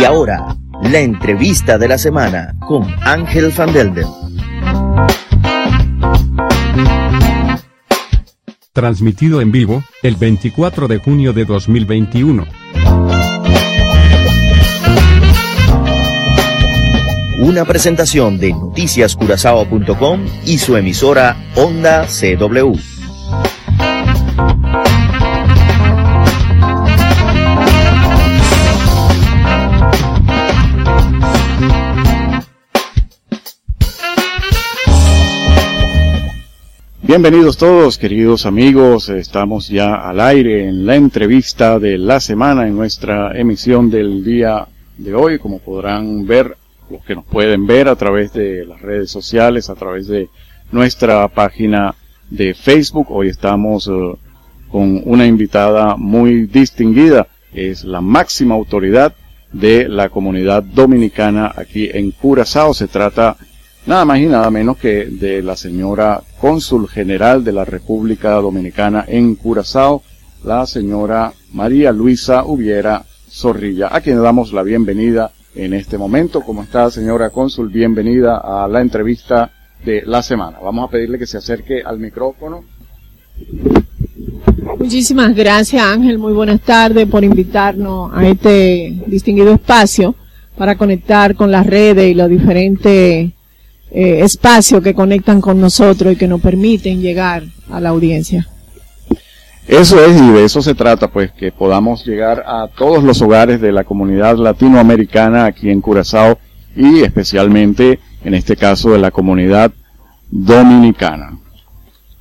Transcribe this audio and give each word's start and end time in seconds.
Y 0.00 0.04
ahora, 0.04 0.56
la 0.82 1.00
entrevista 1.00 1.76
de 1.76 1.88
la 1.88 1.98
semana 1.98 2.54
con 2.68 2.86
Ángel 3.02 3.52
Van 3.56 3.72
Delden. 3.72 4.06
Transmitido 8.72 9.40
en 9.40 9.50
vivo, 9.50 9.82
el 10.04 10.14
24 10.14 10.86
de 10.86 10.98
junio 10.98 11.32
de 11.32 11.44
2021. 11.44 12.46
Una 17.40 17.64
presentación 17.64 18.38
de 18.38 18.52
noticiascurazao.com 18.52 20.26
y 20.44 20.58
su 20.58 20.76
emisora 20.76 21.36
Onda 21.56 22.06
CW. 22.06 22.97
Bienvenidos 37.20 37.56
todos, 37.56 37.98
queridos 37.98 38.46
amigos. 38.46 39.08
Estamos 39.08 39.68
ya 39.68 40.08
al 40.08 40.20
aire 40.20 40.68
en 40.68 40.86
la 40.86 40.94
entrevista 40.94 41.80
de 41.80 41.98
la 41.98 42.20
semana 42.20 42.68
en 42.68 42.76
nuestra 42.76 43.36
emisión 43.36 43.90
del 43.90 44.22
día 44.22 44.68
de 44.96 45.14
hoy. 45.16 45.40
Como 45.40 45.58
podrán 45.58 46.28
ver, 46.28 46.56
los 46.88 47.02
que 47.04 47.16
nos 47.16 47.24
pueden 47.24 47.66
ver 47.66 47.88
a 47.88 47.96
través 47.96 48.32
de 48.32 48.64
las 48.64 48.80
redes 48.80 49.10
sociales, 49.10 49.68
a 49.68 49.74
través 49.74 50.06
de 50.06 50.28
nuestra 50.70 51.26
página 51.26 51.96
de 52.30 52.54
Facebook. 52.54 53.08
Hoy 53.10 53.30
estamos 53.30 53.88
eh, 53.88 54.14
con 54.70 55.02
una 55.04 55.26
invitada 55.26 55.96
muy 55.96 56.46
distinguida. 56.46 57.26
Es 57.52 57.82
la 57.82 58.00
máxima 58.00 58.54
autoridad 58.54 59.12
de 59.52 59.88
la 59.88 60.08
comunidad 60.08 60.62
dominicana 60.62 61.52
aquí 61.56 61.90
en 61.92 62.12
Curazao. 62.12 62.74
Se 62.74 62.86
trata 62.86 63.36
nada 63.88 64.04
más 64.04 64.18
y 64.18 64.26
nada 64.26 64.50
menos 64.50 64.76
que 64.76 65.06
de 65.06 65.42
la 65.42 65.56
señora 65.56 66.22
cónsul 66.38 66.88
general 66.88 67.42
de 67.42 67.52
la 67.52 67.64
República 67.64 68.32
Dominicana 68.32 69.06
en 69.08 69.34
Curazao, 69.34 70.02
la 70.44 70.66
señora 70.66 71.32
María 71.54 71.90
Luisa 71.90 72.44
Hubiera 72.44 73.02
Zorrilla, 73.30 73.88
a 73.90 74.02
quien 74.02 74.16
le 74.16 74.22
damos 74.22 74.52
la 74.52 74.62
bienvenida 74.62 75.32
en 75.54 75.72
este 75.72 75.96
momento. 75.96 76.42
¿Cómo 76.42 76.64
está, 76.64 76.90
señora 76.90 77.30
cónsul? 77.30 77.70
Bienvenida 77.70 78.36
a 78.36 78.68
la 78.68 78.82
entrevista 78.82 79.50
de 79.82 80.02
la 80.04 80.22
semana. 80.22 80.58
Vamos 80.62 80.86
a 80.86 80.90
pedirle 80.90 81.18
que 81.18 81.26
se 81.26 81.38
acerque 81.38 81.80
al 81.82 81.98
micrófono. 81.98 82.64
Muchísimas 84.78 85.34
gracias, 85.34 85.82
Ángel. 85.82 86.18
Muy 86.18 86.34
buenas 86.34 86.60
tardes 86.60 87.08
por 87.08 87.24
invitarnos 87.24 88.10
a 88.12 88.28
este 88.28 89.02
distinguido 89.06 89.50
espacio 89.54 90.14
para 90.58 90.76
conectar 90.76 91.34
con 91.34 91.50
las 91.50 91.66
redes 91.66 92.10
y 92.10 92.14
los 92.14 92.28
diferentes 92.28 93.32
eh, 93.90 94.20
espacio 94.22 94.82
que 94.82 94.94
conectan 94.94 95.40
con 95.40 95.60
nosotros 95.60 96.12
y 96.12 96.16
que 96.16 96.28
nos 96.28 96.40
permiten 96.40 97.00
llegar 97.00 97.44
a 97.70 97.80
la 97.80 97.90
audiencia. 97.90 98.46
Eso 99.66 100.02
es, 100.02 100.18
y 100.18 100.30
de 100.30 100.44
eso 100.44 100.62
se 100.62 100.74
trata, 100.74 101.08
pues, 101.08 101.30
que 101.32 101.52
podamos 101.52 102.04
llegar 102.06 102.42
a 102.46 102.68
todos 102.68 103.04
los 103.04 103.20
hogares 103.20 103.60
de 103.60 103.70
la 103.70 103.84
comunidad 103.84 104.36
latinoamericana 104.36 105.44
aquí 105.44 105.68
en 105.68 105.82
Curazao 105.82 106.38
y 106.74 107.00
especialmente, 107.00 107.98
en 108.24 108.32
este 108.34 108.56
caso, 108.56 108.90
de 108.90 108.98
la 108.98 109.10
comunidad 109.10 109.70
dominicana. 110.30 111.38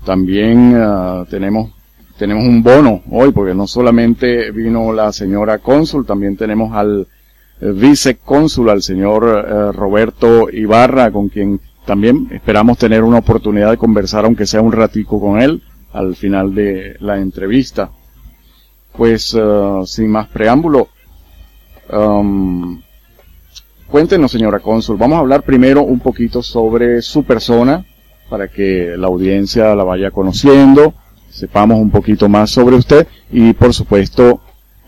También 0.05 0.75
uh, 0.75 1.25
tenemos, 1.25 1.71
tenemos 2.17 2.43
un 2.43 2.63
bono 2.63 3.01
hoy, 3.09 3.31
porque 3.31 3.53
no 3.53 3.65
solamente 3.65 4.51
vino 4.51 4.91
la 4.91 5.13
señora 5.13 5.59
cónsul, 5.59 6.05
también 6.05 6.35
tenemos 6.35 6.73
al 6.73 7.07
vicecónsul, 7.59 8.69
al 8.69 8.81
señor 8.81 9.23
uh, 9.23 9.71
Roberto 9.71 10.49
Ibarra, 10.51 11.11
con 11.11 11.29
quien 11.29 11.59
también 11.85 12.27
esperamos 12.31 12.77
tener 12.77 13.03
una 13.03 13.19
oportunidad 13.19 13.71
de 13.71 13.77
conversar, 13.77 14.25
aunque 14.25 14.45
sea 14.45 14.61
un 14.61 14.71
ratico 14.71 15.19
con 15.19 15.41
él, 15.41 15.63
al 15.93 16.15
final 16.15 16.53
de 16.53 16.97
la 16.99 17.17
entrevista. 17.17 17.89
Pues, 18.95 19.33
uh, 19.33 19.85
sin 19.85 20.09
más 20.09 20.27
preámbulo, 20.27 20.89
um, 21.91 22.81
cuéntenos, 23.87 24.31
señora 24.31 24.59
cónsul, 24.59 24.97
vamos 24.97 25.17
a 25.17 25.19
hablar 25.19 25.43
primero 25.43 25.83
un 25.83 25.99
poquito 25.99 26.41
sobre 26.41 27.01
su 27.01 27.23
persona, 27.23 27.85
para 28.29 28.49
que 28.49 28.95
la 28.97 29.07
audiencia 29.07 29.73
la 29.75 29.83
vaya 29.83 30.11
conociendo, 30.11 30.93
sepamos 31.29 31.79
un 31.79 31.91
poquito 31.91 32.27
más 32.27 32.49
sobre 32.49 32.75
usted 32.75 33.07
y, 33.31 33.53
por 33.53 33.73
supuesto, 33.73 34.41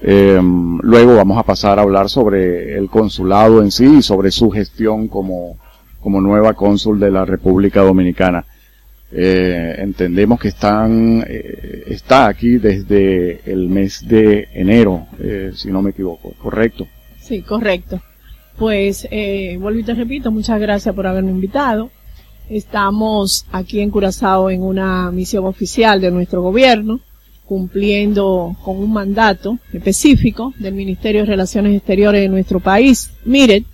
um, 0.04 0.80
luego 0.82 1.16
vamos 1.16 1.38
a 1.38 1.44
pasar 1.44 1.80
a 1.80 1.84
hablar 1.84 2.10
sobre 2.10 2.78
el 2.78 2.90
consulado 2.90 3.62
en 3.62 3.72
sí 3.72 3.98
y 3.98 4.02
sobre 4.02 4.32
su 4.32 4.50
gestión 4.50 5.08
como 5.08 5.58
como 6.00 6.22
nueva 6.22 6.54
cónsul 6.54 7.00
de 7.00 7.12
la 7.12 7.26
República 7.26 7.82
Dominicana. 7.82 8.46
Eh, 9.12 9.76
entendemos 9.80 10.40
que 10.40 10.50
están, 10.50 11.26
eh, 11.28 11.84
está 11.88 12.28
aquí 12.28 12.58
desde 12.58 13.42
el 13.52 13.68
mes 13.68 14.08
de 14.08 14.48
enero, 14.54 15.08
eh, 15.20 15.52
si 15.56 15.72
no 15.72 15.82
me 15.82 15.92
equivoco, 15.92 16.34
¿correcto? 16.42 16.88
Sí, 17.20 17.42
correcto. 17.42 18.02
Pues, 18.58 19.08
eh, 19.10 19.58
vuelvo 19.60 19.80
y 19.80 19.84
te 19.84 19.96
repito, 19.96 20.32
muchas 20.32 20.60
gracias 20.60 20.94
por 20.94 21.08
haberme 21.08 21.32
invitado. 21.32 21.90
Estamos 22.50 23.46
aquí 23.52 23.80
en 23.80 23.90
Curazao 23.90 24.50
en 24.50 24.64
una 24.64 25.12
misión 25.12 25.46
oficial 25.46 26.02
de 26.02 26.12
nuestro 26.12 26.42
gobierno, 26.42 27.00
cumpliendo 27.50 28.56
con 28.64 28.78
un 28.78 28.94
mandato 28.94 29.58
específico 29.74 30.54
del 30.60 30.76
Ministerio 30.76 31.22
de 31.22 31.32
Relaciones 31.32 31.76
Exteriores 31.76 32.22
de 32.22 32.30
nuestro 32.30 32.60
país, 32.60 33.10
MIRET, 33.26 33.66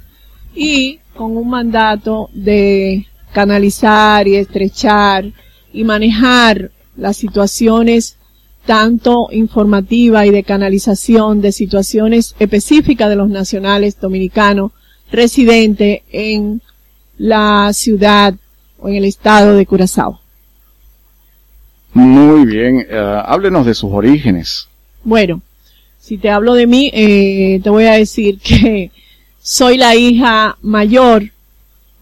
y 0.55 0.99
con 1.13 1.35
un 1.35 1.49
mandato 1.49 2.29
de 2.33 3.05
canalizar 3.33 4.29
y 4.29 4.37
estrechar 4.37 5.25
y 5.73 5.83
manejar 5.83 6.71
las 6.95 7.17
situaciones 7.17 8.15
tanto 8.65 9.27
informativa 9.31 10.25
y 10.25 10.31
de 10.31 10.43
canalización 10.43 11.41
de 11.41 11.51
situaciones 11.51 12.33
específicas 12.39 13.09
de 13.09 13.17
los 13.17 13.27
nacionales 13.27 13.99
dominicanos 13.99 14.71
residentes 15.11 15.99
en 16.13 16.61
la 17.17 17.73
ciudad 17.73 18.35
o 18.79 18.87
en 18.87 18.95
el 18.95 19.03
estado 19.03 19.53
de 19.53 19.65
Curazao. 19.65 20.24
Muy 21.95 22.45
bien, 22.45 22.85
uh, 22.91 23.21
háblenos 23.25 23.65
de 23.65 23.73
sus 23.73 23.89
orígenes. 23.89 24.67
Bueno, 25.05 25.41
si 25.97 26.17
te 26.17 26.29
hablo 26.29 26.53
de 26.53 26.67
mí, 26.67 26.91
eh, 26.93 27.61
te 27.63 27.69
voy 27.69 27.85
a 27.85 27.93
decir 27.93 28.37
que 28.43 28.91
soy 29.41 29.77
la 29.77 29.95
hija 29.95 30.57
mayor, 30.61 31.23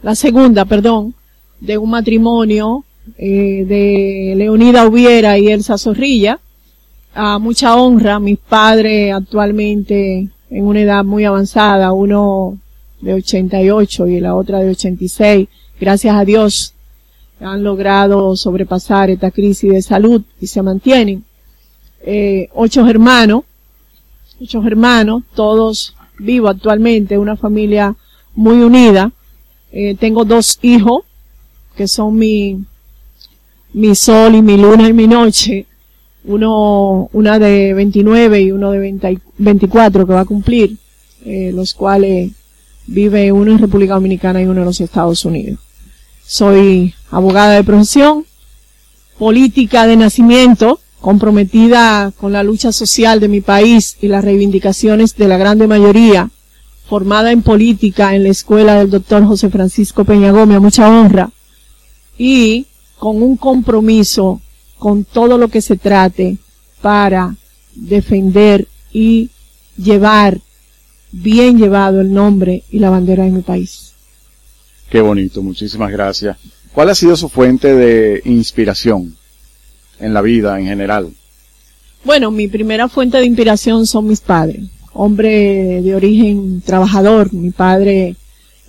la 0.02 0.16
segunda, 0.16 0.66
perdón, 0.66 1.14
de 1.60 1.78
un 1.78 1.92
matrimonio 1.92 2.84
eh, 3.20 3.66
de 3.68 4.34
Leonida 4.36 4.88
Hubiera 4.88 5.38
y 5.38 5.50
Elsa 5.50 5.78
Zorrilla. 5.78 6.40
A 7.14 7.38
mucha 7.38 7.76
honra, 7.76 8.20
mis 8.20 8.40
padres 8.40 9.14
actualmente 9.14 10.28
en 10.50 10.66
una 10.66 10.82
edad 10.82 11.04
muy 11.04 11.24
avanzada, 11.24 11.94
uno 11.94 12.58
de 13.00 13.14
88 13.14 14.08
y 14.08 14.20
la 14.20 14.34
otra 14.34 14.60
de 14.60 14.72
86, 14.72 15.48
gracias 15.80 16.16
a 16.16 16.26
Dios, 16.26 16.73
han 17.44 17.64
logrado 17.64 18.36
sobrepasar 18.36 19.10
esta 19.10 19.32
crisis 19.32 19.72
de 19.72 19.82
salud 19.82 20.22
y 20.40 20.48
se 20.48 20.62
mantienen. 20.62 21.24
Eh, 22.06 22.50
ocho 22.54 22.88
hermanos, 22.88 23.44
ocho 24.42 24.62
hermanos, 24.66 25.24
todos 25.36 25.96
vivo 26.20 26.50
actualmente, 26.50 27.18
una 27.18 27.36
familia 27.36 27.96
muy 28.36 28.62
unida. 28.62 29.12
Eh, 29.72 29.96
tengo 30.00 30.26
dos 30.26 30.60
hijos 30.62 31.04
que 31.76 31.88
son 31.88 32.18
mi, 32.18 32.64
mi 33.74 33.96
sol 33.96 34.36
y 34.36 34.42
mi 34.42 34.58
luna 34.58 34.88
y 34.88 34.94
mi 34.94 35.08
noche. 35.08 35.66
Uno, 36.26 37.10
una 37.12 37.38
de 37.38 37.74
29 37.74 38.42
y 38.42 38.52
uno 38.52 38.72
de 38.72 38.80
20, 38.80 39.20
24 39.38 40.08
que 40.08 40.14
va 40.14 40.22
a 40.22 40.26
cumplir, 40.26 40.78
eh, 41.26 41.52
los 41.54 41.74
cuales 41.74 42.32
vive 42.88 43.32
uno 43.32 43.52
en 43.52 43.60
República 43.60 43.96
Dominicana 43.96 44.42
y 44.42 44.46
uno 44.46 44.62
en 44.62 44.66
los 44.66 44.80
Estados 44.80 45.26
Unidos. 45.26 45.60
Soy 46.26 46.94
abogada 47.12 47.54
de 47.54 47.64
profesión, 47.64 48.26
política 49.18 49.86
de 49.86 49.98
nacimiento, 49.98 50.80
comprometida 51.00 52.12
con 52.18 52.32
la 52.32 52.44
lucha 52.44 52.72
social 52.72 53.20
de 53.20 53.28
mi 53.28 53.42
país 53.42 53.98
y 54.02 54.08
las 54.08 54.24
reivindicaciones 54.24 55.16
de 55.16 55.28
la 55.28 55.38
grande 55.38 55.68
mayoría, 55.68 56.30
formada 56.88 57.32
en 57.32 57.42
política 57.42 58.16
en 58.16 58.24
la 58.24 58.30
escuela 58.30 58.76
del 58.76 58.90
doctor 58.90 59.26
José 59.26 59.50
Francisco 59.50 60.06
Peña 60.06 60.32
Gómez, 60.32 60.62
mucha 60.62 60.88
honra, 60.90 61.30
y 62.18 62.68
con 62.98 63.22
un 63.22 63.36
compromiso 63.36 64.42
con 64.78 65.04
todo 65.04 65.38
lo 65.38 65.50
que 65.50 65.62
se 65.62 65.78
trate 65.78 66.38
para 66.82 67.36
defender 67.76 68.68
y 68.92 69.30
llevar 69.78 70.40
bien 71.12 71.58
llevado 71.58 72.02
el 72.02 72.14
nombre 72.14 72.64
y 72.72 72.80
la 72.80 72.90
bandera 72.90 73.24
de 73.24 73.32
mi 73.32 73.42
país. 73.42 73.93
Qué 74.94 75.02
bonito, 75.02 75.42
muchísimas 75.42 75.92
gracias. 75.92 76.38
¿Cuál 76.72 76.92
ha 76.92 76.96
sido 76.96 77.18
su 77.18 77.28
fuente 77.28 77.76
de 77.76 78.22
inspiración? 78.26 79.16
en 80.00 80.14
la 80.14 80.22
vida 80.22 80.60
en 80.60 80.68
general? 80.68 81.12
Bueno, 82.04 82.30
mi 82.30 82.48
primera 82.48 82.88
fuente 82.90 83.18
de 83.18 83.26
inspiración 83.26 83.88
son 83.88 84.08
mis 84.08 84.22
padres. 84.22 84.62
hombre 84.96 85.82
de 85.82 85.96
origen 85.96 86.62
trabajador, 86.62 87.34
mi 87.34 87.50
padre 87.50 88.16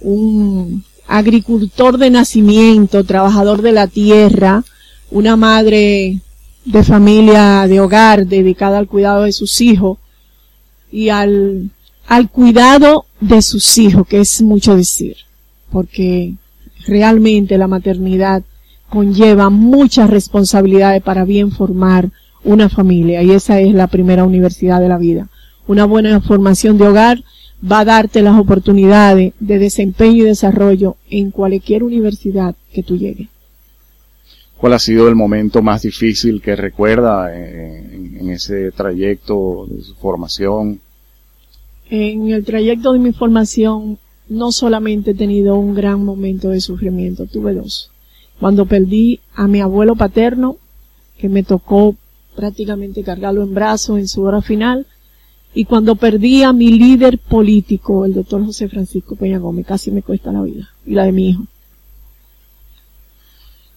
un 0.01 0.83
agricultor 1.07 1.99
de 1.99 2.09
nacimiento, 2.09 3.05
trabajador 3.05 3.61
de 3.61 3.73
la 3.73 3.87
tierra, 3.87 4.65
una 5.11 5.37
madre 5.37 6.21
de 6.65 6.83
familia, 6.83 7.67
de 7.69 7.81
hogar, 7.81 8.27
dedicada 8.27 8.79
al 8.79 8.89
cuidado 8.89 9.25
de 9.25 9.33
sus 9.33 9.61
hijos 9.61 9.99
y 10.91 11.11
al, 11.11 11.71
al 12.07 12.31
cuidado 12.31 13.05
de 13.21 13.43
sus 13.43 13.77
hijos, 13.77 14.07
que 14.07 14.21
es 14.21 14.41
mucho 14.41 14.75
decir, 14.75 15.17
porque 15.75 16.35
realmente 16.87 17.59
la 17.59 17.67
maternidad 17.67 18.45
conlleva 18.89 19.51
muchas 19.51 20.09
responsabilidades 20.09 21.03
para 21.03 21.25
bien 21.25 21.51
formar 21.51 22.11
una 22.45 22.69
familia 22.69 23.25
y 23.25 23.33
esa 23.33 23.59
es 23.59 23.75
la 23.75 23.89
primera 23.89 24.23
universidad 24.23 24.81
de 24.81 24.89
la 24.89 24.99
vida. 24.99 25.27
Una 25.67 25.85
buena 25.85 26.21
formación 26.21 26.79
de 26.79 26.87
hogar 26.87 27.25
va 27.61 27.81
a 27.81 27.85
darte 27.85 28.23
las 28.23 28.39
oportunidades 28.39 29.33
de 29.41 29.59
desempeño 29.59 30.23
y 30.23 30.27
desarrollo 30.27 30.97
en 31.11 31.33
cualquier 31.33 31.83
universidad 31.83 32.55
que 32.73 32.85
tú 32.85 32.97
llegues. 32.97 33.27
¿Cuál 34.57 34.75
ha 34.75 34.79
sido 34.79 35.09
el 35.09 35.17
momento 35.17 35.61
más 35.61 35.83
difícil 35.83 36.41
que 36.41 36.55
recuerda 36.55 37.37
en, 37.37 38.17
en, 38.21 38.31
ese 38.31 38.71
trayecto 38.71 39.67
de 39.69 39.83
su 39.83 39.97
formación? 39.97 40.79
En 41.91 42.31
el 42.31 42.45
trayecto 42.45 42.93
de 42.93 43.01
mi 43.01 43.13
formación 43.13 43.99
no 44.29 44.53
solamente 44.53 45.13
he 45.13 45.15
tenido 45.15 45.57
un 45.57 45.75
gran 45.75 46.05
momento 46.05 46.49
de 46.51 46.61
sufrimiento, 46.61 47.27
tuve 47.27 47.55
dos. 47.55 47.91
Cuando 48.41 48.67
perdí 48.67 49.21
a 49.35 49.47
mi 49.47 49.61
abuelo 49.61 49.97
paterno, 49.97 50.57
que 51.19 51.29
me 51.29 51.43
tocó 51.43 51.97
prácticamente 52.35 53.05
cargarlo 53.05 53.43
en 53.43 53.55
brazos 53.55 53.99
en 53.99 54.09
su 54.09 54.23
hora 54.23 54.43
final, 54.43 54.87
y 55.55 55.67
cuando 55.67 55.95
perdí 55.95 56.43
a 56.43 56.53
mi 56.53 56.71
líder 56.71 57.19
político, 57.19 58.05
el 58.05 58.15
doctor 58.15 58.45
José 58.45 58.69
Francisco 58.69 59.15
Peña 59.15 59.39
Gómez, 59.39 59.67
casi 59.67 59.93
me 59.93 60.03
cuesta 60.03 60.33
la 60.33 60.43
vida, 60.43 60.69
y 60.85 60.95
la 60.95 61.05
de 61.05 61.13
mi 61.13 61.31
hijo. 61.31 61.47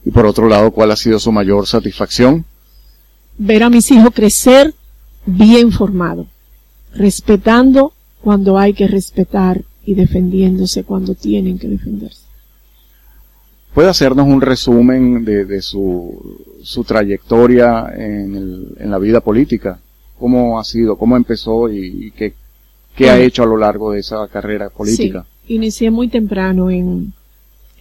Y 0.03 0.11
por 0.11 0.25
otro 0.25 0.47
lado, 0.47 0.71
¿cuál 0.71 0.91
ha 0.91 0.95
sido 0.95 1.19
su 1.19 1.31
mayor 1.31 1.67
satisfacción? 1.67 2.45
Ver 3.37 3.61
a 3.61 3.69
mis 3.69 3.91
hijos 3.91 4.09
crecer 4.13 4.73
bien 5.25 5.71
formados, 5.71 6.27
respetando 6.93 7.93
cuando 8.21 8.57
hay 8.57 8.73
que 8.73 8.87
respetar 8.87 9.63
y 9.87 9.95
defendiéndose 9.95 10.83
cuando 10.83 11.15
tienen 11.15 11.57
que 11.57 11.69
defenderse. 11.69 12.27
¿Puede 13.73 13.87
hacernos 13.87 14.27
un 14.27 14.41
resumen 14.41 15.23
de, 15.23 15.45
de 15.45 15.61
su, 15.61 16.43
su, 16.61 16.83
trayectoria 16.83 17.93
en, 17.95 18.35
el, 18.35 18.67
en, 18.79 18.91
la 18.91 18.97
vida 18.97 19.21
política? 19.21 19.79
¿Cómo 20.19 20.59
ha 20.59 20.65
sido? 20.65 20.97
¿Cómo 20.97 21.15
empezó 21.15 21.71
y, 21.71 22.07
y 22.07 22.11
qué, 22.11 22.33
qué 22.97 23.09
ha 23.09 23.17
hecho 23.17 23.43
a 23.43 23.45
lo 23.45 23.55
largo 23.55 23.93
de 23.93 23.99
esa 23.99 24.27
carrera 24.27 24.69
política? 24.69 25.25
Sí, 25.45 25.55
inicié 25.55 25.89
muy 25.89 26.09
temprano 26.09 26.69
en, 26.69 27.13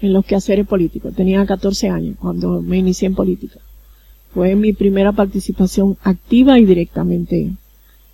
en 0.01 0.13
los 0.13 0.25
quehaceres 0.25 0.67
políticos. 0.67 1.13
Tenía 1.13 1.45
14 1.45 1.89
años 1.89 2.17
cuando 2.21 2.63
me 2.63 2.79
inicié 2.79 3.07
en 3.07 3.17
política. 3.17 3.59
Fue 4.33 4.55
mi 4.55 4.75
primera 4.75 5.11
participación 5.11 5.97
activa 6.05 6.61
y 6.61 6.67
directamente 6.67 7.51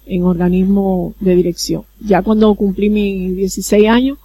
en 0.07 0.25
organismo 0.25 1.15
de 1.21 1.37
dirección. 1.37 1.83
Ya 2.01 2.23
cuando 2.23 2.55
cumplí 2.55 2.91
mis 2.91 3.37
16 3.37 3.89
años, 3.89 4.19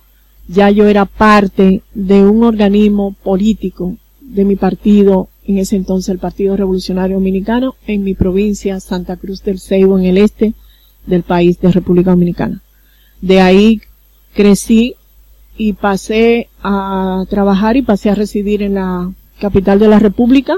ya 0.47 0.69
yo 0.69 0.85
era 0.85 1.05
parte 1.05 1.81
de 1.93 2.23
un 2.25 2.43
organismo 2.43 3.15
político 3.23 3.95
de 4.21 4.45
mi 4.45 4.55
partido, 4.55 5.29
en 5.45 5.57
ese 5.57 5.75
entonces 5.75 6.09
el 6.09 6.19
Partido 6.19 6.57
Revolucionario 6.57 7.17
Dominicano, 7.17 7.75
en 7.85 8.03
mi 8.03 8.13
provincia, 8.13 8.79
Santa 8.79 9.15
Cruz 9.15 9.43
del 9.43 9.59
Ceibo, 9.59 9.97
en 9.97 10.05
el 10.05 10.17
este 10.17 10.53
del 11.05 11.23
país 11.23 11.59
de 11.59 11.71
República 11.71 12.11
Dominicana. 12.11 12.61
De 13.21 13.39
ahí 13.39 13.81
crecí 14.33 14.95
y 15.57 15.73
pasé 15.73 16.49
a 16.61 17.25
trabajar 17.29 17.77
y 17.77 17.81
pasé 17.81 18.09
a 18.09 18.15
residir 18.15 18.61
en 18.61 18.75
la 18.75 19.11
capital 19.39 19.79
de 19.79 19.87
la 19.87 19.99
República 19.99 20.57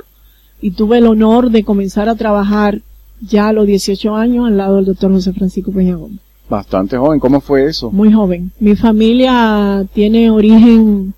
y 0.62 0.72
tuve 0.72 0.98
el 0.98 1.08
honor 1.08 1.52
de 1.52 1.64
comenzar 1.64 2.10
a 2.10 2.16
trabajar 2.16 2.82
ya 3.22 3.50
a 3.50 3.54
los 3.54 3.68
18 3.68 4.16
años 4.16 4.48
al 4.48 4.58
lado 4.58 4.78
del 4.78 4.86
doctor 4.86 5.12
José 5.12 5.34
Francisco 5.34 5.72
Peña 5.72 5.96
Gómez. 5.96 6.20
Bastante 6.50 6.98
joven, 6.98 7.20
¿cómo 7.20 7.42
fue 7.42 7.66
eso? 7.66 7.92
Muy 7.92 8.12
joven. 8.12 8.52
Mi 8.60 8.76
familia 8.76 9.86
tiene 9.94 10.32
origen 10.32 11.14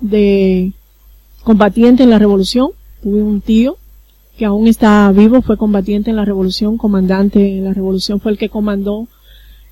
de 0.00 0.72
combatiente 1.42 2.04
en 2.04 2.10
la 2.10 2.18
revolución. 2.18 2.68
Tuve 3.02 3.22
un 3.22 3.40
tío 3.40 3.76
que 4.38 4.44
aún 4.44 4.68
está 4.68 5.10
vivo, 5.12 5.42
fue 5.42 5.56
combatiente 5.56 6.10
en 6.10 6.16
la 6.16 6.24
revolución, 6.24 6.78
comandante 6.78 7.58
en 7.58 7.64
la 7.64 7.74
revolución, 7.74 8.20
fue 8.20 8.32
el 8.32 8.38
que 8.38 8.48
comandó 8.48 9.06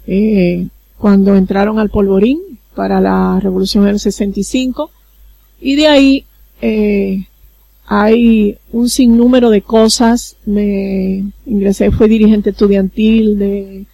eh, 0.07 0.69
cuando 0.99 1.37
entraron 1.37 1.79
al 1.79 1.91
polvorín 1.91 2.41
para 2.75 3.01
la 3.01 3.39
revolución 3.41 3.85
del 3.85 3.99
65. 3.99 4.91
Y 5.61 5.77
de 5.77 5.87
ahí 5.87 6.25
eh, 6.61 7.27
hay 7.89 8.59
un 8.71 8.89
sinnúmero 8.89 9.49
de 9.49 9.63
cosas. 9.63 10.37
Me 10.45 11.25
ingresé, 11.47 11.91
fue 11.91 12.07
dirigente 12.07 12.51
estudiantil 12.51 13.39
de, 13.39 13.87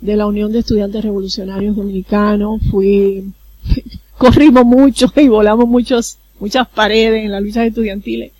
de 0.00 0.16
la 0.16 0.26
Unión 0.26 0.52
de 0.52 0.60
Estudiantes 0.60 1.02
Revolucionarios 1.02 1.74
Dominicanos. 1.74 2.62
Fui, 2.70 3.24
corrimos 4.18 4.64
mucho 4.64 5.12
y 5.16 5.26
volamos 5.26 5.66
muchos, 5.68 6.18
muchas 6.38 6.68
paredes 6.68 7.24
en 7.24 7.32
las 7.32 7.42
luchas 7.42 7.66
estudiantiles. 7.66 8.30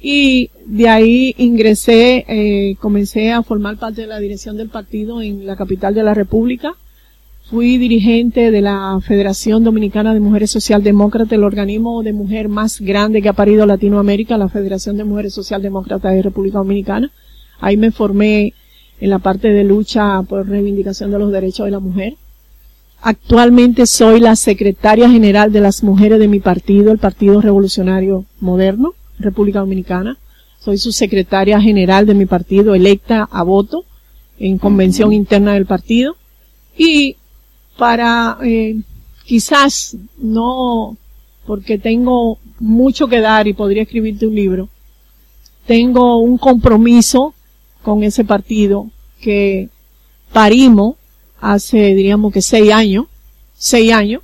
Y 0.00 0.50
de 0.66 0.88
ahí 0.88 1.34
ingresé, 1.38 2.24
eh, 2.28 2.76
comencé 2.80 3.30
a 3.30 3.42
formar 3.42 3.78
parte 3.78 4.02
de 4.02 4.08
la 4.08 4.18
dirección 4.18 4.56
del 4.56 4.68
partido 4.68 5.22
en 5.22 5.46
la 5.46 5.56
capital 5.56 5.94
de 5.94 6.02
la 6.02 6.12
República 6.12 6.74
Fui 7.50 7.76
dirigente 7.76 8.50
de 8.50 8.62
la 8.62 8.98
Federación 9.06 9.64
Dominicana 9.64 10.14
de 10.14 10.20
Mujeres 10.20 10.50
Socialdemócratas, 10.50 11.32
el 11.32 11.44
organismo 11.44 12.02
de 12.02 12.14
mujer 12.14 12.48
más 12.48 12.80
grande 12.80 13.20
que 13.20 13.28
ha 13.28 13.34
parido 13.34 13.66
Latinoamérica, 13.66 14.38
la 14.38 14.48
Federación 14.48 14.96
de 14.96 15.04
Mujeres 15.04 15.34
Socialdemócratas 15.34 16.14
de 16.14 16.22
República 16.22 16.56
Dominicana. 16.56 17.12
Ahí 17.60 17.76
me 17.76 17.90
formé 17.90 18.54
en 18.98 19.10
la 19.10 19.18
parte 19.18 19.48
de 19.48 19.62
lucha 19.62 20.22
por 20.22 20.48
reivindicación 20.48 21.10
de 21.10 21.18
los 21.18 21.30
derechos 21.30 21.66
de 21.66 21.72
la 21.72 21.80
mujer. 21.80 22.14
Actualmente 23.02 23.84
soy 23.84 24.20
la 24.20 24.36
secretaria 24.36 25.10
general 25.10 25.52
de 25.52 25.60
las 25.60 25.82
mujeres 25.82 26.18
de 26.18 26.28
mi 26.28 26.40
partido, 26.40 26.92
el 26.92 26.98
Partido 26.98 27.42
Revolucionario 27.42 28.24
Moderno, 28.40 28.94
República 29.18 29.58
Dominicana. 29.58 30.16
Soy 30.60 30.78
su 30.78 30.92
secretaria 30.92 31.60
general 31.60 32.06
de 32.06 32.14
mi 32.14 32.24
partido, 32.24 32.74
electa 32.74 33.28
a 33.30 33.42
voto 33.42 33.84
en 34.38 34.56
convención 34.56 35.12
interna 35.12 35.52
del 35.52 35.66
partido. 35.66 36.16
Y 36.76 37.16
para 37.76 38.38
eh, 38.42 38.80
quizás 39.24 39.96
no 40.18 40.96
porque 41.46 41.78
tengo 41.78 42.38
mucho 42.58 43.06
que 43.08 43.20
dar 43.20 43.46
y 43.46 43.52
podría 43.52 43.82
escribirte 43.82 44.26
un 44.26 44.34
libro. 44.34 44.68
Tengo 45.66 46.18
un 46.18 46.38
compromiso 46.38 47.34
con 47.82 48.02
ese 48.02 48.24
partido 48.24 48.90
que 49.20 49.68
parimos 50.32 50.96
hace, 51.40 51.94
diríamos 51.94 52.32
que 52.32 52.42
seis 52.42 52.72
años, 52.72 53.06
seis 53.54 53.92
años, 53.92 54.22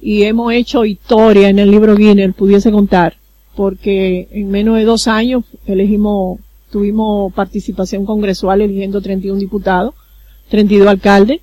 y 0.00 0.22
hemos 0.24 0.52
hecho 0.52 0.84
historia 0.84 1.48
en 1.48 1.58
el 1.58 1.70
libro 1.70 1.96
Guinness, 1.96 2.34
pudiese 2.34 2.70
contar, 2.70 3.16
porque 3.56 4.28
en 4.30 4.50
menos 4.50 4.76
de 4.76 4.84
dos 4.84 5.08
años 5.08 5.44
elegimos, 5.66 6.38
tuvimos 6.70 7.32
participación 7.32 8.04
congresual 8.04 8.60
eligiendo 8.60 9.00
31 9.00 9.38
diputados, 9.40 9.94
32 10.50 10.88
alcaldes, 10.88 11.40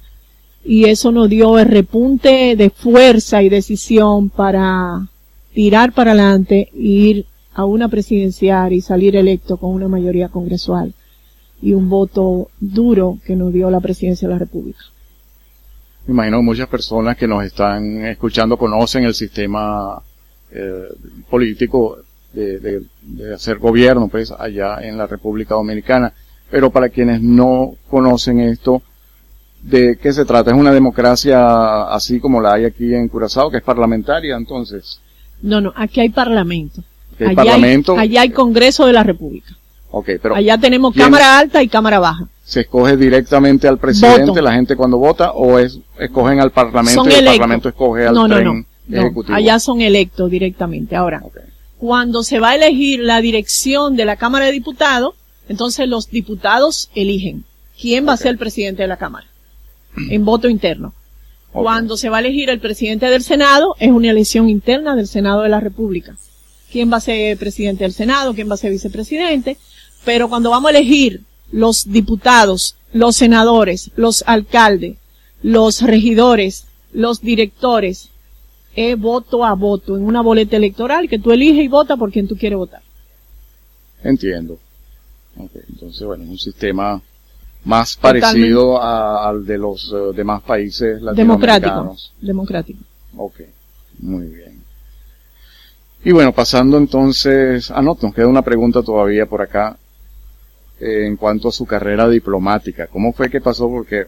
y 0.63 0.85
eso 0.85 1.11
nos 1.11 1.29
dio 1.29 1.57
el 1.57 1.65
repunte 1.65 2.55
de 2.55 2.69
fuerza 2.69 3.41
y 3.41 3.49
decisión 3.49 4.29
para 4.29 5.07
tirar 5.53 5.93
para 5.93 6.11
adelante 6.11 6.69
e 6.73 6.79
ir 6.79 7.25
a 7.53 7.65
una 7.65 7.89
presidencial 7.89 8.71
y 8.73 8.81
salir 8.81 9.15
electo 9.15 9.57
con 9.57 9.71
una 9.71 9.87
mayoría 9.87 10.29
congresual 10.29 10.93
y 11.61 11.73
un 11.73 11.89
voto 11.89 12.49
duro 12.59 13.17
que 13.25 13.35
nos 13.35 13.53
dio 13.53 13.69
la 13.69 13.79
presidencia 13.79 14.27
de 14.27 14.33
la 14.33 14.39
República. 14.39 14.79
Me 16.07 16.13
imagino 16.13 16.37
que 16.37 16.43
muchas 16.43 16.67
personas 16.67 17.17
que 17.17 17.27
nos 17.27 17.45
están 17.45 18.05
escuchando 18.05 18.57
conocen 18.57 19.03
el 19.03 19.13
sistema 19.13 20.01
eh, 20.51 20.87
político 21.29 21.99
de, 22.33 22.59
de, 22.59 23.33
hacer 23.33 23.59
gobierno, 23.59 24.07
pues, 24.07 24.31
allá 24.31 24.79
en 24.81 24.97
la 24.97 25.05
República 25.05 25.55
Dominicana. 25.55 26.13
Pero 26.49 26.71
para 26.71 26.89
quienes 26.89 27.21
no 27.21 27.75
conocen 27.89 28.39
esto, 28.39 28.81
¿De 29.61 29.97
qué 30.01 30.11
se 30.11 30.25
trata? 30.25 30.51
¿Es 30.51 30.57
una 30.57 30.71
democracia 30.73 31.83
así 31.83 32.19
como 32.19 32.41
la 32.41 32.53
hay 32.53 32.65
aquí 32.65 32.93
en 32.95 33.07
Curazao, 33.07 33.51
que 33.51 33.57
es 33.57 33.63
parlamentaria 33.63 34.35
entonces? 34.35 34.99
No, 35.41 35.61
no, 35.61 35.71
aquí 35.75 35.99
hay 35.99 36.09
parlamento. 36.09 36.83
¿Hay 37.19 37.27
allá 37.27 37.35
parlamento? 37.35 37.93
Hay, 37.93 38.09
allá 38.09 38.21
hay 38.21 38.29
Congreso 38.31 38.87
de 38.87 38.93
la 38.93 39.03
República. 39.03 39.55
Ok, 39.91 40.09
pero. 40.21 40.35
Allá 40.35 40.57
tenemos 40.57 40.95
Cámara 40.95 41.37
Alta 41.37 41.61
y 41.61 41.67
Cámara 41.67 41.99
Baja. 41.99 42.27
¿Se 42.43 42.61
escoge 42.61 42.97
directamente 42.97 43.67
al 43.67 43.77
presidente, 43.77 44.31
Voto. 44.31 44.41
la 44.41 44.53
gente 44.53 44.75
cuando 44.75 44.97
vota, 44.97 45.31
o 45.31 45.59
es, 45.59 45.79
escogen 45.99 46.39
al 46.39 46.51
parlamento 46.51 47.03
son 47.03 47.11
y 47.11 47.15
el 47.15 47.25
parlamento 47.25 47.69
escoge 47.69 48.07
al 48.07 48.15
no, 48.15 48.27
no, 48.27 48.35
tren 48.35 48.65
no, 48.87 48.99
ejecutivo? 48.99 49.35
Allá 49.35 49.59
son 49.59 49.81
electos 49.81 50.29
directamente. 50.31 50.95
Ahora, 50.95 51.21
Okay. 51.23 51.43
cuando 51.77 52.23
se 52.23 52.39
va 52.39 52.49
a 52.49 52.55
elegir 52.55 52.99
la 53.01 53.21
dirección 53.21 53.95
de 53.95 54.05
la 54.05 54.15
Cámara 54.15 54.45
de 54.45 54.53
Diputados, 54.53 55.15
entonces 55.47 55.87
los 55.87 56.09
diputados 56.09 56.89
eligen 56.95 57.43
quién 57.79 58.07
va 58.07 58.13
a 58.13 58.17
ser 58.17 58.31
el 58.31 58.37
presidente 58.37 58.81
de 58.81 58.87
la 58.87 58.97
Cámara. 58.97 59.27
En 59.97 60.25
voto 60.25 60.49
interno. 60.49 60.93
Cuando 61.51 61.97
se 61.97 62.09
va 62.09 62.17
a 62.17 62.19
elegir 62.21 62.49
el 62.49 62.59
presidente 62.59 63.07
del 63.07 63.23
Senado, 63.23 63.75
es 63.79 63.91
una 63.91 64.09
elección 64.09 64.49
interna 64.49 64.95
del 64.95 65.07
Senado 65.07 65.41
de 65.41 65.49
la 65.49 65.59
República. 65.59 66.15
¿Quién 66.71 66.91
va 66.91 66.97
a 66.97 67.01
ser 67.01 67.37
presidente 67.37 67.83
del 67.83 67.93
Senado? 67.93 68.33
¿Quién 68.33 68.49
va 68.49 68.53
a 68.53 68.57
ser 68.57 68.71
vicepresidente? 68.71 69.57
Pero 70.05 70.29
cuando 70.29 70.49
vamos 70.49 70.71
a 70.71 70.77
elegir 70.77 71.21
los 71.51 71.91
diputados, 71.91 72.77
los 72.93 73.17
senadores, 73.17 73.91
los 73.97 74.23
alcaldes, 74.25 74.95
los 75.43 75.81
regidores, 75.81 76.65
los 76.93 77.21
directores, 77.21 78.09
es 78.73 78.97
voto 78.97 79.43
a 79.43 79.53
voto 79.53 79.97
en 79.97 80.03
una 80.03 80.21
boleta 80.21 80.55
electoral 80.55 81.09
que 81.09 81.19
tú 81.19 81.31
eliges 81.33 81.65
y 81.65 81.67
votas 81.67 81.99
por 81.99 82.11
quien 82.11 82.27
tú 82.27 82.37
quieres 82.37 82.57
votar. 82.57 82.81
Entiendo. 84.03 84.57
Entonces, 85.37 86.05
bueno, 86.05 86.23
un 86.23 86.37
sistema 86.37 87.01
más 87.65 87.95
parecido 87.95 88.81
a- 88.81 89.27
al 89.29 89.45
de 89.45 89.57
los 89.57 89.91
eh, 89.93 90.15
demás 90.15 90.41
países 90.41 91.01
Democrático. 91.01 91.67
latinoamericanos. 91.67 92.13
Democrático. 92.21 92.79
Ok, 93.17 93.41
muy 93.99 94.25
bien. 94.27 94.61
Y 96.03 96.11
bueno, 96.11 96.31
pasando 96.33 96.77
entonces, 96.77 97.69
ah 97.69 97.81
no, 97.81 97.95
nos 98.01 98.13
queda 98.13 98.27
una 98.27 98.41
pregunta 98.41 98.81
todavía 98.81 99.25
por 99.27 99.41
acá 99.41 99.77
eh, 100.79 101.05
en 101.05 101.15
cuanto 101.15 101.49
a 101.49 101.51
su 101.51 101.65
carrera 101.65 102.09
diplomática. 102.09 102.87
¿Cómo 102.87 103.13
fue 103.13 103.29
que 103.29 103.39
pasó? 103.39 103.69
Porque, 103.69 104.07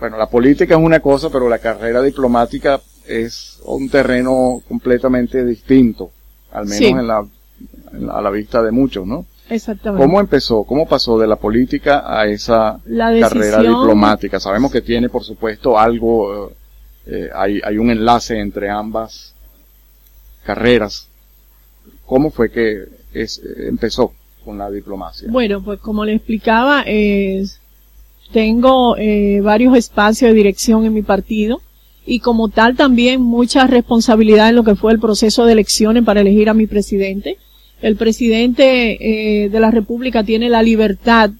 bueno, 0.00 0.16
la 0.18 0.28
política 0.28 0.74
es 0.74 0.80
una 0.80 0.98
cosa, 0.98 1.30
pero 1.30 1.48
la 1.48 1.58
carrera 1.60 2.02
diplomática 2.02 2.80
es 3.06 3.60
un 3.64 3.88
terreno 3.88 4.60
completamente 4.66 5.44
distinto, 5.44 6.10
al 6.50 6.64
menos 6.64 6.78
Sí. 6.78 6.86
en 6.86 7.06
la, 7.06 7.24
en 7.92 8.06
la- 8.08 8.14
a 8.14 8.20
la 8.22 8.30
vista 8.30 8.60
de 8.62 8.72
muchos, 8.72 9.06
¿no? 9.06 9.24
Exactamente. 9.50 10.04
¿Cómo 10.04 10.20
empezó? 10.20 10.64
¿Cómo 10.64 10.86
pasó 10.86 11.18
de 11.18 11.26
la 11.26 11.36
política 11.36 12.02
a 12.06 12.26
esa 12.26 12.80
La 12.86 13.10
carrera 13.20 13.62
diplomática? 13.62 14.38
Sabemos 14.40 14.70
que 14.72 14.80
tiene, 14.82 15.08
por 15.08 15.24
supuesto, 15.24 15.78
algo, 15.78 16.48
eh, 16.48 16.52
eh, 17.06 17.28
hay, 17.34 17.60
hay 17.64 17.78
un 17.78 17.90
enlace 17.90 18.38
entre 18.38 18.68
ambas 18.70 19.34
carreras. 20.44 21.08
¿Cómo 22.06 22.30
fue 22.30 22.50
que 22.50 22.84
es- 23.12 23.38
eh, 23.38 23.68
empezó 23.68 24.12
con 24.44 24.58
la 24.58 24.70
diplomacia? 24.70 25.28
Bueno, 25.30 25.62
pues 25.62 25.78
como 25.80 26.04
le 26.04 26.14
explicaba, 26.14 26.82
eh, 26.86 27.44
tengo 28.32 28.96
eh, 28.96 29.40
varios 29.42 29.76
espacios 29.76 30.30
de 30.30 30.34
dirección 30.34 30.84
en 30.84 30.92
mi 30.94 31.02
partido 31.02 31.60
y 32.06 32.20
como 32.20 32.48
tal 32.48 32.76
también 32.76 33.20
mucha 33.22 33.66
responsabilidad 33.66 34.48
en 34.50 34.56
lo 34.56 34.64
que 34.64 34.74
fue 34.74 34.92
el 34.92 35.00
proceso 35.00 35.44
de 35.44 35.52
elecciones 35.52 36.04
para 36.04 36.20
elegir 36.20 36.48
a 36.48 36.54
mi 36.54 36.66
presidente. 36.66 37.36
El 37.80 37.96
presidente 37.96 39.44
eh, 39.44 39.48
de 39.48 39.60
la 39.60 39.70
República 39.70 40.24
tiene 40.24 40.48
la 40.48 40.62
libertad 40.62 41.30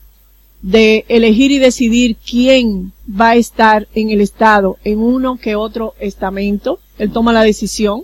de 0.62 1.04
elegir 1.09 1.50
y 1.50 1.59
decidir 1.59 2.16
quién 2.16 2.92
va 3.09 3.30
a 3.30 3.37
estar 3.37 3.87
en 3.95 4.11
el 4.11 4.21
Estado 4.21 4.76
en 4.85 4.99
uno 4.99 5.37
que 5.38 5.54
otro 5.57 5.95
estamento. 6.00 6.78
Él 6.99 7.11
toma 7.12 7.33
la 7.33 7.42
decisión. 7.42 8.02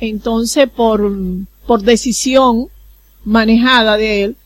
Entonces, 0.00 0.68
por, 0.68 1.10
por 1.66 1.82
decisión 1.82 2.66
manejada 3.24 3.96
de 3.96 4.24
él, 4.24 4.36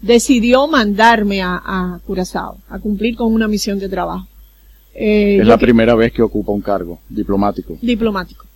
decidió 0.00 0.66
mandarme 0.66 1.42
a, 1.42 1.60
a 1.64 2.00
Curazao 2.06 2.58
a 2.68 2.78
cumplir 2.78 3.16
con 3.16 3.32
una 3.32 3.48
misión 3.48 3.78
de 3.78 3.88
trabajo. 3.88 4.26
Eh, 4.94 5.38
es 5.40 5.46
la 5.46 5.58
que- 5.58 5.66
primera 5.66 5.94
vez 5.94 6.12
que 6.12 6.22
ocupa 6.22 6.52
un 6.52 6.62
cargo 6.62 7.00
diplomático. 7.08 7.76
diplomático. 7.82 8.46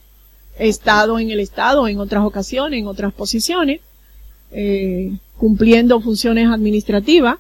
He 0.59 0.69
estado 0.69 1.19
en 1.19 1.31
el 1.31 1.41
Estado 1.41 1.87
en 1.89 1.99
otras 1.99 2.25
ocasiones, 2.25 2.79
en 2.81 2.87
otras 2.87 3.13
posiciones, 3.13 3.81
eh, 4.55 5.13
cumpliendo 5.37 6.01
funciones 6.01 6.49
administrativas. 6.49 7.37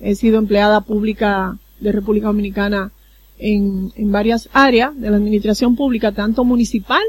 He 0.00 0.14
sido 0.14 0.38
empleada 0.38 0.82
pública 0.82 1.58
de 1.80 1.92
República 1.92 2.28
Dominicana 2.28 2.92
en, 3.38 3.92
en 3.96 4.12
varias 4.12 4.48
áreas 4.52 4.98
de 5.00 5.10
la 5.10 5.16
administración 5.16 5.76
pública, 5.76 6.12
tanto 6.12 6.44
municipal 6.44 7.02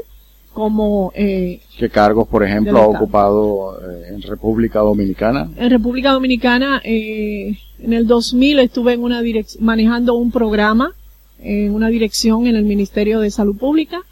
como 0.52 1.12
eh, 1.14 1.60
¿Qué 1.78 1.88
cargos, 1.90 2.26
por 2.28 2.44
ejemplo, 2.44 2.78
ha 2.78 2.86
ocupado 2.86 3.78
eh, 3.80 4.08
en 4.08 4.22
República 4.22 4.80
Dominicana? 4.80 5.48
En 5.56 5.70
República 5.70 6.12
Dominicana, 6.12 6.80
eh, 6.84 7.56
en 7.78 7.92
el 7.92 8.06
2000 8.06 8.58
estuve 8.58 8.94
en 8.94 9.02
una 9.02 9.22
manejando 9.60 10.14
un 10.14 10.32
programa, 10.32 10.94
en 11.38 11.72
una 11.72 11.88
dirección 11.88 12.46
en 12.46 12.56
el 12.56 12.64
Ministerio 12.64 13.20
de 13.20 13.30
Salud 13.30 13.56
Pública 13.56 14.02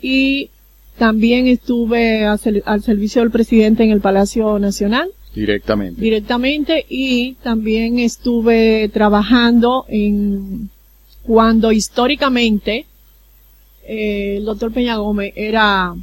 y 0.00 0.50
también 0.98 1.48
estuve 1.48 2.24
al 2.26 2.82
servicio 2.82 3.22
del 3.22 3.30
presidente 3.30 3.82
en 3.82 3.90
el 3.90 4.00
Palacio 4.00 4.58
Nacional 4.58 5.10
Directamente. 5.34 6.00
directamente 6.00 6.84
y 6.88 7.34
también 7.42 7.98
estuve 7.98 8.90
trabajando 8.90 9.86
en 9.88 10.68
cuando 11.22 11.72
históricamente 11.72 12.86
eh, 13.84 14.36
el 14.36 14.44
doctor 14.44 14.72
Peña 14.72 14.96
Gómez 14.96 15.32
era 15.34 15.94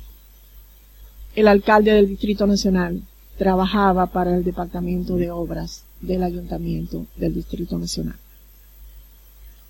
el 1.35 1.47
alcalde 1.47 1.93
del 1.93 2.07
Distrito 2.07 2.47
Nacional, 2.47 3.01
trabajaba 3.37 4.07
para 4.07 4.35
el 4.35 4.43
Departamento 4.43 5.15
de 5.15 5.29
Obras 5.31 5.83
del 6.01 6.23
Ayuntamiento 6.23 7.05
del 7.15 7.35
Distrito 7.35 7.77
Nacional. 7.77 8.15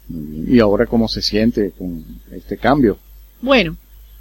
Muy 0.07 0.23
bien. 0.23 0.55
¿Y 0.55 0.59
ahora 0.59 0.85
cómo 0.85 1.07
se 1.07 1.21
siente 1.21 1.71
con 1.71 2.03
este 2.31 2.57
cambio? 2.57 2.97
Bueno, 3.41 3.75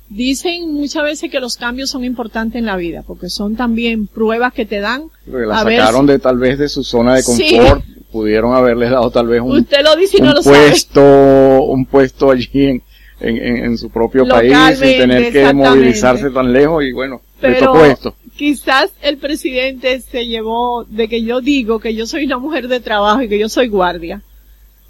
dicen 0.09 0.73
muchas 0.73 1.03
veces 1.03 1.31
que 1.31 1.41
los 1.41 1.57
cambios 1.57 1.91
son 1.91 2.05
importantes 2.05 2.59
en 2.59 2.67
la 2.67 2.77
vida, 2.77 3.03
porque 3.07 3.29
son 3.29 3.57
también 3.57 4.07
pruebas 4.07 4.53
que 4.53 4.65
te 4.67 4.81
dan. 4.81 5.05
Porque 5.31 5.47
la 5.47 5.61
A 5.61 5.65
ver 5.65 5.79
sacaron 5.81 6.07
de 6.07 6.19
tal 6.19 6.39
vez 6.39 6.59
de 6.59 6.69
su 6.69 6.83
zona 6.85 7.15
de 7.17 7.23
Sí. 7.23 7.57
confort, 7.57 7.85
pudieron 8.11 8.55
haberles 8.55 8.91
dado 8.91 9.11
tal 9.11 9.27
vez 9.27 9.41
un, 9.43 9.59
Usted 9.59 9.83
lo 9.85 9.95
dice 9.97 10.17
y 10.19 10.21
no 10.23 10.29
un 10.31 10.35
lo 10.37 10.43
sabe. 10.43 10.57
puesto, 10.71 11.63
un 11.65 11.85
puesto 11.87 12.31
allí 12.31 12.49
en, 12.55 12.83
en, 13.21 13.37
en- 13.37 13.65
en 13.67 13.79
su 13.79 13.91
propio 13.91 14.27
país 14.27 14.55
sin 14.79 14.99
tener 14.99 15.33
que 15.33 15.53
movilizarse 15.53 16.31
tan 16.31 16.53
lejos 16.53 16.85
y 16.85 16.93
bueno, 16.93 17.21
le 17.43 17.49
Pero 17.53 17.67
tocó 17.67 17.85
esto. 17.85 18.15
quizás 18.37 18.91
el 19.03 19.19
presidente 19.19 20.01
se 20.01 20.27
llevó 20.27 20.85
de 20.85 21.07
que 21.09 21.23
yo 21.23 21.41
digo 21.43 21.81
que 21.81 21.95
yo 21.95 22.07
soy 22.07 22.25
una 22.25 22.39
mujer 22.39 22.69
de 22.69 22.81
trabajo 22.81 23.21
y 23.23 23.29
que 23.29 23.39
yo 23.39 23.49
soy 23.49 23.69
guardia. 23.69 24.23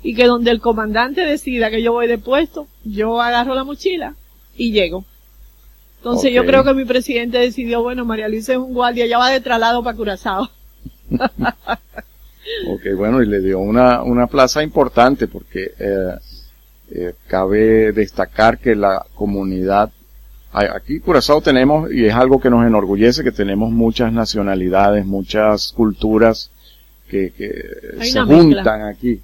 Y 0.00 0.14
que 0.14 0.26
donde 0.26 0.52
el 0.52 0.60
comandante 0.60 1.22
decida 1.22 1.70
que 1.70 1.82
yo 1.82 1.92
voy 1.92 2.06
de 2.06 2.18
puesto, 2.18 2.68
yo 2.84 3.20
agarro 3.20 3.56
la 3.56 3.64
mochila 3.64 4.14
y 4.58 4.72
llego. 4.72 5.04
Entonces 5.98 6.32
yo 6.32 6.44
creo 6.44 6.62
que 6.62 6.74
mi 6.74 6.84
presidente 6.84 7.38
decidió, 7.38 7.82
bueno, 7.82 8.04
María 8.04 8.28
Luisa 8.28 8.52
es 8.52 8.58
un 8.58 8.74
guardia, 8.74 9.06
ya 9.06 9.18
va 9.18 9.30
de 9.30 9.40
traslado 9.40 9.82
para 9.82 9.96
Curazao. 9.96 10.50
Ok, 12.66 12.96
bueno, 12.96 13.22
y 13.22 13.26
le 13.26 13.40
dio 13.40 13.58
una, 13.58 14.02
una 14.02 14.26
plaza 14.26 14.62
importante 14.62 15.28
porque 15.28 15.70
eh, 15.78 16.14
eh, 16.90 17.14
cabe 17.26 17.92
destacar 17.92 18.58
que 18.58 18.74
la 18.74 19.04
comunidad, 19.14 19.90
aquí 20.52 20.98
Curazao 20.98 21.42
tenemos, 21.42 21.92
y 21.92 22.06
es 22.06 22.14
algo 22.14 22.40
que 22.40 22.48
nos 22.48 22.66
enorgullece, 22.66 23.22
que 23.22 23.32
tenemos 23.32 23.70
muchas 23.70 24.14
nacionalidades, 24.14 25.04
muchas 25.04 25.72
culturas 25.72 26.50
que, 27.08 27.32
que 27.36 28.06
se 28.06 28.24
mezcla. 28.24 28.42
juntan 28.42 28.82
aquí. 28.86 29.20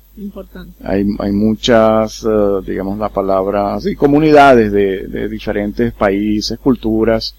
Hay, 0.82 1.04
hay 1.18 1.32
muchas, 1.32 2.24
eh, 2.24 2.60
digamos 2.66 2.98
la 2.98 3.08
palabra, 3.08 3.80
sí, 3.80 3.96
comunidades 3.96 4.70
de, 4.72 5.28
diferentes 5.28 5.92
países, 5.92 6.58
culturas, 6.58 7.34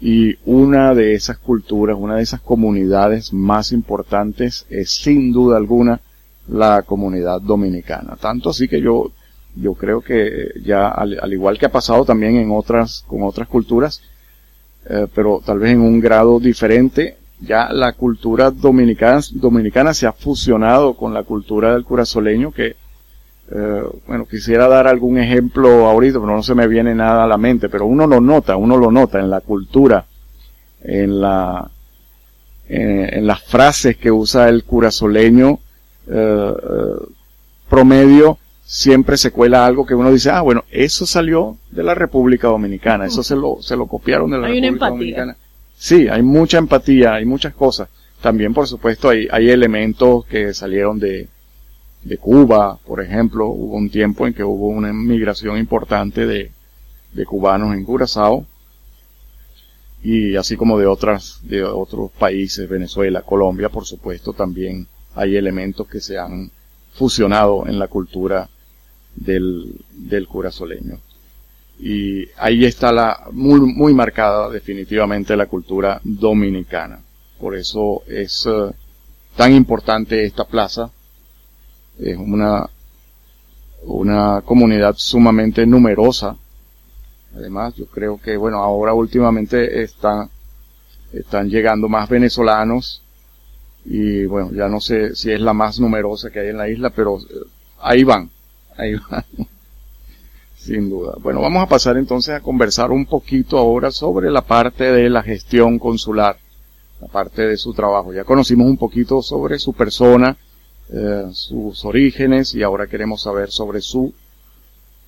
y 0.00 0.34
una 0.46 0.94
de 0.94 1.14
esas 1.14 1.38
culturas, 1.38 1.96
una 1.98 2.16
de 2.16 2.22
esas 2.22 2.40
comunidades 2.40 3.32
más 3.32 3.72
importantes 3.72 4.66
es 4.70 4.90
sin 4.90 5.32
duda 5.32 5.56
alguna 5.56 6.00
la 6.48 6.82
comunidad 6.82 7.40
dominicana. 7.40 8.16
Tanto 8.16 8.50
así 8.50 8.66
que 8.66 8.80
yo, 8.80 9.12
yo 9.54 9.74
creo 9.74 10.00
que 10.00 10.52
ya, 10.62 10.88
al, 10.88 11.18
al 11.20 11.32
igual 11.32 11.58
que 11.58 11.66
ha 11.66 11.72
pasado 11.72 12.04
también 12.04 12.36
en 12.36 12.50
otras, 12.50 13.04
con 13.06 13.22
otras 13.22 13.48
culturas, 13.48 14.02
eh, 14.88 15.06
pero 15.14 15.42
tal 15.44 15.58
vez 15.58 15.72
en 15.72 15.80
un 15.80 16.00
grado 16.00 16.40
diferente, 16.40 17.16
ya 17.40 17.72
la 17.72 17.92
cultura 17.92 18.50
dominicana, 18.50 19.20
dominicana 19.32 19.94
se 19.94 20.06
ha 20.06 20.12
fusionado 20.12 20.94
con 20.94 21.14
la 21.14 21.22
cultura 21.22 21.72
del 21.72 21.84
curazoleño 21.84 22.52
que, 22.52 22.76
eh, 23.50 23.82
bueno, 24.06 24.26
quisiera 24.26 24.68
dar 24.68 24.86
algún 24.86 25.18
ejemplo 25.18 25.86
ahorita, 25.86 26.20
pero 26.20 26.36
no 26.36 26.42
se 26.42 26.54
me 26.54 26.68
viene 26.68 26.94
nada 26.94 27.24
a 27.24 27.28
la 27.28 27.38
mente, 27.38 27.68
pero 27.68 27.86
uno 27.86 28.06
lo 28.06 28.20
nota, 28.20 28.56
uno 28.56 28.76
lo 28.76 28.90
nota 28.90 29.18
en 29.18 29.30
la 29.30 29.40
cultura, 29.40 30.04
en 30.82 31.20
la, 31.20 31.70
en, 32.68 33.14
en 33.14 33.26
las 33.26 33.42
frases 33.42 33.96
que 33.96 34.10
usa 34.10 34.48
el 34.48 34.64
curazoleño, 34.64 35.58
eh, 36.08 36.52
eh, 36.62 37.06
promedio, 37.68 38.38
siempre 38.64 39.16
se 39.16 39.30
cuela 39.30 39.64
algo 39.64 39.86
que 39.86 39.94
uno 39.94 40.12
dice, 40.12 40.30
ah, 40.30 40.42
bueno, 40.42 40.64
eso 40.70 41.06
salió 41.06 41.56
de 41.70 41.82
la 41.82 41.94
República 41.94 42.48
Dominicana, 42.48 43.06
eso 43.06 43.22
se 43.22 43.36
lo, 43.36 43.58
se 43.60 43.76
lo 43.76 43.86
copiaron 43.86 44.30
de 44.30 44.38
la 44.38 44.48
Hay 44.48 44.60
República. 44.60 44.88
Dominicana. 44.88 45.36
Sí, 45.82 46.08
hay 46.08 46.20
mucha 46.20 46.58
empatía, 46.58 47.14
hay 47.14 47.24
muchas 47.24 47.54
cosas. 47.54 47.88
También, 48.20 48.52
por 48.52 48.66
supuesto, 48.66 49.08
hay, 49.08 49.26
hay 49.30 49.48
elementos 49.48 50.26
que 50.26 50.52
salieron 50.52 50.98
de, 50.98 51.26
de 52.02 52.18
Cuba, 52.18 52.78
por 52.84 53.02
ejemplo. 53.02 53.46
Hubo 53.46 53.76
un 53.76 53.88
tiempo 53.88 54.26
en 54.26 54.34
que 54.34 54.44
hubo 54.44 54.68
una 54.68 54.92
migración 54.92 55.56
importante 55.56 56.26
de, 56.26 56.52
de 57.14 57.24
cubanos 57.24 57.74
en 57.74 57.84
Curazao. 57.84 58.44
Y 60.02 60.36
así 60.36 60.54
como 60.54 60.78
de 60.78 60.84
otras, 60.84 61.40
de 61.44 61.64
otros 61.64 62.10
países, 62.10 62.68
Venezuela, 62.68 63.22
Colombia, 63.22 63.70
por 63.70 63.86
supuesto, 63.86 64.34
también 64.34 64.86
hay 65.14 65.36
elementos 65.36 65.88
que 65.88 66.00
se 66.00 66.18
han 66.18 66.50
fusionado 66.92 67.66
en 67.66 67.78
la 67.78 67.88
cultura 67.88 68.50
del, 69.16 69.76
del 69.92 70.28
curazoleño. 70.28 70.98
Y 71.82 72.28
ahí 72.36 72.66
está 72.66 72.92
la, 72.92 73.28
muy, 73.32 73.60
muy 73.60 73.94
marcada 73.94 74.50
definitivamente 74.50 75.34
la 75.36 75.46
cultura 75.46 76.00
dominicana. 76.04 77.00
Por 77.40 77.56
eso 77.56 78.02
es 78.06 78.46
eh, 78.46 78.70
tan 79.34 79.54
importante 79.54 80.24
esta 80.24 80.44
plaza. 80.44 80.90
Es 81.98 82.18
una, 82.18 82.68
una 83.84 84.42
comunidad 84.42 84.94
sumamente 84.98 85.64
numerosa. 85.66 86.36
Además, 87.34 87.74
yo 87.76 87.86
creo 87.86 88.20
que, 88.20 88.36
bueno, 88.36 88.58
ahora 88.58 88.92
últimamente 88.92 89.82
están, 89.82 90.28
están 91.12 91.48
llegando 91.48 91.88
más 91.88 92.08
venezolanos 92.10 93.02
y 93.84 94.26
bueno, 94.26 94.50
ya 94.52 94.68
no 94.68 94.80
sé 94.80 95.14
si 95.14 95.32
es 95.32 95.40
la 95.40 95.54
más 95.54 95.80
numerosa 95.80 96.30
que 96.30 96.40
hay 96.40 96.48
en 96.48 96.58
la 96.58 96.68
isla, 96.68 96.90
pero 96.90 97.18
eh, 97.18 97.46
ahí 97.80 98.04
van, 98.04 98.30
ahí 98.76 98.94
van, 99.10 99.24
sin 100.60 100.90
duda. 100.90 101.14
Bueno, 101.20 101.40
vamos 101.40 101.62
a 101.62 101.66
pasar 101.66 101.96
entonces 101.96 102.34
a 102.34 102.40
conversar 102.40 102.90
un 102.90 103.06
poquito 103.06 103.58
ahora 103.58 103.90
sobre 103.90 104.30
la 104.30 104.42
parte 104.42 104.84
de 104.84 105.08
la 105.08 105.22
gestión 105.22 105.78
consular, 105.78 106.36
la 107.00 107.08
parte 107.08 107.46
de 107.46 107.56
su 107.56 107.72
trabajo. 107.72 108.12
Ya 108.12 108.24
conocimos 108.24 108.66
un 108.66 108.76
poquito 108.76 109.22
sobre 109.22 109.58
su 109.58 109.72
persona, 109.72 110.36
eh, 110.92 111.28
sus 111.32 111.84
orígenes 111.84 112.54
y 112.54 112.62
ahora 112.62 112.86
queremos 112.86 113.22
saber 113.22 113.50
sobre 113.50 113.80
su, 113.80 114.12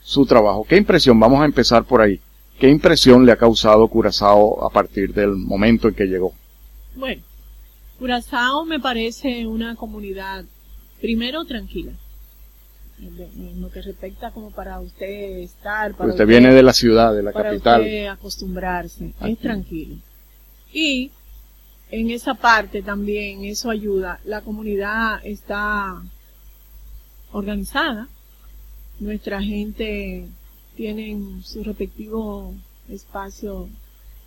su 0.03 0.25
trabajo. 0.25 0.65
¿Qué 0.67 0.77
impresión? 0.77 1.21
Vamos 1.21 1.43
a 1.43 1.45
empezar 1.45 1.85
por 1.85 2.01
ahí. 2.01 2.19
¿Qué 2.59 2.69
impresión 2.71 3.27
le 3.27 3.33
ha 3.33 3.37
causado 3.37 3.87
Curazao 3.89 4.65
a 4.65 4.71
partir 4.71 5.13
del 5.13 5.37
momento 5.37 5.89
en 5.89 5.95
que 5.95 6.07
llegó? 6.07 6.33
Bueno, 6.95 7.23
Curazao 7.99 8.65
me 8.65 8.81
parece 8.81 9.47
una 9.47 9.77
comunidad, 9.77 10.45
primero, 11.01 11.45
tranquila. 11.45 11.93
En 13.03 13.61
lo 13.61 13.69
que 13.71 13.83
respecta 13.83 14.31
como 14.31 14.53
para 14.53 14.79
usted 14.81 15.39
estar, 15.39 15.95
para 15.97 16.11
usted, 16.11 16.25
viene 16.25 16.55
de 16.55 16.63
la 16.63 16.73
ciudad, 16.73 17.13
de 17.13 17.25
la 17.25 17.33
para 17.33 17.51
capital. 17.51 17.81
Usted 17.81 18.07
acostumbrarse, 18.07 19.13
es 19.21 19.39
tranquilo. 19.39 19.97
Y 20.73 21.11
en 21.91 22.11
esa 22.11 22.35
parte 22.35 22.81
también 22.81 23.45
eso 23.45 23.71
ayuda. 23.71 24.21
La 24.25 24.41
comunidad 24.41 25.21
está 25.25 26.01
organizada. 27.33 28.09
Nuestra 29.01 29.43
gente 29.43 30.29
tiene 30.77 31.43
su 31.43 31.65
respectivo 31.65 32.55
espacio 32.89 33.69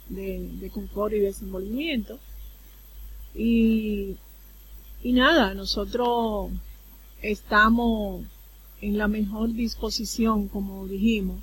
de, 0.09 0.49
de 0.59 0.69
confort 0.69 1.13
y 1.13 1.19
desenvolvimiento. 1.19 2.19
Y, 3.33 4.17
y 5.01 5.13
nada, 5.13 5.53
nosotros 5.53 6.51
estamos 7.21 8.25
en 8.81 8.97
la 8.97 9.07
mejor 9.07 9.53
disposición, 9.53 10.47
como 10.47 10.87
dijimos, 10.87 11.39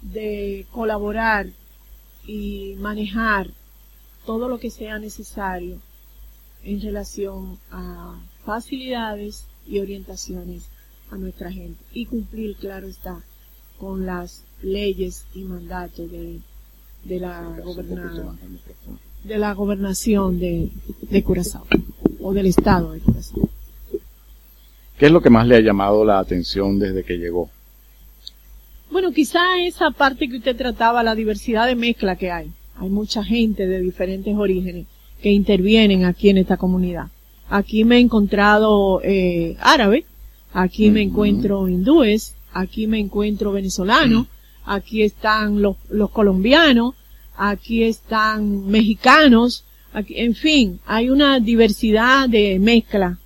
de 0.00 0.66
colaborar 0.70 1.48
y 2.26 2.74
manejar 2.78 3.50
todo 4.26 4.48
lo 4.48 4.58
que 4.58 4.70
sea 4.70 4.98
necesario 4.98 5.78
en 6.64 6.80
relación 6.80 7.58
a 7.70 8.20
facilidades 8.44 9.46
y 9.66 9.80
orientaciones 9.80 10.64
a 11.10 11.16
nuestra 11.16 11.52
gente 11.52 11.82
y 11.92 12.06
cumplir, 12.06 12.56
claro 12.56 12.86
está, 12.86 13.22
con 13.78 14.06
las 14.06 14.44
leyes 14.62 15.24
y 15.34 15.42
mandatos 15.42 16.10
de, 16.10 16.40
de 17.04 17.20
la 17.20 17.60
gobernada 17.64 18.36
de 19.24 19.38
la 19.38 19.54
gobernación 19.54 20.38
de, 20.40 20.70
de 21.02 21.22
Curazao 21.22 21.66
o 22.20 22.32
del 22.32 22.46
estado 22.46 22.92
de 22.92 23.00
Curazao. 23.00 23.48
¿Qué 25.02 25.06
es 25.06 25.12
lo 25.12 25.20
que 25.20 25.30
más 25.30 25.48
le 25.48 25.56
ha 25.56 25.60
llamado 25.60 26.04
la 26.04 26.20
atención 26.20 26.78
desde 26.78 27.02
que 27.02 27.18
llegó? 27.18 27.50
Bueno, 28.88 29.10
quizá 29.10 29.58
esa 29.58 29.90
parte 29.90 30.28
que 30.28 30.36
usted 30.36 30.56
trataba, 30.56 31.02
la 31.02 31.16
diversidad 31.16 31.66
de 31.66 31.74
mezcla 31.74 32.14
que 32.14 32.30
hay. 32.30 32.52
Hay 32.76 32.88
mucha 32.88 33.24
gente 33.24 33.66
de 33.66 33.80
diferentes 33.80 34.32
orígenes 34.36 34.86
que 35.20 35.32
intervienen 35.32 36.04
aquí 36.04 36.28
en 36.28 36.38
esta 36.38 36.56
comunidad. 36.56 37.08
Aquí 37.50 37.82
me 37.82 37.96
he 37.96 37.98
encontrado 37.98 39.00
eh, 39.02 39.56
árabe, 39.58 40.06
aquí 40.52 40.92
me 40.92 41.02
encuentro 41.02 41.66
hindúes, 41.66 42.36
aquí 42.52 42.86
me 42.86 43.00
encuentro 43.00 43.50
venezolanos, 43.50 44.28
aquí 44.64 45.02
están 45.02 45.60
los, 45.60 45.78
los 45.90 46.10
colombianos, 46.10 46.94
aquí 47.36 47.82
están 47.82 48.68
mexicanos, 48.68 49.64
aquí, 49.92 50.14
en 50.16 50.36
fin, 50.36 50.78
hay 50.86 51.10
una 51.10 51.40
diversidad 51.40 52.28
de 52.28 52.60
mezcla. 52.60 53.18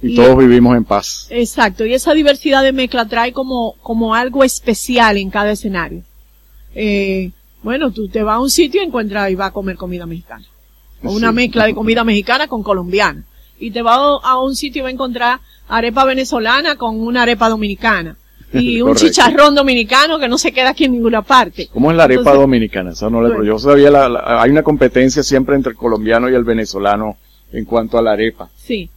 Y, 0.00 0.14
todos 0.14 0.38
vivimos 0.38 0.76
en 0.76 0.84
paz. 0.84 1.26
Exacto, 1.30 1.84
y 1.84 1.92
esa 1.92 2.14
diversidad 2.14 2.62
de 2.62 2.72
mezcla 2.72 3.08
trae 3.08 3.32
como, 3.32 3.74
como 3.82 4.14
algo 4.14 4.44
especial 4.44 5.16
en 5.16 5.30
cada 5.30 5.50
escenario. 5.50 6.02
Eh, 6.74 7.32
bueno, 7.62 7.90
tú 7.90 8.08
te 8.08 8.22
vas 8.22 8.36
a 8.36 8.40
un 8.40 8.50
sitio 8.50 8.80
y 8.80 8.86
encuentras 8.86 9.30
y 9.30 9.34
vas 9.34 9.48
a 9.48 9.52
comer 9.52 9.76
comida 9.76 10.06
mexicana. 10.06 10.44
O 11.02 11.12
una 11.12 11.32
mezcla 11.32 11.66
de 11.66 11.74
comida 11.74 12.04
mexicana 12.04 12.46
con 12.46 12.62
colombiana. 12.62 13.24
Y 13.58 13.72
te 13.72 13.82
vas 13.82 13.98
a 14.22 14.38
un 14.40 14.54
sitio 14.54 14.80
y 14.80 14.82
vas 14.84 14.90
a 14.90 14.92
encontrar 14.92 15.40
arepa 15.66 16.04
venezolana 16.04 16.76
con 16.76 17.00
una 17.00 17.22
arepa 17.22 17.48
dominicana 17.48 18.16
y 18.52 18.80
un 18.82 18.94
chicharrón 18.94 19.54
dominicano 19.54 20.18
que 20.18 20.28
no 20.28 20.38
se 20.38 20.52
queda 20.52 20.70
aquí 20.70 20.84
en 20.84 20.92
ninguna 20.92 21.22
parte. 21.22 21.68
¿Cómo 21.72 21.90
es 21.90 21.96
la 21.96 22.04
arepa 22.04 22.34
dominicana? 22.34 22.92
Eso 22.92 23.10
no 23.10 23.22
le, 23.22 23.46
yo 23.46 23.58
sabía, 23.58 23.90
la, 23.90 24.40
hay 24.40 24.50
una 24.50 24.62
competencia 24.62 25.22
siempre 25.22 25.56
entre 25.56 25.72
el 25.72 25.76
colombiano 25.76 26.30
y 26.30 26.34
el 26.34 26.44
venezolano 26.44 27.16
en 27.52 27.64
cuanto 27.64 27.98
a 27.98 28.02
la 28.02 28.12
arepa. 28.12 28.48
Sí. 28.56 28.90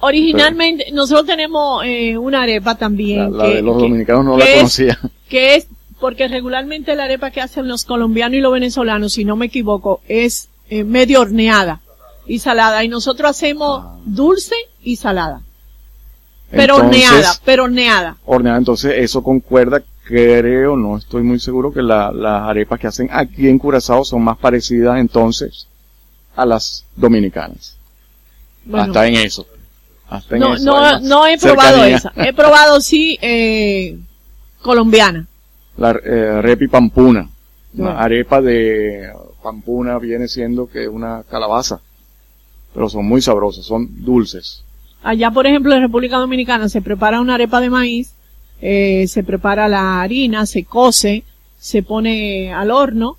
Originalmente, 0.00 0.90
nosotros 0.92 1.26
tenemos 1.26 1.82
eh, 1.84 2.18
una 2.18 2.42
arepa 2.42 2.74
también. 2.74 3.36
La, 3.36 3.48
de 3.48 3.62
los 3.62 3.78
dominicanos 3.78 4.24
no 4.24 4.36
la 4.36 4.46
conocía. 4.56 4.98
que 5.28 5.56
es, 5.56 5.68
porque 5.98 6.28
regularmente 6.28 6.94
la 6.94 7.04
arepa 7.04 7.30
que 7.30 7.40
hacen 7.40 7.66
los 7.66 7.84
colombianos 7.84 8.36
y 8.36 8.40
los 8.40 8.52
venezolanos, 8.52 9.14
si 9.14 9.24
no 9.24 9.36
me 9.36 9.46
equivoco, 9.46 10.00
es 10.06 10.50
eh, 10.68 10.84
medio 10.84 11.20
horneada 11.22 11.80
y 12.26 12.40
salada. 12.40 12.84
Y 12.84 12.88
nosotros 12.88 13.30
hacemos 13.30 13.82
ah. 13.84 13.96
dulce 14.04 14.56
y 14.82 14.96
salada. 14.96 15.42
Pero 16.50 16.76
horneada, 16.76 17.32
pero 17.44 17.64
horneada. 17.64 18.18
Horneada, 18.24 18.58
entonces 18.58 18.94
eso 18.98 19.22
concuerda, 19.22 19.82
creo, 20.04 20.76
no 20.76 20.96
estoy 20.96 21.22
muy 21.22 21.40
seguro 21.40 21.72
que 21.72 21.82
las 21.82 22.12
arepas 22.24 22.78
que 22.78 22.86
hacen 22.86 23.08
aquí 23.10 23.48
en 23.48 23.58
Curazao 23.58 24.04
son 24.04 24.22
más 24.22 24.38
parecidas 24.38 24.98
entonces 24.98 25.66
a 26.36 26.46
las 26.46 26.84
dominicanas. 26.94 27.76
Hasta 28.72 29.06
en 29.08 29.16
eso. 29.16 29.46
No, 30.30 30.54
eso, 30.54 30.64
no, 30.64 31.00
no 31.00 31.26
he 31.26 31.36
probado 31.36 31.84
esa. 31.84 32.12
He 32.16 32.32
probado 32.32 32.80
sí, 32.80 33.18
eh, 33.20 33.98
colombiana. 34.62 35.26
La 35.76 35.90
eh, 35.90 36.40
repi 36.42 36.68
pampuna. 36.68 37.28
La 37.74 37.98
arepa 37.98 38.40
de 38.40 39.10
pampuna 39.42 39.98
viene 39.98 40.28
siendo 40.28 40.68
que 40.68 40.88
una 40.88 41.24
calabaza. 41.28 41.80
Pero 42.72 42.88
son 42.88 43.06
muy 43.06 43.20
sabrosas, 43.20 43.64
son 43.64 43.88
dulces. 44.04 44.62
Allá, 45.02 45.30
por 45.30 45.46
ejemplo, 45.46 45.74
en 45.74 45.82
República 45.82 46.18
Dominicana 46.18 46.68
se 46.68 46.82
prepara 46.82 47.20
una 47.20 47.34
arepa 47.34 47.60
de 47.60 47.70
maíz, 47.70 48.14
eh, 48.60 49.06
se 49.08 49.22
prepara 49.22 49.68
la 49.68 50.00
harina, 50.00 50.46
se 50.46 50.64
cose, 50.64 51.24
se 51.58 51.82
pone 51.82 52.52
al 52.52 52.70
horno. 52.70 53.16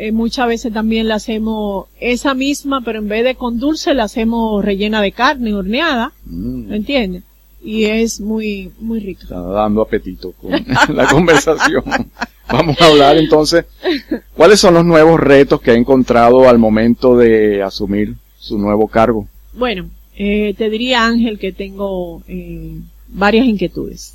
Eh, 0.00 0.12
muchas 0.12 0.46
veces 0.46 0.72
también 0.72 1.08
la 1.08 1.16
hacemos 1.16 1.86
esa 1.98 2.32
misma, 2.32 2.82
pero 2.84 3.00
en 3.00 3.08
vez 3.08 3.24
de 3.24 3.34
con 3.34 3.58
dulce 3.58 3.94
la 3.94 4.04
hacemos 4.04 4.64
rellena 4.64 5.02
de 5.02 5.10
carne, 5.10 5.52
horneada. 5.52 6.12
Mm. 6.24 6.72
¿Entiendes? 6.72 7.24
Y 7.64 7.86
es 7.86 8.20
muy, 8.20 8.70
muy 8.78 9.00
rica. 9.00 9.22
Está 9.24 9.40
dando 9.40 9.82
apetito 9.82 10.30
con 10.40 10.52
la 10.94 11.04
conversación. 11.08 11.82
Vamos 12.48 12.80
a 12.80 12.86
hablar 12.86 13.16
entonces, 13.16 13.64
¿cuáles 14.36 14.60
son 14.60 14.74
los 14.74 14.84
nuevos 14.84 15.18
retos 15.18 15.60
que 15.60 15.72
ha 15.72 15.74
encontrado 15.74 16.48
al 16.48 16.58
momento 16.58 17.16
de 17.16 17.64
asumir 17.64 18.14
su 18.38 18.56
nuevo 18.56 18.86
cargo? 18.86 19.26
Bueno, 19.52 19.90
eh, 20.16 20.54
te 20.56 20.70
diría 20.70 21.06
Ángel 21.06 21.40
que 21.40 21.50
tengo 21.50 22.22
eh, 22.28 22.76
varias 23.08 23.46
inquietudes. 23.46 24.14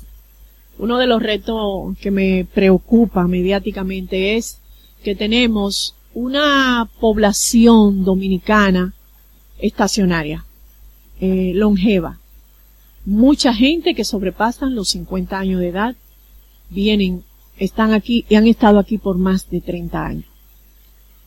Uno 0.78 0.96
de 0.96 1.06
los 1.06 1.22
retos 1.22 1.96
que 2.00 2.10
me 2.10 2.46
preocupa 2.54 3.28
mediáticamente 3.28 4.36
es 4.36 4.60
que 5.04 5.14
tenemos 5.14 5.94
una 6.14 6.88
población 6.98 8.04
dominicana 8.04 8.94
estacionaria, 9.58 10.44
eh, 11.20 11.52
longeva. 11.54 12.18
Mucha 13.04 13.52
gente 13.52 13.94
que 13.94 14.04
sobrepasan 14.04 14.74
los 14.74 14.88
50 14.88 15.38
años 15.38 15.60
de 15.60 15.68
edad 15.68 15.96
vienen, 16.70 17.22
están 17.58 17.92
aquí 17.92 18.24
y 18.28 18.34
han 18.36 18.46
estado 18.46 18.78
aquí 18.78 18.96
por 18.96 19.18
más 19.18 19.50
de 19.50 19.60
30 19.60 20.04
años. 20.04 20.24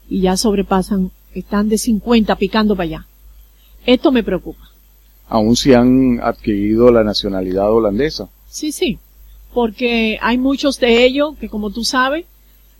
Y 0.09 0.21
ya 0.21 0.35
sobrepasan, 0.35 1.11
están 1.35 1.69
de 1.69 1.77
50 1.77 2.35
picando 2.35 2.75
para 2.75 2.85
allá. 2.85 3.07
Esto 3.85 4.11
me 4.11 4.23
preocupa. 4.23 4.63
Aún 5.29 5.55
si 5.55 5.73
han 5.73 6.19
adquirido 6.21 6.91
la 6.91 7.03
nacionalidad 7.03 7.71
holandesa. 7.71 8.29
Sí, 8.49 8.71
sí, 8.71 8.97
porque 9.53 10.17
hay 10.21 10.37
muchos 10.37 10.79
de 10.79 11.05
ellos 11.05 11.37
que 11.37 11.49
como 11.49 11.69
tú 11.69 11.83
sabes, 11.83 12.25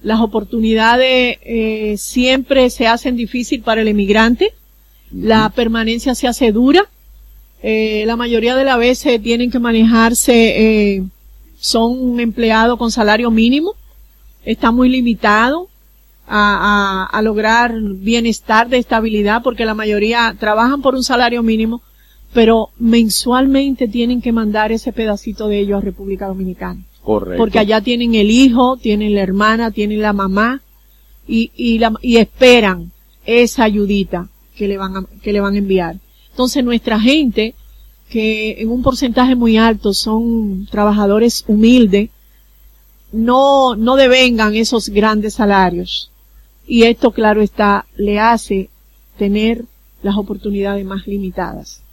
las 0.01 0.19
oportunidades 0.21 1.37
eh, 1.43 1.95
siempre 1.97 2.69
se 2.69 2.87
hacen 2.87 3.15
difícil 3.15 3.61
para 3.61 3.81
el 3.81 3.87
emigrante, 3.87 4.53
la 5.11 5.49
permanencia 5.49 6.15
se 6.15 6.27
hace 6.27 6.51
dura, 6.51 6.89
eh, 7.63 8.03
la 8.05 8.15
mayoría 8.15 8.55
de 8.55 8.63
las 8.63 8.77
veces 8.77 9.21
tienen 9.21 9.49
que 9.49 9.59
manejarse 9.59 10.95
eh, 10.95 11.03
son 11.59 12.19
empleados 12.19 12.77
con 12.77 12.91
salario 12.91 13.31
mínimo, 13.31 13.73
está 14.45 14.71
muy 14.71 14.89
limitado 14.89 15.67
a, 16.27 17.07
a, 17.11 17.17
a 17.17 17.21
lograr 17.21 17.73
bienestar 17.81 18.69
de 18.69 18.77
estabilidad 18.77 19.41
porque 19.41 19.65
la 19.65 19.73
mayoría 19.73 20.35
trabajan 20.39 20.81
por 20.81 20.93
un 20.93 21.03
salario 21.03 21.41
mínimo, 21.41 21.81
pero 22.33 22.69
mensualmente 22.77 23.87
tienen 23.87 24.21
que 24.21 24.31
mandar 24.31 24.71
ese 24.71 24.93
pedacito 24.93 25.47
de 25.47 25.59
ellos 25.59 25.79
a 25.79 25.85
República 25.85 26.27
Dominicana. 26.27 26.81
Correcto. 27.07 27.41
Porque 27.41 27.59
allá 27.59 27.79
tienen 27.79 28.15
el 28.15 28.29
hijo, 28.29 28.75
tienen 28.75 29.15
la 29.15 29.21
hermana, 29.21 29.71
tienen 29.71 30.01
la 30.01 30.11
mamá 30.11 30.61
y, 31.25 31.51
y, 31.55 31.79
la, 31.79 31.93
y 32.01 32.17
esperan 32.17 32.91
esa 33.25 33.63
ayudita 33.63 34.27
que 34.57 34.67
le 34.67 34.77
van 34.77 34.97
a, 34.97 35.05
que 35.23 35.31
le 35.31 35.39
van 35.39 35.55
a 35.55 35.57
enviar. 35.57 35.95
Entonces 36.31 36.65
nuestra 36.65 36.99
gente, 36.99 37.55
que 38.09 38.57
en 38.59 38.69
un 38.69 38.83
porcentaje 38.83 39.35
muy 39.35 39.55
alto 39.55 39.93
son 39.93 40.67
trabajadores 40.69 41.45
humildes, 41.47 42.09
no, 43.13 43.77
no 43.77 43.95
devengan 43.95 44.53
esos 44.55 44.89
grandes 44.89 45.35
salarios. 45.35 46.11
Y 46.67 46.83
esto, 46.83 47.11
claro 47.11 47.41
está, 47.41 47.85
le 47.95 48.19
hace 48.19 48.69
tener 49.17 49.63
las 50.03 50.17
oportunidades 50.17 50.85
más 50.85 51.07
limitadas. 51.07 51.83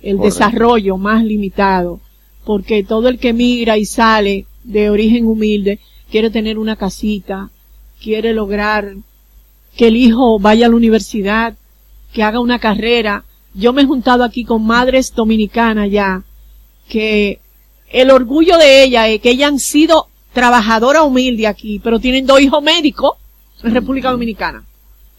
El 0.00 0.16
Correcto. 0.16 0.34
desarrollo 0.34 0.96
más 0.96 1.22
limitado. 1.22 2.00
Porque 2.46 2.82
todo 2.82 3.10
el 3.10 3.18
que 3.18 3.34
migra 3.34 3.76
y 3.76 3.84
sale 3.84 4.46
de 4.64 4.90
origen 4.90 5.26
humilde 5.26 5.78
quiere 6.10 6.30
tener 6.30 6.58
una 6.58 6.76
casita, 6.76 7.50
quiere 8.02 8.32
lograr 8.34 8.94
que 9.76 9.88
el 9.88 9.96
hijo 9.96 10.38
vaya 10.38 10.66
a 10.66 10.68
la 10.68 10.76
universidad, 10.76 11.56
que 12.12 12.22
haga 12.22 12.40
una 12.40 12.58
carrera. 12.58 13.24
Yo 13.54 13.72
me 13.72 13.82
he 13.82 13.86
juntado 13.86 14.22
aquí 14.24 14.44
con 14.44 14.64
madres 14.64 15.14
dominicanas 15.14 15.90
ya, 15.90 16.22
que 16.88 17.40
el 17.90 18.10
orgullo 18.10 18.58
de 18.58 18.84
ella 18.84 19.08
es 19.08 19.20
que 19.20 19.30
ellas 19.30 19.48
han 19.50 19.58
sido 19.58 20.08
trabajadoras 20.32 21.02
humildes 21.02 21.46
aquí, 21.46 21.78
pero 21.78 21.98
tienen 21.98 22.26
dos 22.26 22.40
hijos 22.40 22.62
médicos 22.62 23.12
en 23.62 23.74
República 23.74 24.10
Dominicana. 24.10 24.64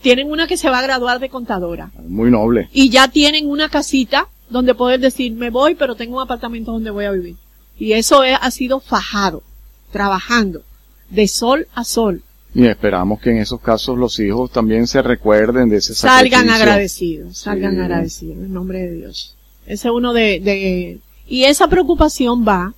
Tienen 0.02 0.30
una 0.30 0.48
que 0.48 0.58
se 0.58 0.70
va 0.70 0.80
a 0.80 0.84
graduar 0.84 1.20
de 1.20 1.30
contadora 1.30 1.92
Muy 2.08 2.30
noble. 2.30 2.68
y 2.74 2.90
ya 2.90 3.08
tienen 3.08 3.50
una 3.50 3.70
casita 3.70 4.28
donde 4.50 4.76
poder 4.76 5.00
decir, 5.00 5.32
me 5.32 5.50
voy, 5.50 5.76
pero 5.76 5.96
tengo 5.96 6.18
un 6.18 6.22
apartamento 6.24 6.72
donde 6.74 6.92
voy 6.92 7.06
a 7.06 7.12
vivir. 7.12 7.36
Y 7.78 7.94
eso 7.94 8.24
es- 8.24 8.38
ha 8.40 8.52
sido 8.52 8.80
fajado, 8.80 9.44
trabajando, 9.92 10.64
de 11.10 11.28
sol 11.28 11.68
a 11.74 11.84
sol. 11.84 12.22
Y 12.56 12.68
esperamos 12.68 13.20
que 13.20 13.32
en 13.32 13.38
esos 13.38 13.60
casos 13.62 13.98
los 13.98 14.20
hijos 14.20 14.52
también 14.52 14.86
se 14.86 15.02
recuerden 15.02 15.70
de 15.70 15.78
ese 15.78 15.96
salgan 15.96 16.32
sacrificio. 16.48 16.54
agradecidos, 16.56 17.38
salgan 17.38 17.74
Sí. 17.76 17.80
agradecidos, 17.82 18.38
en 18.38 18.54
nombre 18.54 18.80
de 18.80 18.92
Dios. 18.94 19.36
Ese 19.66 19.88
es 19.88 19.94
uno 19.94 20.14
de, 20.14 20.40
de, 20.40 21.00
y 21.28 21.44
esa 21.46 21.68
preocupación 21.68 22.46
va, 22.48 22.74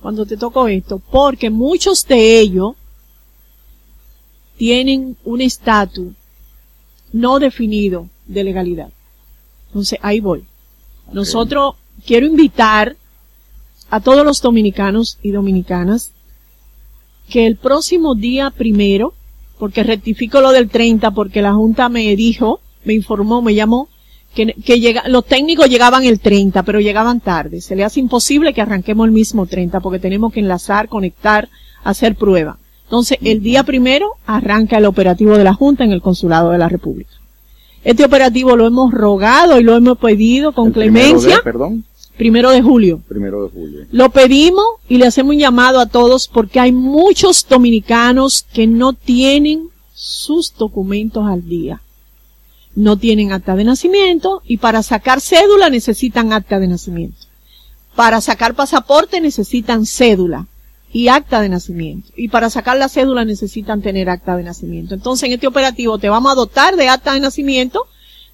cuando 0.00 0.26
te 0.26 0.36
tocó 0.36 0.66
esto, 0.66 0.98
porque 0.98 1.48
muchos 1.50 2.06
de 2.06 2.40
ellos 2.40 2.72
tienen 4.56 5.16
un 5.24 5.40
estatus 5.40 6.12
no 7.12 7.38
definido 7.38 8.08
de 8.26 8.44
legalidad. 8.44 8.90
Entonces, 9.68 9.98
ahí 10.02 10.20
voy. 10.20 10.44
Nosotros, 11.12 11.74
quiero 12.06 12.26
invitar 12.26 12.96
a 13.90 14.00
todos 14.00 14.24
los 14.24 14.40
dominicanos 14.40 15.18
y 15.22 15.30
dominicanas 15.32 16.12
que 17.28 17.46
el 17.46 17.56
próximo 17.56 18.14
día 18.14 18.50
primero, 18.50 19.14
porque 19.58 19.82
rectifico 19.82 20.40
lo 20.40 20.52
del 20.52 20.68
30 20.68 21.10
porque 21.12 21.42
la 21.42 21.52
Junta 21.52 21.88
me 21.88 22.14
dijo, 22.16 22.60
me 22.84 22.94
informó, 22.94 23.42
me 23.42 23.54
llamó, 23.54 23.88
que, 24.34 24.54
que 24.64 24.80
llega, 24.80 25.04
los 25.08 25.26
técnicos 25.26 25.68
llegaban 25.68 26.04
el 26.04 26.20
30, 26.20 26.62
pero 26.62 26.80
llegaban 26.80 27.20
tarde. 27.20 27.60
Se 27.60 27.76
le 27.76 27.84
hace 27.84 28.00
imposible 28.00 28.54
que 28.54 28.62
arranquemos 28.62 29.06
el 29.06 29.12
mismo 29.12 29.46
30 29.46 29.80
porque 29.80 29.98
tenemos 29.98 30.32
que 30.32 30.40
enlazar, 30.40 30.88
conectar, 30.88 31.48
hacer 31.84 32.14
prueba. 32.14 32.58
Entonces, 32.84 33.18
el 33.22 33.40
día 33.42 33.62
primero 33.64 34.14
arranca 34.26 34.78
el 34.78 34.86
operativo 34.86 35.36
de 35.36 35.44
la 35.44 35.54
Junta 35.54 35.84
en 35.84 35.92
el 35.92 36.02
Consulado 36.02 36.50
de 36.50 36.58
la 36.58 36.68
República. 36.68 37.10
Este 37.84 38.04
operativo 38.04 38.56
lo 38.56 38.66
hemos 38.66 38.92
rogado 38.92 39.58
y 39.58 39.62
lo 39.64 39.76
hemos 39.76 39.98
pedido 39.98 40.52
con 40.52 40.68
El 40.68 40.72
clemencia, 40.74 41.36
de- 41.36 41.42
perdón, 41.42 41.84
primero 42.20 42.50
de 42.50 42.60
julio. 42.60 43.00
primero 43.08 43.44
de 43.44 43.48
julio. 43.48 43.86
Lo 43.92 44.10
pedimos 44.10 44.66
y 44.90 44.98
le 44.98 45.06
hacemos 45.06 45.32
un 45.32 45.40
llamado 45.40 45.80
a 45.80 45.86
todos 45.86 46.28
porque 46.28 46.60
hay 46.60 46.70
muchos 46.70 47.46
dominicanos 47.48 48.44
que 48.52 48.66
no 48.66 48.92
tienen 48.92 49.70
sus 49.94 50.54
documentos 50.54 51.26
al 51.26 51.48
día. 51.48 51.80
No 52.74 52.98
tienen 52.98 53.32
acta 53.32 53.56
de 53.56 53.64
nacimiento 53.64 54.42
y 54.44 54.58
para 54.58 54.82
sacar 54.82 55.22
cédula 55.22 55.70
necesitan 55.70 56.34
acta 56.34 56.60
de 56.60 56.68
nacimiento. 56.68 57.16
Para 57.96 58.20
sacar 58.20 58.54
pasaporte 58.54 59.18
necesitan 59.22 59.86
cédula 59.86 60.46
y 60.92 61.08
acta 61.08 61.40
de 61.40 61.48
nacimiento. 61.48 62.12
Y 62.16 62.28
para 62.28 62.50
sacar 62.50 62.76
la 62.76 62.90
cédula 62.90 63.24
necesitan 63.24 63.80
tener 63.80 64.10
acta 64.10 64.36
de 64.36 64.42
nacimiento. 64.42 64.94
Entonces 64.94 65.26
en 65.26 65.32
este 65.32 65.46
operativo 65.46 65.96
te 65.96 66.10
vamos 66.10 66.30
a 66.30 66.34
dotar 66.34 66.76
de 66.76 66.86
acta 66.86 67.14
de 67.14 67.20
nacimiento, 67.20 67.86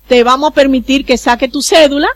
te 0.08 0.24
vamos 0.24 0.50
a 0.50 0.54
permitir 0.54 1.04
que 1.04 1.16
saque 1.16 1.46
tu 1.46 1.62
cédula 1.62 2.08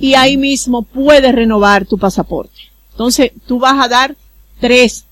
y 0.00 0.14
ahí 0.14 0.36
mismo 0.36 0.82
puedes 0.82 1.34
renovar 1.34 1.86
tu 1.86 1.98
pasaporte. 1.98 2.60
Entonces 2.92 3.32
tú 3.46 3.58
vas 3.58 3.84
a 3.84 3.88
dar 3.88 4.16
tres, 4.60 5.04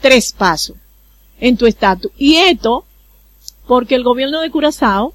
tres 0.00 0.32
pasos 0.32 0.76
en 1.40 1.56
tu 1.56 1.66
estatus. 1.66 2.12
Y 2.16 2.36
esto 2.36 2.84
porque 3.66 3.94
el 3.94 4.04
gobierno 4.04 4.40
de 4.40 4.50
Curazao 4.50 5.14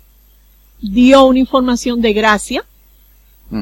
dio 0.81 1.25
una 1.25 1.39
información 1.39 2.01
de 2.01 2.13
gracia 2.13 2.65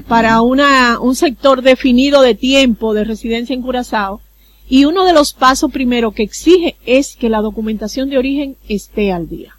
para 0.07 0.41
una, 0.41 0.99
un 0.99 1.15
sector 1.15 1.61
definido 1.61 2.21
de 2.21 2.33
tiempo 2.33 2.93
de 2.93 3.03
residencia 3.03 3.53
en 3.53 3.61
Curazao. 3.61 4.21
Y 4.67 4.85
uno 4.85 5.05
de 5.05 5.13
los 5.13 5.33
pasos 5.33 5.71
primero 5.71 6.11
que 6.11 6.23
exige 6.23 6.75
es 6.85 7.15
que 7.15 7.29
la 7.29 7.41
documentación 7.41 8.09
de 8.09 8.17
origen 8.17 8.57
esté 8.67 9.11
al 9.11 9.29
día. 9.29 9.54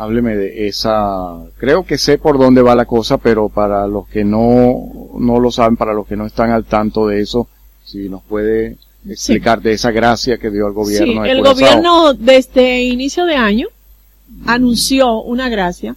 Hábleme 0.00 0.34
de 0.36 0.66
esa, 0.66 1.36
creo 1.58 1.84
que 1.84 1.98
sé 1.98 2.18
por 2.18 2.38
dónde 2.38 2.62
va 2.62 2.74
la 2.74 2.86
cosa, 2.86 3.18
pero 3.18 3.48
para 3.48 3.86
los 3.86 4.08
que 4.08 4.24
no, 4.24 5.10
no 5.18 5.38
lo 5.40 5.50
saben, 5.50 5.76
para 5.76 5.92
los 5.92 6.06
que 6.06 6.16
no 6.16 6.26
están 6.26 6.50
al 6.50 6.64
tanto 6.64 7.06
de 7.06 7.20
eso, 7.20 7.48
si 7.84 8.08
nos 8.08 8.22
puede 8.22 8.78
explicar 9.08 9.60
de 9.60 9.72
esa 9.72 9.90
gracia 9.90 10.38
que 10.38 10.50
dio 10.50 10.66
el 10.66 10.72
gobierno 10.72 11.24
sí, 11.24 11.30
el 11.30 11.42
gobierno 11.42 12.14
desde 12.14 12.82
inicio 12.82 13.24
de 13.24 13.34
año 13.34 13.68
anunció 14.46 15.22
una 15.22 15.48
gracia. 15.48 15.96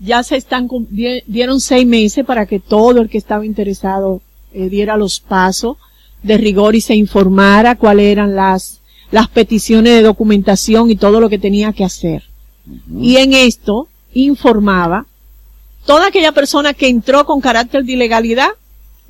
Ya 0.00 0.22
se 0.22 0.36
están, 0.36 0.68
dieron 0.90 1.60
seis 1.60 1.86
meses 1.86 2.24
para 2.24 2.46
que 2.46 2.60
todo 2.60 3.00
el 3.00 3.08
que 3.08 3.18
estaba 3.18 3.44
interesado 3.44 4.20
eh, 4.52 4.68
diera 4.68 4.96
los 4.96 5.20
pasos 5.20 5.76
de 6.22 6.38
rigor 6.38 6.76
y 6.76 6.80
se 6.80 6.94
informara 6.94 7.76
cuáles 7.76 8.06
eran 8.06 8.34
las, 8.36 8.80
las 9.10 9.28
peticiones 9.28 9.94
de 9.94 10.02
documentación 10.02 10.90
y 10.90 10.96
todo 10.96 11.20
lo 11.20 11.28
que 11.28 11.38
tenía 11.38 11.72
que 11.72 11.84
hacer. 11.84 12.27
Y 13.00 13.16
en 13.16 13.32
esto 13.32 13.88
informaba 14.14 15.06
toda 15.86 16.08
aquella 16.08 16.32
persona 16.32 16.74
que 16.74 16.88
entró 16.88 17.24
con 17.24 17.40
carácter 17.40 17.84
de 17.84 17.92
ilegalidad 17.92 18.50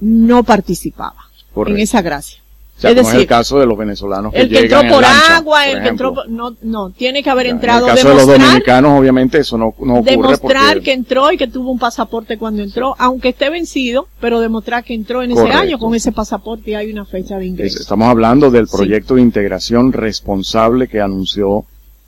no 0.00 0.44
participaba 0.44 1.16
Correcto. 1.52 1.76
en 1.76 1.82
esa 1.82 2.02
gracia. 2.02 2.40
O 2.76 2.80
sea, 2.80 2.90
es 2.90 2.96
no 2.96 3.02
es 3.02 3.08
el 3.08 3.12
decir, 3.14 3.28
caso 3.28 3.58
de 3.58 3.66
los 3.66 3.76
venezolanos 3.76 4.32
que 4.32 4.42
el 4.42 4.48
que 4.48 4.60
llegan 4.62 4.84
entró 4.84 4.88
en 4.88 4.94
por 4.94 5.02
lancha, 5.02 5.36
agua, 5.38 5.58
por 5.64 5.76
el 5.76 5.82
que 5.82 5.88
entró 5.88 6.14
por, 6.14 6.28
no, 6.28 6.54
no, 6.62 6.90
tiene 6.90 7.24
que 7.24 7.30
haber 7.30 7.46
entrado, 7.48 7.86
En 7.86 7.90
el 7.90 7.96
caso 7.96 8.08
de 8.10 8.14
los 8.14 8.26
dominicanos, 8.28 9.00
obviamente, 9.00 9.38
eso 9.38 9.58
no, 9.58 9.74
no 9.80 9.94
ocurre 9.94 10.10
demostrar 10.12 10.74
porque... 10.74 10.84
que 10.84 10.92
entró 10.92 11.32
y 11.32 11.36
que 11.36 11.48
tuvo 11.48 11.72
un 11.72 11.80
pasaporte 11.80 12.38
cuando 12.38 12.62
entró, 12.62 12.94
aunque 12.98 13.30
esté 13.30 13.50
vencido, 13.50 14.06
pero 14.20 14.38
demostrar 14.38 14.84
que 14.84 14.94
entró 14.94 15.24
en 15.24 15.32
ese 15.32 15.50
año 15.50 15.76
con 15.80 15.92
ese 15.96 16.12
pasaporte 16.12 16.70
y 16.70 16.74
hay 16.74 16.92
una 16.92 17.04
fecha 17.04 17.36
de 17.36 17.46
es- 17.46 17.50
ingreso. 17.50 17.80
estamos 17.80 18.06
hablando 18.08 18.48
del 18.52 18.68
Sí. 18.68 18.76
proyecto 18.76 19.16
de 19.16 19.22
integración 19.22 19.92
responsable 19.92 20.86
que 20.86 21.00
anunció 21.00 21.64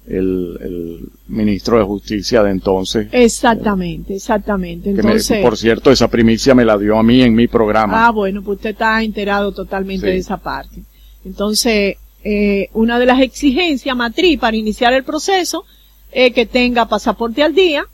el, 0.06 0.56
el 0.60 1.08
ministro 1.28 1.78
de 1.78 1.84
Justicia 1.84 2.42
de 2.42 2.50
entonces. 2.50 3.08
Exactamente, 3.12 4.14
exactamente. 4.16 4.92
me- 4.92 5.00
Entonces, 5.00 5.42
por 5.42 5.56
cierto, 5.56 5.90
esa 5.90 6.08
primicia 6.08 6.54
me 6.54 6.64
la 6.64 6.76
dio 6.78 6.98
a 6.98 7.02
mí 7.02 7.22
en 7.22 7.34
mi 7.34 7.46
programa. 7.48 8.06
Ah, 8.06 8.10
bueno, 8.10 8.42
pues 8.42 8.56
usted 8.56 8.70
está 8.70 9.02
enterado 9.02 9.52
totalmente 9.52 10.06
Sí. 10.06 10.12
de 10.12 10.18
esa 10.18 10.36
parte. 10.38 10.82
Entonces, 11.24 11.96
eh, 12.24 12.68
una 12.72 12.98
de 12.98 13.06
las 13.06 13.20
exigencias 13.20 13.94
matriz 13.96 14.38
para 14.38 14.56
iniciar 14.56 14.92
el 14.92 15.04
proceso 15.04 15.64
es 16.12 16.32
que 16.34 16.46
tenga 16.46 16.86
pasaporte 16.88 17.42
al 17.42 17.54
día, 17.54 17.84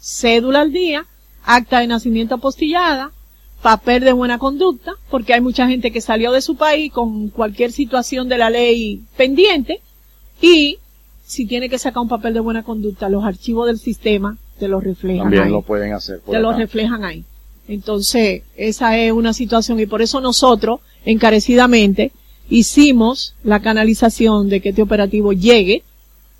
cédula 0.00 0.60
al 0.62 0.72
día, 0.72 1.04
acta 1.44 1.80
de 1.80 1.86
nacimiento 1.86 2.36
apostillada, 2.36 3.10
papel 3.62 4.04
de 4.04 4.12
buena 4.12 4.38
conducta, 4.38 4.92
porque 5.10 5.34
hay 5.34 5.40
mucha 5.40 5.66
gente 5.68 5.90
que 5.90 6.00
salió 6.00 6.30
de 6.32 6.40
su 6.40 6.56
país 6.56 6.92
con 6.92 7.28
cualquier 7.28 7.72
situación 7.72 8.28
de 8.28 8.38
la 8.38 8.50
ley 8.50 9.02
pendiente 9.16 9.80
y 10.40 10.78
si 11.26 11.44
tiene 11.46 11.68
que 11.68 11.78
sacar 11.78 12.02
un 12.02 12.08
papel 12.08 12.34
de 12.34 12.40
buena 12.40 12.62
conducta, 12.62 13.08
los 13.08 13.24
archivos 13.24 13.66
del 13.66 13.78
sistema 13.78 14.38
te 14.58 14.68
los 14.68 14.82
reflejan. 14.82 15.24
También 15.24 15.42
ahí 15.44 15.50
lo 15.50 15.62
pueden 15.62 15.92
hacer. 15.92 16.20
por 16.20 16.34
te 16.34 16.40
lo 16.40 16.50
acá. 16.50 16.58
reflejan 16.58 17.04
ahí. 17.04 17.24
Entonces, 17.68 18.42
esa 18.56 18.96
es 18.96 19.10
una 19.12 19.32
situación 19.32 19.80
y 19.80 19.86
por 19.86 20.00
eso 20.02 20.20
nosotros, 20.20 20.80
encarecidamente, 21.04 22.12
hicimos 22.48 23.34
la 23.42 23.60
canalización 23.60 24.48
de 24.48 24.60
que 24.60 24.68
este 24.68 24.82
operativo 24.82 25.32
llegue 25.32 25.82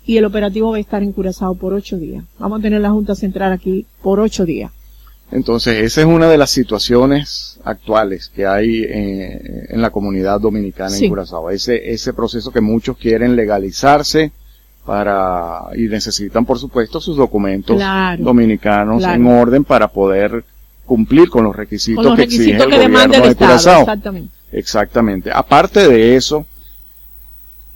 y 0.05 0.15
el 0.15 0.23
operativo 0.25 0.71
va 0.71 0.77
a 0.77 0.79
estar 0.79 1.03
en 1.03 1.11
Curazao 1.11 1.55
por 1.55 1.73
ocho 1.73 1.97
días. 1.97 2.23
Vamos 2.39 2.59
a 2.59 2.61
tener 2.61 2.79
la 2.79 2.91
Junta 2.91 3.13
Central 3.13 3.51
aquí 3.51 3.85
por 4.01 4.21
ocho 4.21 4.45
días. 4.45 4.71
Entonces, 5.29 5.83
esa 5.83 5.99
es 5.99 6.07
una 6.07 6.29
de 6.29 6.37
las 6.37 6.49
situaciones 6.51 7.59
actuales 7.65 8.29
que 8.33 8.45
hay 8.47 8.83
en, 8.87 9.65
en 9.69 9.81
la 9.81 9.89
comunidad 9.89 10.39
dominicana 10.39 10.89
Sí. 10.91 11.03
en 11.05 11.09
Curazao. 11.09 11.49
Ese, 11.49 11.91
ese 11.91 12.13
proceso 12.13 12.51
que 12.51 12.61
muchos 12.61 12.95
quieren 12.97 13.35
legalizarse 13.35 14.31
para, 14.87 15.63
y 15.75 15.83
necesitan, 15.87 16.45
por 16.45 16.57
supuesto, 16.57 17.01
sus 17.01 17.17
documentos 17.17 17.75
Claro. 17.75 18.23
dominicanos 18.23 18.99
Claro. 19.03 19.15
en 19.15 19.27
orden 19.27 19.63
para 19.65 19.89
poder 19.89 20.45
cumplir 20.85 21.29
con 21.29 21.43
los 21.43 21.53
requisitos 21.53 22.01
Con 22.01 22.11
los 22.11 22.15
que 22.17 22.23
exige 22.23 22.53
el 22.55 22.63
gobierno 22.71 23.01
el 23.03 23.11
de. 23.29 23.35
Curazao. 23.35 23.81
Exactamente. 23.81 24.33
Exactamente. 24.53 25.29
Aparte 25.33 25.85
de 25.89 26.15
eso, 26.15 26.45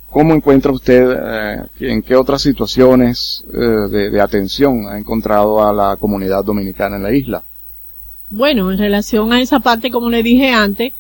¿cómo 0.10 0.34
encuentra 0.34 0.72
usted, 0.72 1.18
eh, 1.22 1.64
en 1.82 2.02
qué 2.02 2.16
otras 2.16 2.42
situaciones 2.42 3.44
eh, 3.54 3.58
de, 3.58 4.10
de 4.10 4.22
atención 4.22 4.88
ha 4.88 4.98
encontrado 4.98 5.62
a 5.68 5.74
la 5.74 5.98
comunidad 5.98 6.46
dominicana 6.46 6.96
en 6.96 7.04
la 7.04 7.12
isla? 7.12 7.44
Bueno, 8.30 8.72
en 8.72 8.78
relación 8.78 9.34
a 9.34 9.42
esa 9.42 9.60
parte, 9.60 9.92
como 9.92 10.10
le 10.10 10.24
dije 10.24 10.50
antes, 10.54 10.94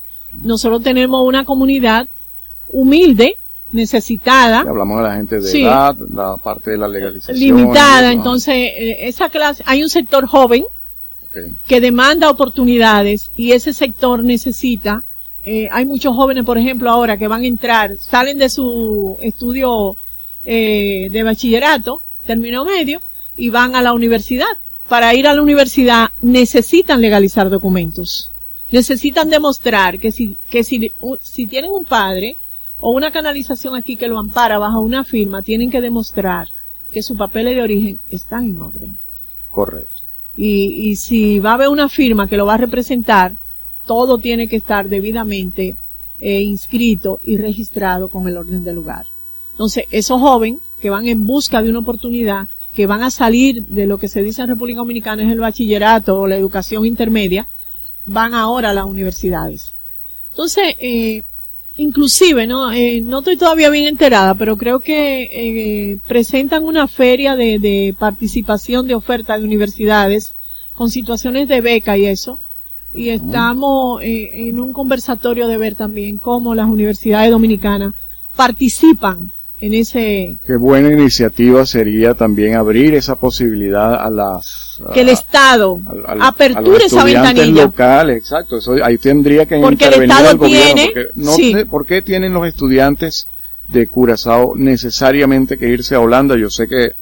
nosotros 0.44 0.84
tenemos 0.84 1.26
una 1.26 1.46
comunidad 1.46 2.08
humilde, 2.68 3.38
necesitada, 3.72 4.60
Hablamos 4.62 4.98
de 4.98 5.04
la 5.04 5.16
gente 5.16 5.40
de 5.40 5.50
Sí. 5.50 5.64
edad, 5.64 5.96
la 6.14 6.38
parte 6.38 6.72
de 6.72 6.78
la 6.78 6.88
legalización. 6.88 7.40
limitada, 7.40 8.12
entonces 8.12 8.54
eh, 8.56 8.98
esa 9.08 9.30
clase, 9.30 9.64
hay 9.66 9.84
un 9.84 9.90
sector 9.90 10.26
joven 10.28 10.64
que 11.68 11.80
demanda 11.80 12.30
oportunidades 12.30 13.32
y 13.38 13.54
ese 13.54 13.74
sector 13.74 14.24
necesita, 14.24 15.04
eh, 15.46 15.70
hay 15.72 15.86
muchos 15.86 16.14
jóvenes, 16.16 16.44
por 16.46 16.58
ejemplo, 16.58 16.90
ahora 16.90 17.18
que 17.18 17.28
van 17.28 17.44
a 17.44 17.48
entrar, 17.48 17.98
salen 17.98 18.38
de 18.38 18.50
su 18.50 19.18
estudio 19.22 19.96
eh, 20.46 21.10
de 21.12 21.24
bachillerato, 21.24 22.02
término 22.26 22.66
medio, 22.66 23.02
y 23.36 23.50
van 23.50 23.76
a 23.76 23.82
la 23.82 23.94
universidad. 23.94 24.48
Para 24.90 25.14
ir 25.16 25.26
a 25.26 25.34
la 25.34 25.42
universidad 25.42 26.10
necesitan 26.22 27.00
legalizar 27.00 27.50
documentos. 27.50 28.30
Necesitan 28.72 29.30
demostrar 29.30 30.00
que 30.00 30.12
si, 30.12 30.36
que 30.50 30.64
si, 30.66 30.92
si 31.22 31.46
tienen 31.48 31.72
un 31.72 31.86
padre 31.86 32.38
o 32.82 32.92
una 32.92 33.12
canalización 33.12 33.76
aquí 33.76 33.96
que 33.96 34.10
lo 34.10 34.20
ampara 34.20 34.58
bajo 34.58 34.82
una 34.82 35.06
firma, 35.06 35.42
tienen 35.42 35.72
que 35.72 35.80
demostrar 35.80 36.50
que 36.92 37.02
sus 37.02 37.18
papeles 37.18 37.56
de 37.56 37.62
origen 37.62 38.00
están 38.10 38.46
en 38.46 38.62
orden 38.62 38.98
Correcto. 39.50 40.04
y, 40.36 40.90
y 40.90 40.96
si 40.98 41.40
va 41.40 41.52
a 41.52 41.54
haber 41.54 41.70
una 41.70 41.88
firma 41.88 42.28
que 42.28 42.36
lo 42.36 42.46
va 42.46 42.56
a 42.56 42.58
representar, 42.58 43.34
todo 43.86 44.18
tiene 44.18 44.48
que 44.48 44.58
estar 44.58 44.90
debidamente 44.90 45.78
eh, 46.20 46.42
inscrito 46.42 47.20
y 47.26 47.38
registrado 47.38 48.10
con 48.10 48.28
el 48.28 48.38
orden 48.38 48.64
del 48.64 48.76
lugar. 48.76 49.08
Entonces, 49.52 49.86
esos 49.92 50.22
jóvenes 50.22 50.60
que 50.80 50.90
van 50.90 51.08
en 51.08 51.26
busca 51.26 51.62
de 51.62 51.70
una 51.70 51.80
oportunidad, 51.80 52.48
que 52.76 52.86
van 52.86 53.04
a 53.04 53.10
salir 53.10 53.66
de 53.68 53.86
lo 53.86 53.98
que 53.98 54.08
se 54.08 54.22
dice 54.22 54.42
en 54.42 54.50
República 54.50 54.80
Dominicana 54.80 55.24
es 55.24 55.32
el 55.32 55.40
bachillerato 55.40 56.20
o 56.20 56.28
la 56.28 56.38
educación 56.38 56.86
intermedia, 56.86 57.48
van 58.06 58.34
ahora 58.34 58.70
a 58.70 58.74
las 58.74 58.86
universidades. 58.86 59.74
Entonces, 60.30 60.76
eh, 60.80 61.24
inclusive, 61.82 62.46
no, 62.46 62.72
eh, 62.72 63.02
no 63.02 63.20
estoy 63.20 63.38
todavía 63.38 63.70
bien 63.70 63.88
enterada, 63.88 64.36
pero 64.36 64.56
creo 64.56 64.80
que 64.80 65.24
eh, 65.24 65.98
presentan 66.08 66.64
una 66.64 66.88
feria 66.88 67.36
de, 67.36 67.58
de 67.58 67.96
participación 67.98 68.88
de 68.88 68.94
oferta 68.94 69.38
de 69.38 69.46
universidades 69.46 70.34
con 70.76 70.92
situaciones 70.92 71.48
de 71.48 71.62
beca 71.62 71.98
y 71.98 72.06
eso. 72.06 72.40
Y 72.94 73.10
estamos 73.10 74.02
eh, 74.04 74.50
en 74.50 74.60
un 74.60 74.74
conversatorio 74.74 75.48
de 75.48 75.58
ver 75.58 75.76
también 75.76 76.18
cómo 76.18 76.54
las 76.54 76.68
universidades 76.68 77.32
dominicanas 77.32 77.96
participan 78.36 79.32
en 79.62 79.74
ese, 79.76 80.38
Qué 80.48 80.56
buena 80.56 80.90
iniciativa 80.92 81.66
sería 81.68 82.16
también 82.16 82.56
abrir 82.56 82.96
esa 82.96 83.16
posibilidad 83.16 83.94
a 84.04 84.10
las... 84.10 84.82
que 84.94 85.02
el 85.02 85.10
a- 85.10 85.12
Estado 85.14 85.80
aperture 86.20 86.58
a 86.58 86.62
los 86.80 86.84
esa 86.84 87.04
ventanilla. 87.04 87.64
locales, 87.66 88.18
exacto. 88.18 88.58
Eso, 88.58 88.74
ahí 88.84 88.98
tendría 88.98 89.46
que 89.46 89.60
Porque 89.60 89.86
el 89.86 89.92
intervenir 89.94 90.10
Estado 90.12 90.32
el 90.32 90.38
gobierno. 90.38 90.74
tiene- 90.74 90.86
porque 90.92 91.08
no 91.16 91.32
sí. 91.34 91.54
sé 91.54 91.66
¿Por 91.68 91.86
qué 91.86 92.02
tienen 92.02 92.34
los 92.34 92.48
estudiantes 92.48 93.28
de 93.68 93.86
Curazao 93.88 94.56
necesariamente 94.58 95.58
que 95.60 95.68
irse 95.70 95.94
a 95.96 96.00
Holanda? 96.00 96.36
Yo 96.36 96.50
sé 96.50 96.68
que 96.68 96.94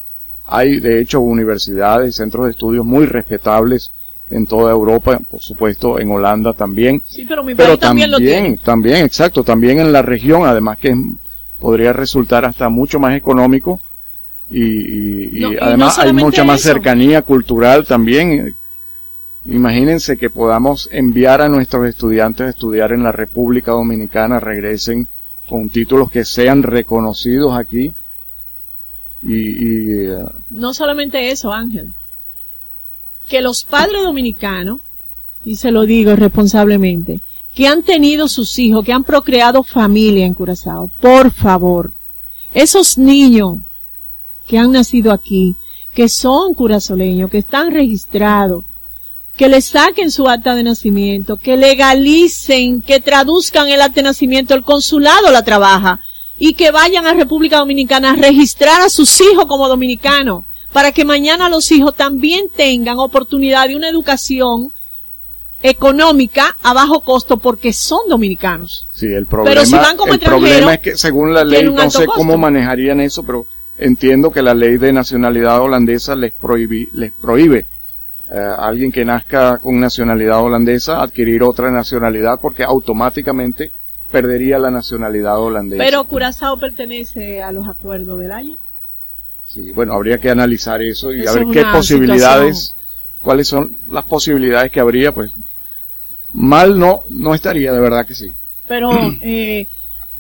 hay, 0.45 0.79
de 0.81 0.99
hecho, 0.99 1.21
universidades 1.21 2.09
y 2.09 2.17
centros 2.17 2.45
de 2.45 2.51
estudios 2.51 2.83
muy 2.85 3.05
respetables 3.05 3.93
en 4.29 4.45
toda 4.47 4.71
Europa, 4.71 5.19
por 5.31 5.39
supuesto 5.41 5.97
en 5.97 6.11
Holanda 6.11 6.53
también. 6.53 7.01
Sí, 7.07 7.25
pero 7.27 7.43
mi 7.43 7.55
Pero 7.55 7.69
país 7.69 7.79
también, 7.79 8.11
también, 8.11 8.41
lo 8.41 8.41
tiene. 8.43 8.57
también, 8.63 9.05
exacto, 9.05 9.43
también 9.43 9.79
en 9.79 9.91
la 9.93 10.01
región, 10.01 10.45
además 10.45 10.77
que 10.77 10.93
podría 11.59 11.93
resultar 11.93 12.45
hasta 12.45 12.69
mucho 12.69 12.99
más 12.99 13.15
económico 13.15 13.79
y, 14.49 14.63
y- 14.63 15.37
y 15.37 15.39
No, 15.41 15.51
y 15.51 15.55
no 15.55 15.61
además 15.61 15.99
hay 15.99 16.13
mucha 16.13 16.43
más 16.43 16.61
eso. 16.61 16.73
cercanía 16.73 17.21
cultural 17.21 17.85
también. 17.85 18.55
Imagínense 19.45 20.17
que 20.17 20.29
podamos 20.29 20.89
enviar 20.91 21.41
a 21.41 21.49
nuestros 21.49 21.87
estudiantes 21.87 22.47
a 22.47 22.49
estudiar 22.49 22.91
en 22.91 23.03
la 23.03 23.11
República 23.11 23.71
Dominicana, 23.71 24.39
regresen 24.39 25.07
con 25.47 25.69
títulos 25.69 26.11
que 26.11 26.25
sean 26.25 26.61
reconocidos 26.63 27.55
aquí. 27.57 27.95
Y, 29.23 29.33
y, 29.35 30.05
eh, 30.07 30.17
No 30.49 30.73
solamente 30.73 31.31
eso, 31.31 31.51
Ángel. 31.53 31.93
Que 33.29 33.41
los 33.41 33.63
padres 33.63 34.01
dominicanos, 34.03 34.79
y 35.45 35.55
se 35.55 35.71
lo 35.71 35.85
digo 35.85 36.15
responsablemente, 36.15 37.21
que 37.59 37.67
han 37.67 37.83
tenido 37.83 38.29
sus 38.29 38.57
hijos, 38.57 38.85
que 38.85 38.93
han 38.93 39.03
procreado 39.03 39.63
familia 39.63 40.25
en 40.25 40.33
Curazao, 40.33 40.89
por 41.01 41.29
favor, 41.29 41.91
esos 42.53 42.97
niños 42.97 43.57
que 44.47 44.57
han 44.57 44.71
nacido 44.71 45.11
aquí, 45.11 45.57
que 45.93 46.07
son 46.07 46.53
curazoleños, 46.53 47.29
que 47.29 47.39
están 47.39 47.71
registrados, 47.71 48.63
que 49.35 49.49
le 49.49 49.59
saquen 49.59 50.09
su 50.09 50.29
acta 50.29 50.55
de 50.55 50.63
nacimiento, 50.63 51.35
que 51.35 51.57
legalicen, 51.57 52.81
que 52.81 53.01
traduzcan 53.01 53.67
el 53.67 53.81
acta 53.81 53.95
de 53.95 54.03
nacimiento, 54.03 54.53
el 54.53 54.63
consulado 54.63 55.29
la 55.29 55.43
trabaja, 55.43 55.99
y 56.37 56.53
que 56.53 56.71
vayan 56.71 57.07
a 57.07 57.13
República 57.13 57.57
Dominicana 57.57 58.11
a 58.11 58.15
registrar 58.15 58.79
a 58.83 58.89
sus 58.89 59.19
hijos 59.19 59.47
como 59.47 59.67
dominicanos, 59.67 60.45
para 60.71 60.93
que 60.93 61.03
mañana 61.03 61.49
los 61.49 61.69
hijos 61.73 61.93
también 61.93 62.45
tengan 62.47 62.99
oportunidad 62.99 63.67
de 63.67 63.75
una 63.75 63.89
educación 63.89 64.71
económica 65.61 66.55
a 66.63 66.73
bajo 66.73 67.01
costo 67.01 67.37
porque 67.37 67.73
son 67.73 68.07
dominicanos. 68.09 68.87
Sí, 68.91 69.07
el 69.07 69.25
problema, 69.25 69.55
Pero 69.55 69.65
si 69.65 69.75
van 69.75 69.97
como 69.97 70.13
el 70.13 70.19
problema 70.19 70.75
es 70.75 70.79
que 70.79 70.97
según 70.97 71.33
la 71.33 71.43
ley, 71.43 71.69
no 71.69 71.89
sé 71.89 72.05
cómo 72.05 72.37
manejarían 72.37 73.01
eso, 73.01 73.23
pero 73.23 73.45
entiendo 73.77 74.31
que 74.31 74.41
la 74.41 74.53
ley 74.53 74.77
de 74.77 74.93
nacionalidad 74.93 75.61
holandesa 75.61 76.15
les 76.15 76.31
prohíbe, 76.31 76.89
les 76.93 77.11
prohíbe 77.11 77.65
eh, 78.31 78.37
a 78.37 78.67
alguien 78.67 78.91
que 78.91 79.03
nazca 79.05 79.57
con 79.57 79.79
nacionalidad 79.79 80.41
holandesa 80.41 81.01
adquirir 81.01 81.43
otra 81.43 81.71
nacionalidad 81.71 82.39
porque 82.41 82.63
automáticamente 82.63 83.71
perdería 84.11 84.59
la 84.59 84.71
nacionalidad 84.71 85.39
holandesa. 85.39 85.83
Pero 85.83 86.03
Curazao 86.05 86.57
pertenece 86.59 87.41
a 87.41 87.51
los 87.51 87.67
acuerdos 87.67 88.19
del 88.19 88.31
Haya. 88.31 88.55
Sí, 89.47 89.71
bueno, 89.71 89.93
habría 89.93 90.19
que 90.19 90.29
analizar 90.29 90.81
eso 90.81 91.11
y 91.11 91.21
Eso 91.21 91.31
a 91.31 91.33
ver 91.33 91.45
qué 91.51 91.65
posibilidades, 91.65 92.59
situación. 92.59 93.19
cuáles 93.23 93.47
son 93.47 93.77
las 93.89 94.05
posibilidades 94.05 94.71
que 94.71 94.79
habría, 94.79 95.11
pues 95.11 95.31
mal 96.33 96.77
no, 96.77 97.03
no 97.09 97.33
estaría, 97.33 97.71
de 97.73 97.79
verdad 97.79 98.05
que 98.05 98.15
sí. 98.15 98.33
Pero 98.67 98.91
eh, 99.21 99.67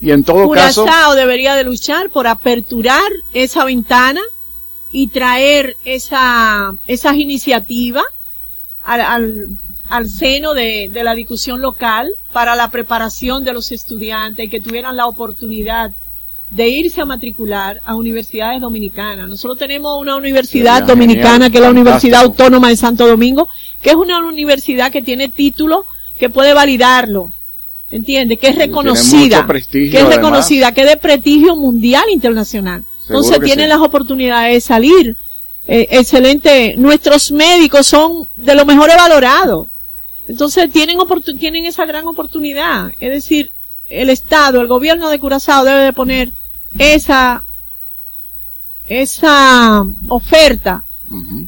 Y 0.01 0.11
en 0.11 0.23
todo 0.23 0.49
caso, 0.49 0.83
Curazao 0.83 1.15
debería 1.15 1.55
de 1.55 1.63
luchar 1.63 2.09
por 2.09 2.27
aperturar 2.27 3.11
esa 3.33 3.65
ventana 3.65 4.21
y 4.91 5.07
traer 5.07 5.77
esa, 5.85 6.75
esas 6.87 7.15
iniciativas 7.15 8.05
al, 8.83 9.01
al, 9.01 9.47
al 9.89 10.09
seno 10.09 10.53
de, 10.53 10.89
de 10.91 11.03
la 11.03 11.13
discusión 11.13 11.61
local 11.61 12.11
para 12.33 12.55
la 12.55 12.71
preparación 12.71 13.43
de 13.43 13.53
los 13.53 13.71
estudiantes 13.71 14.45
y 14.45 14.49
que 14.49 14.59
tuvieran 14.59 14.95
la 14.95 15.05
oportunidad 15.05 15.91
de 16.49 16.67
irse 16.67 17.01
a 17.01 17.05
matricular 17.05 17.81
a 17.85 17.95
universidades 17.95 18.59
dominicanas. 18.59 19.29
Nosotros 19.29 19.59
tenemos 19.59 19.99
una 20.01 20.15
universidad 20.15 20.83
dominicana 20.83 21.45
genial, 21.45 21.51
que 21.51 21.57
es 21.57 21.63
la 21.63 21.69
Universidad. 21.69 22.21
Autónoma 22.21 22.69
de 22.69 22.75
Santo 22.75 23.07
Domingo, 23.07 23.47
que 23.81 23.91
es 23.91 23.95
una 23.95 24.17
universidad 24.25 24.91
que 24.91 25.01
tiene 25.03 25.29
título 25.29 25.85
que 26.19 26.29
puede 26.29 26.53
validarlo. 26.53 27.31
¿Entiende? 27.89 28.37
Que 28.37 28.49
es 28.49 28.55
reconocida. 28.55 29.47
que 29.47 29.87
es 29.87 29.95
además. 29.95 30.15
reconocida, 30.17 30.71
que 30.73 30.81
es 30.81 30.87
de 30.87 30.97
prestigio 30.97 31.55
mundial 31.55 32.03
internacional. 32.11 32.85
Seguro 32.99 33.21
Entonces 33.21 33.43
tienen 33.43 33.65
sí. 33.65 33.69
las 33.69 33.79
oportunidades 33.79 34.53
de 34.53 34.61
salir. 34.61 35.17
Eh, 35.67 35.87
excelente. 35.89 36.75
Nuestros 36.77 37.31
médicos 37.31 37.87
son 37.87 38.27
de 38.35 38.53
los 38.53 38.65
mejores 38.67 38.95
valorados. 38.95 39.69
Entonces 40.27 40.69
tienen 40.71 40.99
tienen 41.39 41.65
esa 41.65 41.85
gran 41.85 42.05
oportunidad. 42.05 42.91
Es 42.99 43.09
decir, 43.09 43.51
el 43.87 44.11
Estado, 44.11 44.61
el 44.61 44.67
gobierno 44.67 45.09
de 45.09 45.19
Curazao 45.19 45.65
debe 45.65 45.85
de 45.85 45.93
poner 45.93 46.31
esa, 46.77 47.43
esa 48.87 49.83
oferta 50.07 50.83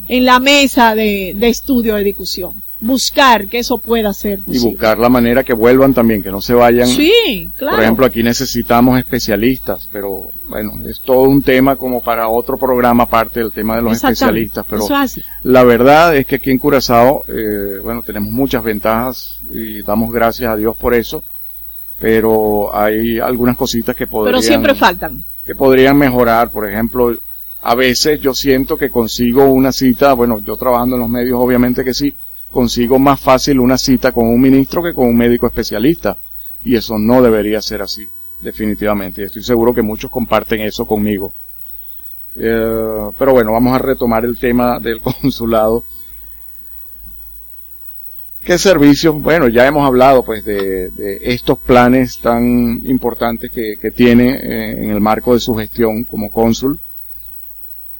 en 0.08 0.26
la 0.26 0.40
mesa 0.40 0.96
de, 0.96 1.34
de 1.36 1.50
estudio 1.50 1.94
de 1.96 2.04
discusión. 2.04 2.64
Buscar 2.82 3.48
que 3.48 3.60
eso 3.60 3.78
pueda 3.78 4.12
ser 4.12 4.40
y 4.40 4.42
posible. 4.42 4.70
buscar 4.72 4.98
la 4.98 5.08
manera 5.08 5.44
que 5.44 5.54
vuelvan 5.54 5.94
también, 5.94 6.24
que 6.24 6.32
no 6.32 6.42
se 6.42 6.54
vayan. 6.56 6.88
Sí, 6.88 7.52
claro. 7.58 7.76
Por 7.78 7.84
ejemplo, 7.84 8.06
aquí 8.08 8.24
necesitamos 8.24 8.98
especialistas, 8.98 9.88
pero 9.92 10.32
bueno, 10.50 10.74
es 10.88 11.00
todo 11.00 11.22
un 11.22 11.44
tema 11.44 11.76
como 11.76 12.02
para 12.02 12.28
otro 12.28 12.58
programa 12.58 13.04
aparte 13.04 13.40
del 13.40 13.52
tema 13.52 13.76
de 13.76 13.84
los 13.84 13.94
especialistas, 13.94 14.66
pero 14.68 14.84
es 15.04 15.22
la 15.44 15.64
verdad 15.64 16.16
es 16.18 16.26
que 16.26 16.36
aquí 16.38 16.50
en 16.50 16.58
Curazao, 16.58 17.24
eh, 17.28 17.80
bueno, 17.84 18.02
tenemos 18.02 18.32
muchas 18.32 18.64
ventajas 18.64 19.40
y 19.54 19.82
damos 19.84 20.12
gracias 20.12 20.52
a 20.52 20.56
Dios 20.56 20.76
por 20.76 20.94
eso, 20.96 21.24
pero 22.00 22.76
hay 22.76 23.20
algunas 23.20 23.56
cositas 23.56 23.96
que 23.96 24.08
podrían, 24.08 24.34
Pero 24.34 24.42
siempre 24.42 24.76
faltan. 24.76 25.24
que 25.46 25.54
podrían 25.56 25.98
mejorar. 25.98 26.50
Por 26.52 26.68
ejemplo, 26.68 27.16
a 27.62 27.76
veces 27.76 28.20
yo 28.20 28.34
siento 28.34 28.76
que 28.76 28.90
consigo 28.90 29.46
una 29.46 29.72
cita, 29.72 30.14
bueno, 30.14 30.40
yo 30.40 30.56
trabajando 30.58 30.96
en 30.96 31.02
los 31.02 31.10
medios 31.10 31.40
obviamente 31.40 31.84
que 31.84 31.94
sí, 31.94 32.16
consigo 32.52 33.00
más 33.00 33.20
fácil 33.20 33.60
una 33.60 33.78
cita 33.78 34.12
con 34.12 34.28
un 34.28 34.40
ministro 34.40 34.84
que 34.84 34.94
con 34.94 35.08
un 35.08 35.18
médico 35.18 35.48
especialista. 35.48 36.18
Y 36.64 36.76
eso 36.76 37.00
no 37.00 37.22
debería 37.22 37.62
ser 37.62 37.82
así, 37.82 38.08
definitivamente. 38.40 39.24
Estoy 39.24 39.42
seguro 39.42 39.74
que 39.74 39.82
muchos 39.82 40.12
comparten 40.12 40.62
eso 40.62 40.86
conmigo. 40.86 41.34
Eh, 42.36 43.10
pero 43.18 43.34
bueno, 43.34 43.52
vamos 43.52 43.74
a 43.74 43.80
retomar 43.80 44.26
el 44.26 44.38
tema 44.38 44.80
del 44.80 45.02
consulado. 45.22 45.84
¿Qué 48.44 48.58
servicios? 48.58 49.22
Bueno, 49.22 49.48
ya 49.48 49.68
hemos 49.68 49.86
hablado 49.86 50.24
pues 50.24 50.44
de, 50.44 50.92
estos 51.22 51.60
planes 51.60 52.20
tan 52.20 52.82
importantes 52.86 53.52
que, 53.52 53.78
que 53.80 53.92
tiene 53.92 54.36
eh, 54.36 54.84
en 54.84 54.90
el 54.90 55.00
marco 55.00 55.34
de 55.34 55.40
su 55.40 55.56
gestión 55.56 56.04
como 56.04 56.32
cónsul. 56.32 56.80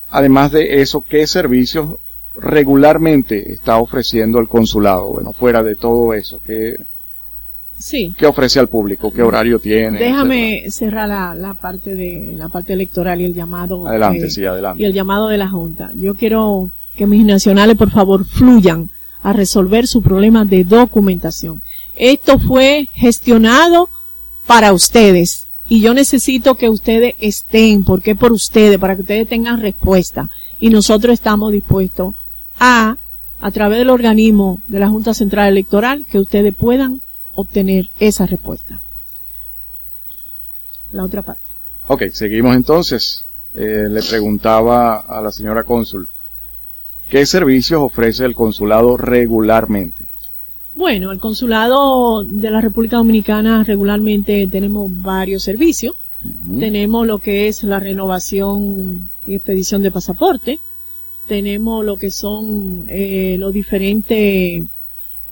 Además 0.10 0.52
de 0.52 0.82
eso, 0.82 1.06
¿qué 1.08 1.26
servicios 1.28 1.98
regularmente 2.42 3.54
está 3.54 3.78
ofreciendo 3.78 4.40
el 4.40 4.48
consulado? 4.48 5.08
Bueno, 5.14 5.34
fuera 5.34 5.64
de 5.64 5.76
todo 5.76 6.14
eso, 6.14 6.42
¿qué, 6.46 6.76
Sí. 7.78 8.14
qué 8.18 8.26
ofrece 8.28 8.60
al 8.60 8.68
público? 8.70 9.12
¿Qué 9.12 9.24
horario 9.24 9.60
tiene? 9.60 10.00
Déjame 10.00 10.70
cerrar 10.70 11.10
la, 11.10 11.34
la 11.34 11.54
parte 11.56 11.96
de 11.96 12.34
la 12.36 12.48
parte 12.50 12.74
electoral 12.74 13.22
y 13.22 13.26
el 13.26 13.34
llamado? 13.34 13.88
Adelante, 13.88 14.26
eh, 14.26 14.30
sí, 14.30 14.46
adelante. 14.46 14.82
y 14.84 14.86
el 14.86 14.94
llamado 14.94 15.28
de 15.30 15.38
la 15.38 15.48
Junta. 15.48 15.92
Yo 15.96 16.16
quiero 16.16 16.70
que 16.96 17.08
mis 17.08 17.26
nacionales, 17.26 17.78
por 17.78 17.90
favor, 17.90 18.26
fluyan 18.26 18.90
a 19.24 19.34
resolver 19.34 19.88
su 19.88 20.02
problema 20.02 20.46
de 20.46 20.64
documentación. 20.64 21.62
Esto 21.96 22.38
fue 22.40 22.90
gestionado 22.94 23.90
para 24.48 24.74
ustedes 24.74 25.48
y 25.70 25.82
yo 25.82 25.94
necesito 25.94 26.56
que 26.56 26.70
ustedes 26.70 27.16
estén, 27.22 27.84
porque 27.84 28.16
por 28.16 28.32
ustedes, 28.32 28.78
para 28.78 28.96
que 28.96 29.02
ustedes 29.02 29.28
tengan 29.28 29.62
respuesta. 29.62 30.30
Y 30.60 30.70
nosotros 30.70 31.14
estamos 31.14 31.52
dispuestos 31.52 32.14
a, 32.64 32.98
a 33.42 33.52
través 33.52 33.80
del 33.80 33.90
organismo 33.90 34.62
de 34.68 34.80
la 34.80 34.88
Junta 34.88 35.16
Central 35.16 35.50
Electoral, 35.50 36.06
que 36.10 36.20
ustedes 36.20 36.56
puedan 36.56 37.02
obtener 37.34 37.90
esa 38.00 38.28
respuesta. 38.28 38.82
La 40.92 41.04
otra 41.04 41.24
parte. 41.24 41.42
Ok, 41.88 42.04
seguimos 42.14 42.56
entonces. 42.56 43.26
Eh, 43.56 43.88
le 43.90 44.04
preguntaba 44.04 44.98
a 45.00 45.22
la 45.22 45.32
señora 45.32 45.64
cónsul, 45.64 46.08
¿qué 47.10 47.26
servicios 47.26 47.82
ofrece 47.82 48.26
el 48.26 48.36
consulado 48.36 48.96
regularmente? 48.96 50.06
Bueno, 50.76 51.12
el 51.12 51.20
consulado 51.20 52.24
de 52.24 52.52
la 52.52 52.62
República 52.62 52.98
Dominicana 52.98 53.64
regularmente 53.64 54.48
tenemos 54.48 54.90
varios 55.02 55.44
servicios. 55.44 55.96
Tenemos 56.60 57.08
lo 57.08 57.18
que 57.18 57.48
es 57.48 57.64
la 57.64 57.80
renovación 57.80 59.10
y 59.26 59.34
expedición 59.34 59.82
de 59.82 59.90
pasaporte. 59.90 60.62
Tenemos 61.32 61.86
lo 61.86 61.98
que 61.98 62.12
son 62.12 62.88
eh, 62.90 63.38
los 63.40 63.54
diferentes 63.54 64.66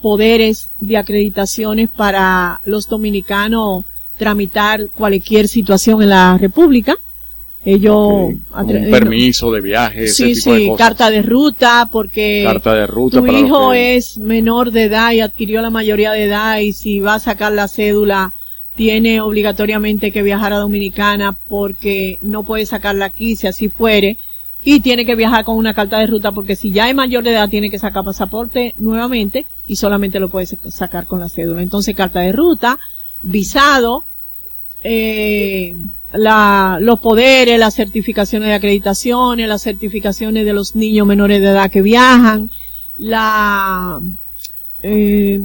poderes 0.00 0.70
de 0.80 0.96
acreditaciones 0.96 1.90
para 1.90 2.62
los 2.64 2.88
dominicanos 2.88 3.84
tramitar 4.16 4.88
cualquier 4.94 5.46
situación 5.46 6.00
en 6.00 6.08
la 6.08 6.38
República. 6.38 6.96
Ellos 7.66 7.98
un 7.98 8.90
permiso 8.90 9.52
de 9.52 9.60
viaje, 9.60 10.04
ese 10.04 10.34
sí, 10.34 10.50
de 10.50 10.66
cosas. 10.68 10.86
carta 10.86 11.10
de 11.10 11.20
ruta, 11.20 11.86
porque 11.92 12.44
Carta 12.46 12.72
de 12.76 12.86
ruta 12.86 13.18
tu 13.18 13.26
para 13.26 13.38
hijo 13.38 13.72
que- 13.72 13.96
es 13.96 14.16
menor 14.16 14.70
de 14.70 14.84
edad 14.84 15.12
y 15.12 15.20
adquirió 15.20 15.60
la 15.60 15.68
mayoría 15.68 16.12
de 16.12 16.24
edad 16.24 16.60
y 16.60 16.72
si 16.72 17.00
va 17.00 17.16
a 17.16 17.20
sacar 17.20 17.52
la 17.52 17.68
cédula 17.68 18.32
tiene 18.74 19.20
obligatoriamente 19.20 20.12
que 20.12 20.22
viajar 20.22 20.54
a 20.54 20.60
Dominicana 20.60 21.36
porque 21.50 22.18
no 22.22 22.44
puede 22.44 22.64
sacarla 22.64 23.04
aquí 23.04 23.36
si 23.36 23.46
así 23.46 23.68
fuere 23.68 24.16
y 24.64 24.80
tiene 24.80 25.06
que 25.06 25.16
viajar 25.16 25.44
con 25.44 25.56
una 25.56 25.72
carta 25.74 25.98
de 25.98 26.06
ruta 26.06 26.32
porque 26.32 26.54
si 26.56 26.70
ya 26.70 26.88
es 26.88 26.94
mayor 26.94 27.24
de 27.24 27.30
edad 27.30 27.48
tiene 27.48 27.70
que 27.70 27.78
sacar 27.78 28.04
pasaporte 28.04 28.74
nuevamente 28.76 29.46
y 29.66 29.76
solamente 29.76 30.20
lo 30.20 30.28
puede 30.28 30.46
sa- 30.46 30.70
sacar 30.70 31.06
con 31.06 31.20
la 31.20 31.28
cédula. 31.28 31.62
Entonces 31.62 31.96
carta 31.96 32.20
de 32.20 32.32
ruta, 32.32 32.78
visado, 33.22 34.04
eh, 34.82 35.76
la, 36.12 36.78
los 36.80 36.98
poderes, 37.00 37.58
las 37.58 37.74
certificaciones 37.74 38.48
de 38.48 38.54
acreditaciones, 38.54 39.48
las 39.48 39.62
certificaciones 39.62 40.44
de 40.44 40.52
los 40.52 40.74
niños 40.74 41.06
menores 41.06 41.40
de 41.40 41.48
edad 41.48 41.70
que 41.70 41.82
viajan, 41.82 42.50
la, 42.98 44.00
eh, 44.82 45.40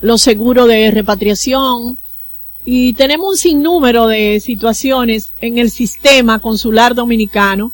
los 0.00 0.20
seguros 0.20 0.68
de 0.68 0.90
repatriación, 0.90 1.98
y 2.64 2.92
tenemos 2.92 3.30
un 3.30 3.36
sinnúmero 3.36 4.06
de 4.06 4.38
situaciones 4.38 5.32
en 5.40 5.58
el 5.58 5.70
sistema 5.70 6.38
consular 6.38 6.94
dominicano 6.94 7.72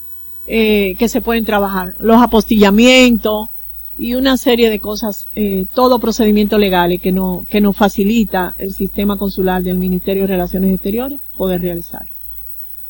eh, 0.51 0.97
que 0.99 1.09
se 1.09 1.21
pueden 1.21 1.45
trabajar. 1.45 1.95
Los 1.99 2.23
apostillamientos 2.23 3.51
y 3.99 4.15
una 4.15 4.39
serie 4.39 4.71
de 4.71 4.81
cosas, 4.81 5.27
eh, 5.35 5.67
todo 5.75 5.99
procedimiento 5.99 6.57
legal 6.57 6.99
que, 7.03 7.13
no, 7.13 7.45
que 7.51 7.61
nos 7.61 7.77
facilita 7.77 8.55
el 8.57 8.73
sistema 8.73 9.19
consular 9.19 9.63
del 9.63 9.77
Ministerio 9.77 10.23
de 10.23 10.29
Relaciones 10.29 10.73
Exteriores 10.73 11.21
poder 11.37 11.61
realizar. 11.61 12.07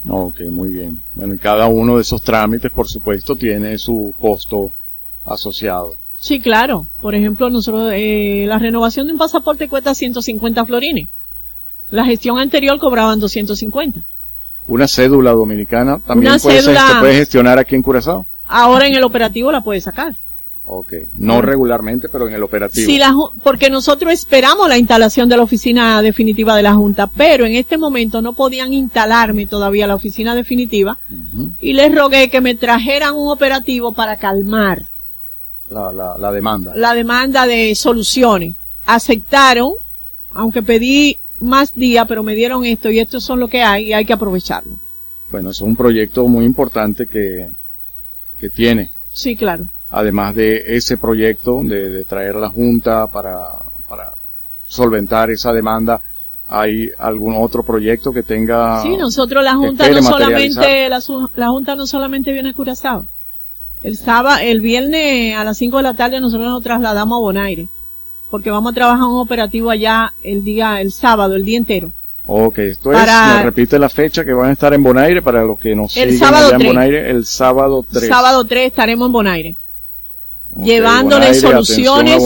Ok, 0.08 0.42
muy 0.50 0.70
bien. 0.70 1.00
Bueno, 1.16 1.34
cada 1.42 1.66
uno 1.66 1.96
de 1.96 2.02
esos 2.02 2.22
trámites, 2.22 2.70
por 2.70 2.86
supuesto, 2.86 3.34
tiene 3.34 3.76
su 3.76 4.14
costo 4.20 4.70
asociado. 5.26 5.96
Sí, 6.20 6.38
claro. 6.38 6.86
Por 7.00 7.16
ejemplo, 7.16 7.50
nosotros, 7.50 7.92
eh, 7.92 8.44
la 8.46 8.60
renovación 8.60 9.08
de 9.08 9.14
un 9.14 9.18
pasaporte 9.18 9.68
cuesta 9.68 9.96
150 9.96 10.64
florines. 10.64 11.08
La 11.90 12.04
gestión 12.04 12.38
anterior 12.38 12.78
cobraban 12.78 13.18
250. 13.18 14.04
Una 14.68 14.86
cédula 14.86 15.32
dominicana 15.32 15.98
también 15.98 16.32
Una 16.32 16.38
puede, 16.40 16.62
ser- 16.62 16.74
cédula- 16.76 16.92
se 16.94 16.98
puede 17.00 17.14
gestionar 17.16 17.58
aquí 17.58 17.74
en 17.74 17.82
Curazao. 17.82 18.26
Ahora 18.46 18.86
en 18.86 18.94
el 18.94 19.02
operativo 19.02 19.50
la 19.50 19.62
puede 19.62 19.80
sacar. 19.80 20.14
Ok, 20.70 20.92
no 21.14 21.40
regularmente, 21.40 22.10
pero 22.10 22.28
en 22.28 22.34
el 22.34 22.42
operativo. 22.42 22.92
La, 22.98 23.10
ju- 23.12 23.32
porque 23.42 23.70
nosotros 23.70 24.12
esperamos 24.12 24.68
la 24.68 24.76
instalación 24.76 25.26
de 25.26 25.36
la 25.38 25.42
oficina 25.42 26.02
definitiva 26.02 26.54
de 26.54 26.62
la 26.62 26.74
Junta, 26.74 27.06
pero 27.06 27.46
en 27.46 27.54
este 27.56 27.78
momento 27.78 28.20
no 28.20 28.34
podían 28.34 28.74
instalarme 28.74 29.46
todavía 29.46 29.86
la 29.86 29.94
oficina 29.94 30.34
definitiva 30.34 30.98
y 31.58 31.72
les 31.72 31.94
rogué 31.94 32.28
que 32.28 32.42
me 32.42 32.54
trajeran 32.54 33.14
un 33.14 33.30
operativo 33.30 33.92
para 33.92 34.18
calmar 34.18 34.82
la, 35.70 35.90
la, 35.90 36.18
la 36.18 36.32
demanda. 36.32 36.72
la 36.76 36.92
demanda 36.92 37.46
de 37.46 37.74
soluciones. 37.74 38.54
Aceptaron, 38.84 39.72
aunque 40.34 40.62
pedí 40.62 41.18
más 41.40 41.74
días, 41.74 42.06
pero 42.08 42.22
me 42.22 42.34
dieron 42.34 42.64
esto 42.64 42.90
y 42.90 42.98
estos 42.98 43.24
son 43.24 43.40
lo 43.40 43.48
que 43.48 43.62
hay 43.62 43.86
y 43.88 43.92
hay 43.92 44.04
que 44.04 44.12
aprovecharlo. 44.12 44.76
Bueno, 45.30 45.50
es 45.50 45.60
un 45.60 45.76
proyecto 45.76 46.26
muy 46.26 46.44
importante 46.44 47.06
que, 47.06 47.48
que 48.40 48.48
tiene. 48.48 48.90
Sí, 49.12 49.36
claro. 49.36 49.66
Además 49.90 50.34
de 50.34 50.76
ese 50.76 50.96
proyecto 50.96 51.62
de, 51.62 51.90
de 51.90 52.04
traer 52.04 52.36
a 52.36 52.40
la 52.40 52.48
Junta 52.48 53.06
para, 53.06 53.44
para 53.88 54.12
solventar 54.66 55.30
esa 55.30 55.52
demanda, 55.52 56.00
¿hay 56.48 56.90
algún 56.98 57.34
otro 57.36 57.62
proyecto 57.62 58.12
que 58.12 58.22
tenga? 58.22 58.82
Sí, 58.82 58.96
nosotros 58.96 59.44
la 59.44 59.54
Junta 59.54 59.88
no 59.90 60.02
solamente, 60.02 60.88
la 60.88 61.48
Junta 61.48 61.76
no 61.76 61.86
solamente 61.86 62.32
viene 62.32 62.50
a 62.50 62.54
Curazao. 62.54 63.06
El 63.82 63.96
sábado, 63.96 64.40
el 64.42 64.60
viernes 64.60 65.36
a 65.36 65.44
las 65.44 65.56
5 65.58 65.76
de 65.76 65.82
la 65.82 65.94
tarde 65.94 66.20
nosotros 66.20 66.50
nos 66.50 66.62
trasladamos 66.62 67.16
a 67.16 67.20
Bonaire. 67.20 67.68
Porque 68.30 68.50
vamos 68.50 68.72
a 68.72 68.74
trabajar 68.74 69.04
un 69.06 69.18
operativo 69.18 69.70
allá 69.70 70.12
el 70.22 70.44
día, 70.44 70.80
el 70.80 70.92
sábado, 70.92 71.34
el 71.34 71.44
día 71.44 71.58
entero. 71.58 71.90
Ok, 72.26 72.58
esto 72.58 72.90
Para- 72.92 73.30
es, 73.30 73.36
me 73.38 73.42
repite 73.44 73.78
la 73.78 73.88
fecha 73.88 74.22
que 74.24 74.34
van 74.34 74.50
a 74.50 74.52
estar 74.52 74.74
en 74.74 74.82
Bonaire 74.82 75.22
para 75.22 75.42
los 75.44 75.58
que 75.58 75.74
nos 75.74 75.96
El 75.96 76.10
siguen 76.10 76.18
sábado 76.18 76.46
allá 76.48 76.54
en 76.56 76.60
3. 76.60 76.72
Bonaire, 76.74 77.10
el 77.10 77.24
sábado 77.24 77.86
3. 77.90 78.06
Sábado 78.06 78.44
3 78.44 78.66
estaremos 78.66 79.06
en 79.06 79.12
Bonaire. 79.12 79.56
Ok, 80.54 80.64
llevándole 80.66 81.26
Bonaire, 81.26 81.40
soluciones, 81.40 82.22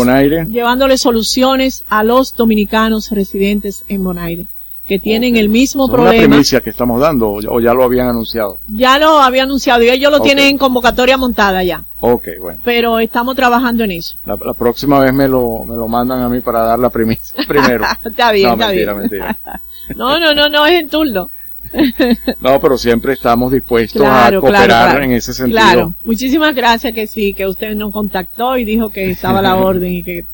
llevándole 0.51 0.99
soluciones 0.99 1.85
a 1.89 2.03
los 2.03 2.35
dominicanos 2.35 3.11
residentes 3.13 3.85
en 3.89 4.03
Bonaire, 4.03 4.47
que 4.87 4.99
tienen 4.99 5.35
Ok. 5.35 5.39
el 5.41 5.49
mismo 5.49 5.85
Es 5.85 5.89
una 5.91 6.03
problema. 6.03 6.27
primicia 6.29 6.61
que 6.61 6.71
estamos 6.71 7.01
dando 7.01 7.31
o 7.31 7.61
ya, 7.61 7.73
lo 7.73 7.85
habían 7.85 8.09
anunciado. 8.09 8.59
Ya 8.67 8.99
lo 8.99 9.19
había 9.21 9.45
anunciado 9.45 9.83
y 9.83 9.89
ellos 9.89 10.11
lo 10.11 10.19
Ok. 10.19 10.25
tienen 10.25 10.47
en 10.49 10.59
convocatoria 10.59 11.17
montada 11.17 11.63
ya, 11.63 11.85
Ok, 12.01 12.27
bueno. 12.41 12.61
pero 12.65 12.99
estamos 12.99 13.37
trabajando 13.37 13.85
en 13.85 13.93
eso. 13.93 14.17
La, 14.27 14.37
la 14.45 14.55
próxima 14.55 14.99
vez 14.99 15.13
me 15.13 15.29
lo, 15.29 15.65
me 15.65 15.77
lo 15.77 15.87
mandan 15.89 16.21
a 16.23 16.29
mí 16.29 16.41
para 16.41 16.65
dar 16.65 16.79
la 16.79 16.91
primicia 16.91 17.37
primero. 17.49 17.85
Está 18.05 18.33
bien, 18.33 18.49
no, 18.49 18.55
está 18.55 18.67
mentira, 18.69 18.93
bien. 18.95 19.03
mentira. 19.09 19.39
No, 19.97 20.19
no, 20.21 20.33
no, 20.35 20.49
no 20.49 20.65
es 20.67 20.75
en 20.81 20.89
turno. 20.89 21.29
No, 22.41 22.61
pero 22.61 22.77
siempre 22.79 23.13
estamos 23.15 23.51
dispuestos 23.53 24.01
Claro, 24.03 24.39
a 24.39 24.41
cooperar 24.41 24.65
claro, 24.67 24.91
claro. 24.91 25.05
en 25.05 25.13
ese 25.13 25.33
sentido. 25.35 25.59
Claro. 25.59 25.95
Muchísimas 26.05 26.55
gracias 26.55 26.93
que 26.95 27.07
sí, 27.07 27.35
que 27.35 27.47
usted 27.47 27.75
nos 27.75 27.93
contactó 27.93 28.57
y 28.59 28.65
dijo 28.65 28.91
que 28.91 29.11
estaba 29.11 29.39
a 29.41 29.43
la 29.43 29.57
orden 29.57 29.93
y 29.93 30.03
que 30.05 30.25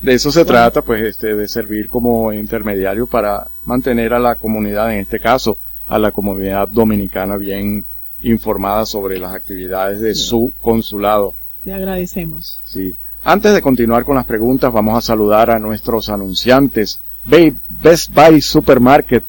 De 0.00 0.14
eso 0.14 0.30
se 0.30 0.44
trata, 0.44 0.82
pues, 0.82 1.02
este, 1.02 1.34
de 1.34 1.48
servir 1.48 1.88
como 1.88 2.32
intermediario 2.32 3.06
para 3.06 3.50
mantener 3.64 4.14
a 4.14 4.20
la 4.20 4.36
comunidad, 4.36 4.92
en 4.92 5.00
este 5.00 5.18
caso, 5.18 5.58
a 5.88 5.98
la 5.98 6.12
comunidad 6.12 6.68
dominicana 6.68 7.36
bien 7.36 7.84
informada 8.22 8.86
sobre 8.86 9.18
las 9.18 9.34
actividades 9.34 10.00
de 10.00 10.14
su 10.14 10.52
consulado. 10.60 11.34
Le 11.64 11.74
agradecemos. 11.74 12.60
Sí. 12.64 12.96
Antes 13.24 13.52
de 13.52 13.62
continuar 13.62 14.04
con 14.04 14.14
las 14.14 14.26
preguntas, 14.26 14.72
vamos 14.72 14.96
a 14.96 15.06
saludar 15.06 15.50
a 15.50 15.58
nuestros 15.58 16.08
anunciantes. 16.08 17.00
Best 17.26 18.14
Buy 18.14 18.40
Supermarket, 18.40 19.24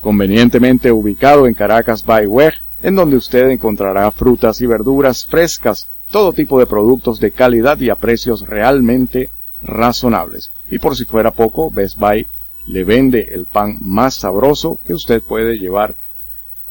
convenientemente 0.00 0.92
ubicado 0.92 1.46
en 1.46 1.54
Caracas 1.54 2.04
by 2.04 2.26
Weg, 2.26 2.54
en 2.82 2.94
donde 2.94 3.16
usted 3.16 3.50
encontrará 3.50 4.10
frutas 4.12 4.60
y 4.60 4.66
verduras 4.66 5.26
frescas, 5.26 5.88
todo 6.10 6.32
tipo 6.32 6.58
de 6.60 6.66
productos 6.66 7.18
de 7.18 7.32
calidad 7.32 7.80
y 7.80 7.90
a 7.90 7.96
precios 7.96 8.46
realmente 8.46 9.30
razonables. 9.64 10.50
Y 10.70 10.78
por 10.78 10.96
si 10.96 11.04
fuera 11.04 11.32
poco, 11.32 11.70
Best 11.70 11.98
Buy 11.98 12.26
le 12.66 12.84
vende 12.84 13.30
el 13.32 13.46
pan 13.46 13.76
más 13.80 14.14
sabroso 14.14 14.78
que 14.86 14.94
usted 14.94 15.22
puede 15.22 15.58
llevar, 15.58 15.94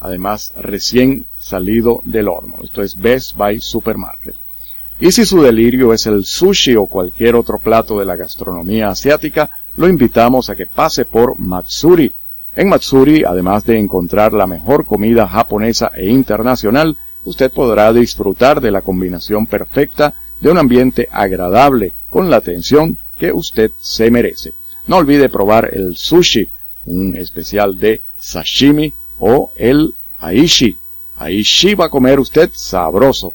además 0.00 0.52
recién 0.56 1.26
salido 1.38 2.00
del 2.04 2.28
horno. 2.28 2.56
Esto 2.62 2.82
es 2.82 2.96
Best 2.96 3.36
Buy 3.36 3.60
Supermarket. 3.60 4.34
Y 5.00 5.12
si 5.12 5.24
su 5.24 5.42
delirio 5.42 5.92
es 5.92 6.06
el 6.06 6.24
sushi 6.24 6.76
o 6.76 6.86
cualquier 6.86 7.34
otro 7.34 7.58
plato 7.58 7.98
de 7.98 8.04
la 8.04 8.16
gastronomía 8.16 8.90
asiática, 8.90 9.50
lo 9.76 9.88
invitamos 9.88 10.50
a 10.50 10.56
que 10.56 10.66
pase 10.66 11.04
por 11.04 11.38
Matsuri. 11.38 12.12
En 12.54 12.68
Matsuri, 12.68 13.24
además 13.24 13.64
de 13.64 13.78
encontrar 13.78 14.32
la 14.32 14.46
mejor 14.46 14.86
comida 14.86 15.26
japonesa 15.26 15.90
e 15.96 16.06
internacional, 16.06 16.96
usted 17.24 17.52
podrá 17.52 17.92
disfrutar 17.92 18.60
de 18.60 18.70
la 18.70 18.82
combinación 18.82 19.46
perfecta 19.46 20.14
de 20.40 20.50
un 20.50 20.58
ambiente 20.58 21.08
agradable 21.10 21.94
con 22.14 22.30
la 22.30 22.36
atención 22.36 22.96
que 23.18 23.32
usted 23.32 23.72
se 23.80 24.08
merece. 24.08 24.54
No 24.86 24.98
olvide 24.98 25.28
probar 25.28 25.70
el 25.72 25.96
sushi, 25.96 26.48
un 26.86 27.16
especial 27.16 27.80
de 27.80 28.02
sashimi 28.16 28.94
o 29.18 29.50
el 29.56 29.92
aishi. 30.20 30.78
Aishi 31.16 31.74
va 31.74 31.86
a 31.86 31.90
comer 31.90 32.20
usted 32.20 32.52
sabroso. 32.54 33.34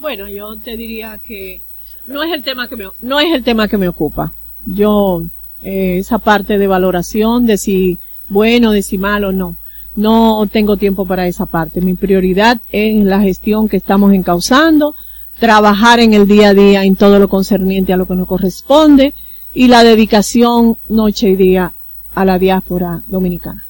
Bueno, 0.00 0.28
yo 0.28 0.56
te 0.58 0.76
diría 0.76 1.18
que 1.18 1.60
no 2.06 2.22
es 2.22 2.32
el 2.32 2.42
tema 2.42 2.68
que 2.68 2.76
me, 2.76 2.88
no 3.02 3.20
es 3.20 3.32
el 3.34 3.42
tema 3.42 3.68
que 3.68 3.78
me 3.78 3.88
ocupa. 3.88 4.32
Yo, 4.64 5.22
eh, 5.62 5.98
esa 5.98 6.18
parte 6.18 6.58
de 6.58 6.66
valoración 6.66 7.46
de 7.46 7.56
si 7.56 7.98
bueno, 8.28 8.72
de 8.72 8.82
si 8.82 8.98
malo, 8.98 9.32
no. 9.32 9.56
No 9.94 10.46
tengo 10.50 10.76
tiempo 10.76 11.06
para 11.06 11.26
esa 11.26 11.46
parte. 11.46 11.80
Mi 11.80 11.94
prioridad 11.94 12.60
es 12.70 13.04
la 13.04 13.20
gestión 13.20 13.68
que 13.68 13.78
estamos 13.78 14.12
encauzando, 14.12 14.94
trabajar 15.38 16.00
en 16.00 16.12
el 16.12 16.26
día 16.26 16.50
a 16.50 16.54
día 16.54 16.84
en 16.84 16.96
todo 16.96 17.18
lo 17.18 17.28
concerniente 17.28 17.92
a 17.92 17.96
lo 17.96 18.06
que 18.06 18.14
nos 18.14 18.28
corresponde 18.28 19.14
y 19.54 19.68
la 19.68 19.84
dedicación 19.84 20.76
noche 20.88 21.30
y 21.30 21.36
día 21.36 21.72
a 22.14 22.24
la 22.24 22.38
diáspora 22.38 23.02
dominicana. 23.06 23.64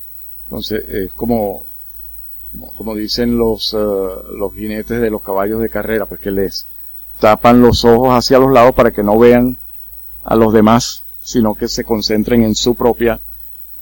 Entonces, 0.45 0.89
es 0.89 1.13
como, 1.13 1.65
como, 2.77 2.95
dicen 2.95 3.37
los, 3.39 3.75
eh, 3.75 3.77
los 3.77 4.55
jinetes 4.55 5.01
de 5.01 5.11
los 5.11 5.23
caballos 5.23 5.61
de 5.61 5.69
carrera, 5.69 6.07
pues 6.07 6.21
que 6.21 6.31
les 6.31 6.67
tapan 7.21 7.61
los 7.63 7.85
ojos 7.85 8.11
hacia 8.11 8.39
los 8.39 8.53
lados 8.53 8.75
para 8.75 8.91
que 8.91 9.03
no 9.03 9.19
vean 9.19 9.57
a 10.25 10.35
los 10.35 10.53
demás, 10.53 11.05
sino 11.23 11.55
que 11.55 11.69
se 11.69 11.85
concentren 11.85 12.43
en 12.43 12.55
su 12.55 12.75
propia, 12.75 13.19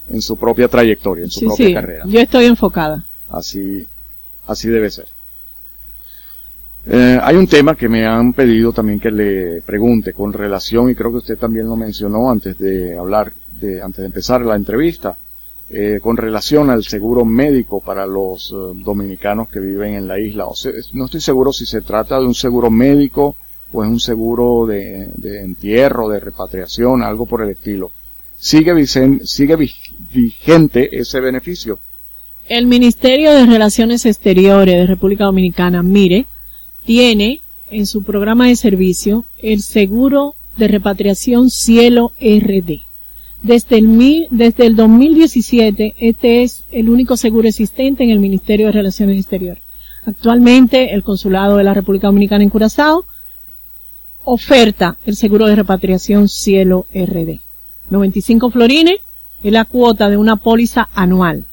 en 0.08 0.22
su 0.22 0.36
propia 0.36 0.68
trayectoria, 0.68 1.24
en 1.24 1.30
su 1.30 1.40
propia 1.46 1.66
sí. 1.66 1.74
carrera. 1.74 2.04
Yo 2.06 2.20
estoy 2.20 2.46
enfocada. 2.46 3.04
Así, 3.30 3.86
así 4.46 4.68
debe 4.68 4.90
ser. 4.90 5.06
Eh, 6.86 7.18
hay 7.22 7.36
un 7.36 7.46
tema 7.46 7.74
que 7.74 7.88
me 7.88 8.06
han 8.06 8.34
pedido 8.34 8.72
también 8.72 9.00
que 9.00 9.10
le 9.10 9.62
pregunte 9.62 10.12
con 10.12 10.32
relación, 10.32 10.90
y 10.90 10.94
creo 10.94 11.10
que 11.10 11.18
usted 11.18 11.38
también 11.38 11.66
lo 11.66 11.76
mencionó 11.76 12.30
antes 12.30 12.58
de 12.58 12.98
hablar, 12.98 13.32
de, 13.58 13.80
antes 13.80 13.98
de 13.98 14.06
empezar 14.06 14.42
la 14.42 14.54
entrevista, 14.54 15.16
eh, 15.70 15.98
con 16.02 16.16
relación 16.16 16.70
al 16.70 16.84
seguro 16.84 17.24
médico 17.24 17.80
para 17.80 18.06
los 18.06 18.52
eh, 18.52 18.54
dominicanos 18.84 19.48
que 19.48 19.60
viven 19.60 19.94
en 19.94 20.06
la 20.06 20.18
isla. 20.18 20.46
O 20.46 20.54
no 20.92 21.06
estoy 21.06 21.20
seguro 21.20 21.52
si 21.52 21.66
se 21.66 21.80
trata 21.80 22.18
de 22.18 22.26
un 22.26 22.34
seguro 22.34 22.70
médico 22.70 23.36
o 23.72 23.82
es 23.82 23.90
un 23.90 24.00
seguro 24.00 24.66
de, 24.66 25.08
de 25.16 25.42
entierro, 25.42 26.08
de 26.08 26.20
repatriación, 26.20 27.02
algo 27.02 27.26
por 27.26 27.42
el 27.42 27.50
estilo. 27.50 27.90
¿Sigue, 28.38 28.86
sigue 28.86 29.56
vigente 30.12 30.96
ese 30.98 31.20
beneficio? 31.20 31.78
El 32.46 32.66
Ministerio 32.66 33.32
de 33.32 33.46
Relaciones 33.46 34.04
Exteriores 34.04 34.74
de 34.74 34.86
República 34.86 35.24
Dominicana, 35.24 35.82
mire, 35.82 36.26
tiene 36.84 37.40
en 37.70 37.86
su 37.86 38.02
programa 38.02 38.48
de 38.48 38.56
servicio 38.56 39.24
el 39.38 39.62
seguro 39.62 40.34
de 40.58 40.68
repatriación 40.68 41.48
Cielo 41.48 42.12
RD. 42.20 42.83
Desde 43.44 43.76
el, 43.76 44.26
desde 44.30 44.64
el 44.64 44.74
2017, 44.74 45.96
este 45.98 46.42
es 46.42 46.64
el 46.72 46.88
único 46.88 47.18
seguro 47.18 47.46
existente 47.46 48.02
en 48.02 48.08
el 48.08 48.18
Ministerio 48.18 48.66
de 48.66 48.72
Relaciones 48.72 49.18
Exteriores. 49.18 49.62
Actualmente, 50.06 50.94
el 50.94 51.02
Consulado 51.02 51.58
de 51.58 51.64
la 51.64 51.74
República 51.74 52.06
Dominicana 52.06 52.42
en 52.42 52.48
Curazao 52.48 53.04
oferta 54.24 54.96
el 55.04 55.14
seguro 55.14 55.46
de 55.46 55.56
repatriación 55.56 56.30
Cielo 56.30 56.86
RD. 56.94 57.40
95 57.90 58.50
florines 58.50 59.00
es 59.42 59.52
la 59.52 59.66
cuota 59.66 60.08
de 60.08 60.16
una 60.16 60.36
póliza 60.36 60.88
anual. 60.94 61.44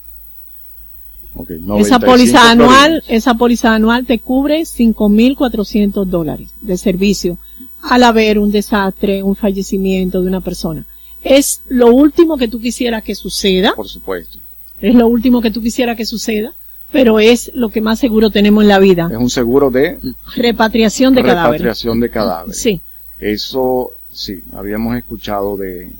esa 1.77 1.99
póliza 1.99 2.51
anual, 2.51 3.03
esa 3.09 3.33
póliza 3.33 3.75
anual 3.75 4.05
te 4.05 4.19
cubre 4.19 4.61
5.400 4.61 6.05
dólares 6.05 6.53
de 6.61 6.77
servicio 6.77 7.37
al 7.81 8.03
haber 8.03 8.39
un 8.39 8.49
desastre, 8.49 9.23
un 9.23 9.35
fallecimiento 9.35 10.21
de 10.21 10.27
una 10.27 10.39
persona 10.39 10.85
es 11.23 11.61
lo 11.67 11.87
último 11.93 12.37
que 12.37 12.47
tú 12.47 12.59
quisieras 12.59 13.03
que 13.03 13.15
suceda. 13.15 13.73
Por 13.75 13.87
supuesto. 13.87 14.39
Es 14.81 14.95
lo 14.95 15.07
último 15.07 15.41
que 15.41 15.51
tú 15.51 15.61
quisieras 15.61 15.95
que 15.95 16.05
suceda, 16.05 16.53
pero 16.91 17.19
es 17.19 17.51
lo 17.53 17.69
que 17.69 17.81
más 17.81 17.99
seguro 17.99 18.31
tenemos 18.31 18.63
en 18.63 18.69
la 18.69 18.79
vida. 18.79 19.09
Es 19.11 19.17
un 19.17 19.29
seguro 19.29 19.69
de 19.69 19.99
repatriación 20.35 21.13
de 21.13 21.21
cadáveres. 21.21 21.61
Repatriación 21.61 21.99
de 21.99 22.09
cadáveres. 22.09 22.57
Sí. 22.59 22.81
Eso 23.19 23.91
sí, 24.11 24.43
habíamos 24.53 24.97
escuchado 24.97 25.55
de 25.57 25.91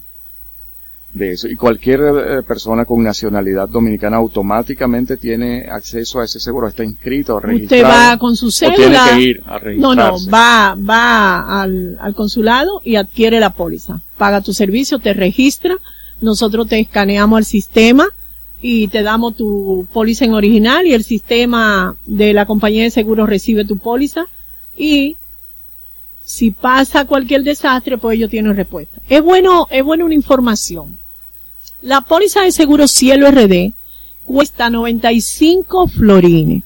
de 1.14 1.32
eso. 1.32 1.48
Y 1.48 1.56
cualquier 1.56 2.02
eh, 2.02 2.44
persona 2.44 2.86
con 2.86 3.04
nacionalidad 3.04 3.68
dominicana 3.68 4.18
automáticamente 4.18 5.18
tiene 5.18 5.68
acceso 5.70 6.20
a 6.20 6.26
ese 6.26 6.40
seguro, 6.40 6.68
está 6.68 6.84
inscrito, 6.84 7.40
registrado. 7.40 7.84
Usted 7.84 8.12
va 8.12 8.18
con 8.18 8.36
su 8.36 8.52
cédula. 8.52 8.76
tiene 8.76 9.00
que 9.10 9.22
ir 9.22 9.44
a 9.46 9.60
No, 9.76 9.94
no, 9.96 10.18
va, 10.30 10.76
va 10.76 11.62
al, 11.62 11.98
al 12.00 12.16
consulado 12.16 12.82
y 12.84 12.96
adquiere 12.96 13.40
la 13.40 13.52
póliza. 13.52 14.02
Paga 14.18 14.42
tu 14.42 14.54
servicio, 14.54 15.00
te 15.00 15.14
registra, 15.14 15.78
nosotros 16.22 16.68
te 16.68 16.80
escaneamos 16.80 17.38
al 17.38 17.46
sistema 17.46 18.08
y 18.62 18.88
te 18.88 19.02
damos 19.02 19.36
tu 19.36 19.88
póliza 19.92 20.26
en 20.26 20.34
original 20.34 20.86
y 20.86 20.94
el 20.94 21.04
sistema 21.04 21.96
de 22.06 22.34
la 22.34 22.46
compañía 22.46 22.84
de 22.84 22.92
seguros 22.92 23.28
recibe 23.28 23.66
tu 23.66 23.78
póliza 23.78 24.28
y 24.78 25.18
si 26.24 26.52
pasa 26.52 27.06
cualquier 27.06 27.44
desastre, 27.44 27.98
pues 27.98 28.16
ellos 28.16 28.30
tienen 28.30 28.56
respuesta. 28.56 29.02
Es 29.10 29.22
bueno, 29.22 29.68
es 29.70 29.84
bueno 29.84 30.06
una 30.06 30.14
información. 30.14 30.98
La 31.82 32.02
póliza 32.02 32.42
de 32.42 32.52
seguro 32.52 32.88
Cielo 32.88 33.30
RD 33.32 33.74
cuesta 34.26 34.70
95 34.70 35.88
florines. 35.88 36.64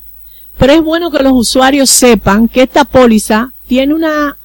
Pero 0.58 0.74
es 0.74 0.82
bueno 0.84 1.12
que 1.12 1.24
los 1.24 1.34
usuarios 1.34 1.90
sepan 1.90 2.48
que 2.48 2.64
esta 2.64 2.86
póliza 2.86 3.52
tiene 3.68 3.94
una 3.94 4.38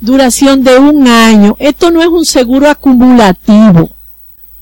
duración 0.00 0.64
de 0.64 0.78
un 0.78 1.06
año. 1.08 1.56
Esto 1.58 1.90
no 1.90 2.00
es 2.02 2.08
un 2.08 2.24
seguro 2.24 2.68
acumulativo. 2.68 3.90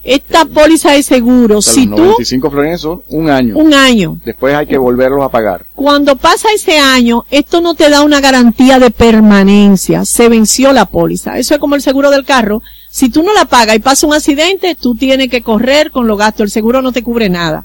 Esta 0.04 0.44
póliza 0.44 0.90
de 0.92 1.02
seguro, 1.04 1.58
O 1.58 1.62
sea, 1.62 1.74
si 1.74 1.86
los 1.86 1.96
tú, 1.96 2.02
95 2.02 2.50
florines 2.50 2.80
son 2.80 3.02
un 3.08 3.30
año. 3.30 3.56
un 3.56 3.72
año, 3.72 4.18
Después 4.24 4.52
hay 4.52 4.66
que 4.66 4.76
volverlos 4.76 5.22
a 5.22 5.28
pagar. 5.28 5.66
cuando 5.76 6.16
pasa 6.16 6.48
ese 6.52 6.76
año, 6.76 7.24
esto 7.30 7.60
no 7.60 7.74
te 7.74 7.88
da 7.88 8.02
una 8.02 8.20
garantía 8.20 8.80
de 8.80 8.90
permanencia. 8.90 10.04
Se 10.04 10.28
venció 10.28 10.72
la 10.72 10.86
póliza. 10.86 11.38
Eso 11.38 11.54
es 11.54 11.60
como 11.60 11.76
el 11.76 11.82
seguro 11.82 12.10
del 12.10 12.24
carro. 12.24 12.62
Si 12.92 13.08
tú 13.08 13.22
no 13.22 13.32
la 13.32 13.46
pagas 13.46 13.74
y 13.74 13.78
pasa 13.78 14.06
un 14.06 14.12
accidente, 14.12 14.74
tú 14.74 14.94
tienes 14.94 15.30
que 15.30 15.40
correr 15.40 15.90
con 15.90 16.06
los 16.06 16.18
gastos. 16.18 16.44
El 16.44 16.50
seguro 16.50 16.82
no 16.82 16.92
te 16.92 17.02
cubre 17.02 17.30
nada. 17.30 17.64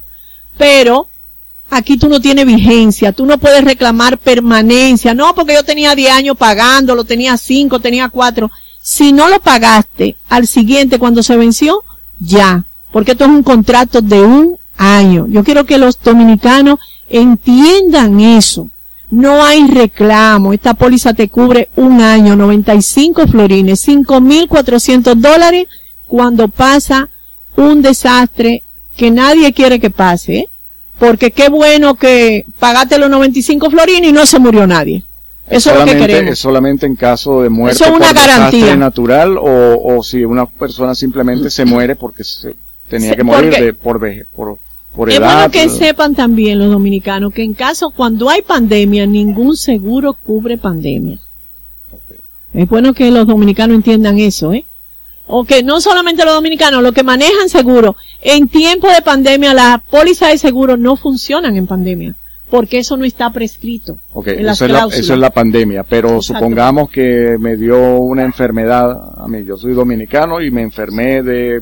Pero, 0.58 1.10
aquí 1.70 1.98
tú 1.98 2.08
no 2.08 2.22
tienes 2.22 2.46
vigencia. 2.46 3.12
Tú 3.12 3.26
no 3.26 3.38
puedes 3.38 3.62
reclamar 3.66 4.20
permanencia. 4.20 5.14
No, 5.14 5.36
porque 5.36 5.54
yo 5.54 5.66
tenía 5.66 5.96
10 5.96 6.12
años 6.14 6.38
pagándolo, 6.38 7.04
tenía 7.04 7.36
5, 7.36 7.82
tenía 7.82 8.08
4. 8.08 8.50
Si 8.82 9.12
no 9.12 9.28
lo 9.28 9.42
pagaste 9.42 10.16
al 10.30 10.48
siguiente 10.48 10.98
cuando 10.98 11.22
se 11.22 11.36
venció, 11.36 11.84
ya. 12.20 12.64
Porque 12.94 13.12
esto 13.12 13.26
es 13.26 13.30
un 13.30 13.44
contrato 13.44 14.02
de 14.02 14.22
un 14.22 14.58
año. 14.78 15.28
Yo 15.28 15.44
quiero 15.44 15.66
que 15.66 15.78
los 15.78 16.02
dominicanos 16.02 16.80
entiendan 17.10 18.22
eso. 18.22 18.70
No 19.10 19.44
hay 19.44 19.68
reclamo. 19.68 20.54
Esta 20.54 20.74
póliza 20.74 21.14
te 21.14 21.30
cubre 21.30 21.70
un 21.76 22.02
año, 22.02 22.36
95 22.36 23.28
florines, 23.28 23.88
5.400 23.88 25.16
dólares 25.16 25.68
cuando 26.06 26.48
pasa 26.48 27.10
un 27.56 27.82
desastre 27.82 28.64
que 28.96 29.12
nadie 29.12 29.54
quiere 29.54 29.80
que 29.80 29.90
pase. 29.90 30.38
¿eh? 30.38 30.50
Porque 31.00 31.32
qué 31.32 31.50
bueno 31.50 31.96
que 31.96 32.46
pagaste 32.60 32.98
los 32.98 33.10
95 33.10 33.70
florines 33.70 34.10
y 34.10 34.14
no 34.14 34.26
se 34.26 34.40
murió 34.40 34.68
nadie. 34.68 35.04
Eso 35.50 35.72
es 35.72 35.80
lo 35.80 35.86
que 35.86 35.98
queremos. 35.98 36.34
es 36.34 36.40
solamente 36.40 36.86
en 36.86 36.98
caso 36.98 37.42
de 37.42 37.50
muerte 37.50 37.76
Eso 37.76 37.86
es 37.86 37.92
una 37.92 38.08
por 38.08 38.16
desastre 38.16 38.60
garantía. 38.60 38.76
natural 38.76 39.38
o, 39.38 39.96
o 39.96 40.04
si 40.04 40.26
una 40.26 40.46
persona 40.46 40.94
simplemente 40.94 41.50
se 41.50 41.64
muere 41.64 41.96
porque 41.96 42.26
se 42.26 42.54
tenía 42.90 43.16
que 43.16 43.24
morir 43.24 43.54
de, 43.54 43.74
por, 43.74 44.00
por 44.98 45.10
Es 45.12 45.20
edad. 45.20 45.36
bueno 45.36 45.52
que 45.52 45.70
sepan 45.70 46.16
también 46.16 46.58
los 46.58 46.72
dominicanos 46.72 47.32
que 47.32 47.44
en 47.44 47.54
caso 47.54 47.92
cuando 47.92 48.30
hay 48.30 48.42
pandemia, 48.42 49.06
ningún 49.06 49.56
seguro 49.56 50.14
cubre 50.16 50.58
pandemia. 50.58 51.20
Es 52.52 52.68
bueno 52.68 52.94
que 52.96 53.12
los 53.12 53.28
dominicanos 53.28 53.76
entiendan 53.76 54.18
eso, 54.18 54.54
¿eh? 54.54 54.66
O 55.28 55.44
que 55.44 55.62
no 55.62 55.80
solamente 55.82 56.26
los 56.26 56.34
dominicanos, 56.34 56.82
los 56.82 56.94
que 56.94 57.04
manejan 57.04 57.48
seguro, 57.48 57.96
en 58.22 58.48
tiempo 58.48 58.88
de 58.88 59.02
pandemia 59.04 59.54
las 59.54 59.82
pólizas 59.84 60.32
de 60.32 60.40
seguro 60.40 60.78
no 60.78 60.96
funcionan 60.96 61.56
en 61.58 61.68
pandemia, 61.68 62.16
porque 62.50 62.80
eso 62.80 62.98
no 62.98 63.06
está 63.06 63.32
prescrito. 63.32 64.00
Ok, 64.14 64.30
en 64.30 64.46
las 64.46 64.58
eso 64.58 64.66
es, 64.66 64.72
la, 64.72 64.78
cláusulas. 64.80 65.00
eso 65.06 65.14
es 65.14 65.20
la 65.20 65.30
pandemia, 65.30 65.84
pero 65.84 66.16
Exacto. 66.16 66.34
supongamos 66.34 66.90
que 66.90 67.38
me 67.40 67.56
dio 67.56 67.98
una 67.98 68.24
enfermedad, 68.24 69.14
a 69.18 69.28
mí 69.28 69.46
yo 69.46 69.58
soy 69.58 69.74
dominicano 69.74 70.42
y 70.42 70.50
me 70.50 70.64
enfermé 70.64 71.22
de, 71.22 71.62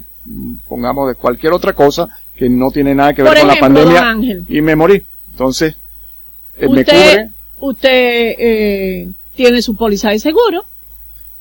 pongamos, 0.70 1.10
de 1.10 1.16
cualquier 1.16 1.52
otra 1.52 1.74
cosa 1.74 2.08
que 2.36 2.50
no 2.50 2.70
tiene 2.72 2.94
nada 2.96 3.14
que 3.14 3.24
ver 3.24 3.32
Por 3.34 3.42
con 3.42 3.50
ejemplo, 3.52 3.56
la 3.70 3.82
pandemia 3.84 4.00
don 4.02 4.10
Ángel. 4.20 4.46
y 4.50 4.62
me 4.62 4.76
morí. 4.76 5.02
Entonces, 5.32 5.76
eh, 6.58 6.68
me 6.70 6.82
usted, 6.82 6.94
cubre, 6.94 7.30
usted 7.60 8.36
eh, 8.38 9.10
tiene 9.36 9.62
su 9.62 9.76
póliza 9.76 10.10
de 10.12 10.20
seguro, 10.20 10.66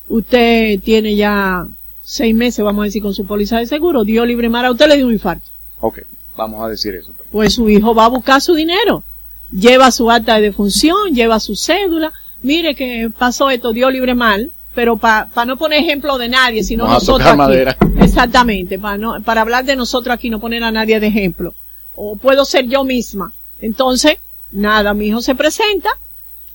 usted 0.08 0.80
tiene 0.80 1.14
ya 1.16 1.66
seis 2.02 2.34
meses, 2.34 2.64
vamos 2.64 2.82
a 2.82 2.84
decir, 2.86 3.02
con 3.02 3.14
su 3.14 3.24
póliza 3.26 3.58
de 3.58 3.66
seguro, 3.66 4.04
dio 4.04 4.24
libre 4.26 4.48
mar 4.48 4.64
a 4.66 4.70
usted 4.70 4.88
le 4.88 4.96
dio 4.96 5.06
un 5.06 5.12
infarto. 5.12 5.48
ok, 5.80 6.00
vamos 6.36 6.64
a 6.64 6.68
decir 6.68 6.94
eso. 6.94 7.12
Pues 7.32 7.54
su 7.54 7.68
hijo 7.68 7.94
va 7.94 8.06
a 8.06 8.08
buscar 8.08 8.40
su 8.40 8.54
dinero, 8.54 9.02
lleva 9.50 9.90
su 9.90 10.10
acta 10.10 10.36
de 10.36 10.42
defunción, 10.42 11.12
lleva 11.14 11.40
su 11.40 11.54
cédula, 11.56 12.12
mire 12.42 12.74
que 12.74 13.10
pasó 13.16 13.50
esto, 13.50 13.72
dio 13.72 13.90
libre 13.90 14.14
mal, 14.14 14.50
pero 14.74 14.96
para 14.96 15.28
no 15.46 15.56
poner 15.56 15.80
ejemplo 15.80 16.18
de 16.18 16.28
nadie, 16.28 16.64
sino 16.64 16.84
Vamos 16.84 16.96
a 16.96 17.12
nosotros 17.12 17.30
tocar 17.30 17.32
aquí. 17.32 17.38
madera. 17.38 17.76
Exactamente, 18.14 18.78
para 18.78 18.96
no, 18.96 19.20
para 19.22 19.40
hablar 19.40 19.64
de 19.64 19.74
nosotros 19.74 20.14
aquí, 20.14 20.30
no 20.30 20.38
poner 20.38 20.62
a 20.62 20.70
nadie 20.70 21.00
de 21.00 21.08
ejemplo. 21.08 21.52
O 21.96 22.14
puedo 22.14 22.44
ser 22.44 22.68
yo 22.68 22.84
misma. 22.84 23.32
Entonces, 23.60 24.18
nada, 24.52 24.94
mi 24.94 25.08
hijo 25.08 25.20
se 25.20 25.34
presenta 25.34 25.90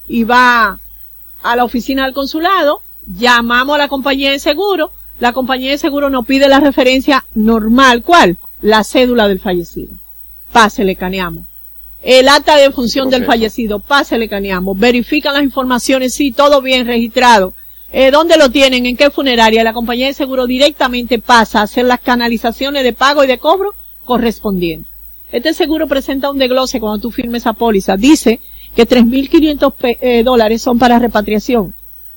y 0.07 0.23
va 0.23 0.79
a 1.43 1.55
la 1.57 1.65
oficina 1.65 2.05
del 2.05 2.13
consulado, 2.13 2.81
llamamos 3.05 3.75
a 3.75 3.79
la 3.79 3.87
compañía 3.89 4.31
de 4.31 4.39
seguro, 4.39 4.93
la 5.19 5.33
compañía 5.33 5.71
de 5.71 5.77
seguro 5.77 6.09
nos 6.09 6.25
pide 6.25 6.47
la 6.47 6.61
referencia 6.61 7.25
normal, 7.35 8.03
¿cuál? 8.03 8.37
La 8.61 8.85
cédula 8.85 9.27
del 9.27 9.41
fallecido. 9.41 9.91
Pásele, 10.53 10.95
caneamos. 10.95 11.43
El 12.01 12.29
acta 12.29 12.55
de 12.55 12.71
función 12.71 13.09
del 13.09 13.25
fallecido, 13.25 13.79
pásele, 13.79 14.29
caneamos. 14.29 14.79
Verifican 14.79 15.33
las 15.33 15.43
informaciones, 15.43 16.13
sí, 16.13 16.31
todo 16.31 16.61
bien 16.61 16.87
registrado. 16.87 17.53
Eh, 17.91 18.11
¿Dónde 18.11 18.37
lo 18.37 18.49
tienen? 18.51 18.85
¿En 18.85 18.95
qué 18.95 19.09
funeraria? 19.09 19.63
La 19.63 19.73
compañía 19.73 20.07
de 20.07 20.13
seguro 20.13 20.45
directamente 20.45 21.19
pasa 21.19 21.59
a 21.59 21.63
hacer 21.63 21.85
las 21.85 21.99
canalizaciones 21.99 22.83
de 22.83 22.93
pago 22.93 23.23
y 23.23 23.27
de 23.27 23.39
cobro 23.39 23.73
correspondientes. 24.05 24.91
Este 25.31 25.53
seguro 25.53 25.87
presenta 25.87 26.29
un 26.29 26.37
desglose 26.39 26.79
cuando 26.79 26.99
tú 26.99 27.11
firmes 27.11 27.43
esa 27.43 27.53
póliza. 27.53 27.97
Dice 27.97 28.39
que 28.75 28.87
3.500 28.87 29.73
pe- 29.73 29.97
eh, 30.01 30.23
dólares 30.23 30.61
son 30.61 30.77
para 30.77 30.99
repatriación, 30.99 31.73